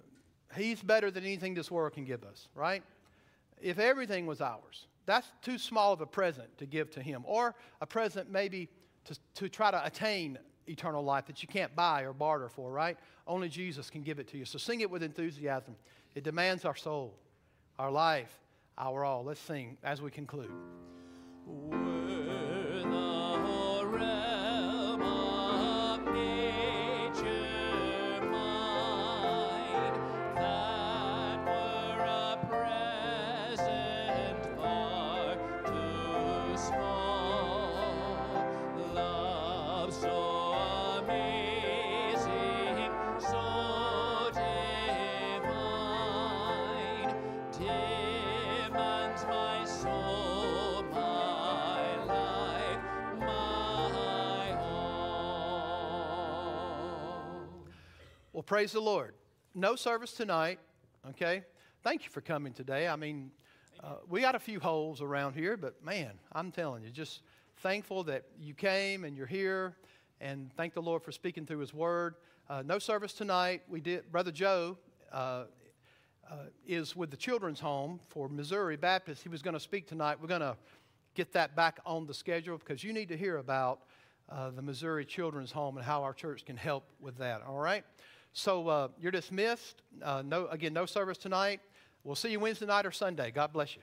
he's 0.56 0.82
better 0.82 1.12
than 1.12 1.24
anything 1.24 1.54
this 1.54 1.70
world 1.70 1.94
can 1.94 2.06
give 2.06 2.24
us, 2.24 2.48
right? 2.56 2.84
If 3.62 3.80
everything 3.80 4.26
was 4.26 4.41
ours, 4.41 4.88
that's 5.06 5.28
too 5.41 5.58
small 5.58 5.91
of 5.91 6.02
a 6.02 6.06
present 6.06 6.58
to 6.60 6.66
give 6.66 6.91
to 6.91 7.02
Him, 7.02 7.24
or 7.26 7.56
a 7.82 7.86
present 7.86 8.32
maybe 8.32 8.70
to, 9.06 9.18
to 9.36 9.50
try 9.50 9.72
to 9.72 9.86
attain 9.86 10.38
eternal 10.68 11.04
life 11.04 11.26
that 11.26 11.41
you 11.41 11.48
can't 11.48 11.76
buy 11.76 12.04
or 12.04 12.14
barter 12.14 12.48
for, 12.48 12.72
right? 12.72 12.98
Only 13.26 13.50
Jesus 13.50 13.90
can 13.90 14.02
give 14.04 14.20
it 14.20 14.28
to 14.30 14.38
you. 14.38 14.46
So 14.46 14.58
sing 14.58 14.82
it 14.82 14.90
with 14.90 15.04
enthusiasm. 15.04 15.76
It 16.16 16.24
demands 16.24 16.64
our 16.64 16.76
soul, 16.76 17.16
our 17.78 17.91
life, 17.91 18.32
our 18.78 19.04
all. 19.04 19.24
Let's 19.24 19.41
sing 19.41 19.78
as 19.84 20.02
we 20.02 20.12
conclude. 20.12 20.52
Were 21.50 21.89
praise 58.50 58.72
the 58.72 58.80
Lord. 58.80 59.14
No 59.54 59.76
service 59.76 60.12
tonight, 60.12 60.58
okay? 61.12 61.44
Thank 61.84 62.04
you 62.04 62.10
for 62.10 62.20
coming 62.20 62.52
today. 62.52 62.88
I 62.88 62.96
mean, 62.96 63.30
uh, 63.84 63.98
we 64.10 64.22
got 64.22 64.34
a 64.34 64.40
few 64.40 64.60
holes 64.60 65.04
around 65.04 65.36
here, 65.36 65.56
but 65.56 65.86
man, 65.86 66.14
I'm 66.32 66.52
telling 66.52 66.84
you, 66.84 66.90
just 66.90 67.22
thankful 67.58 68.04
that 68.06 68.24
you 68.40 68.56
came 68.56 69.04
and 69.04 69.16
you're 69.16 69.28
here, 69.28 69.76
and 70.20 70.52
thank 70.58 70.74
the 70.74 70.82
Lord 70.82 71.04
for 71.04 71.12
speaking 71.12 71.46
through 71.46 71.60
His 71.60 71.76
Word. 71.76 72.16
Uh, 72.50 72.64
no 72.66 72.80
service 72.80 73.14
tonight. 73.14 73.62
We 73.70 73.82
did, 73.82 74.12
Brother 74.12 74.32
Joe. 74.32 74.80
Uh, 75.14 75.44
uh, 76.32 76.36
is 76.68 76.96
with 76.96 77.12
the 77.12 77.18
children's 77.18 77.60
home 77.60 78.00
for 78.08 78.30
Missouri 78.30 78.78
Baptist. 78.78 79.22
He 79.22 79.30
was 79.30 79.44
going 79.44 79.56
to 79.56 79.60
speak 79.60 79.88
tonight. 79.88 80.18
We're 80.20 80.28
going 80.28 80.42
to 80.42 80.58
get 81.14 81.34
that 81.34 81.56
back 81.56 81.80
on 81.86 82.08
the 82.08 82.16
schedule 82.16 82.58
because 82.58 82.84
you 82.84 82.94
need 82.94 83.10
to 83.10 83.18
hear 83.18 83.38
about 83.38 83.82
uh, 84.28 84.50
the 84.50 84.62
Missouri 84.62 85.06
Children's 85.06 85.52
Home 85.52 85.78
and 85.78 85.86
how 85.86 86.02
our 86.02 86.14
church 86.14 86.46
can 86.46 86.58
help 86.58 86.86
with 87.00 87.18
that. 87.20 87.44
All 87.48 87.58
right? 87.58 87.84
So 88.34 88.68
uh, 88.68 88.88
you're 89.00 89.12
dismissed. 89.12 89.82
Uh, 90.02 90.24
no, 90.26 90.48
again, 90.48 90.74
no 90.74 90.86
service 90.86 91.18
tonight. 91.18 91.62
We'll 92.04 92.16
see 92.16 92.32
you 92.32 92.40
Wednesday 92.40 92.66
night 92.66 92.86
or 92.86 92.92
Sunday. 92.92 93.32
God 93.32 93.52
bless 93.52 93.76
you. 93.76 93.82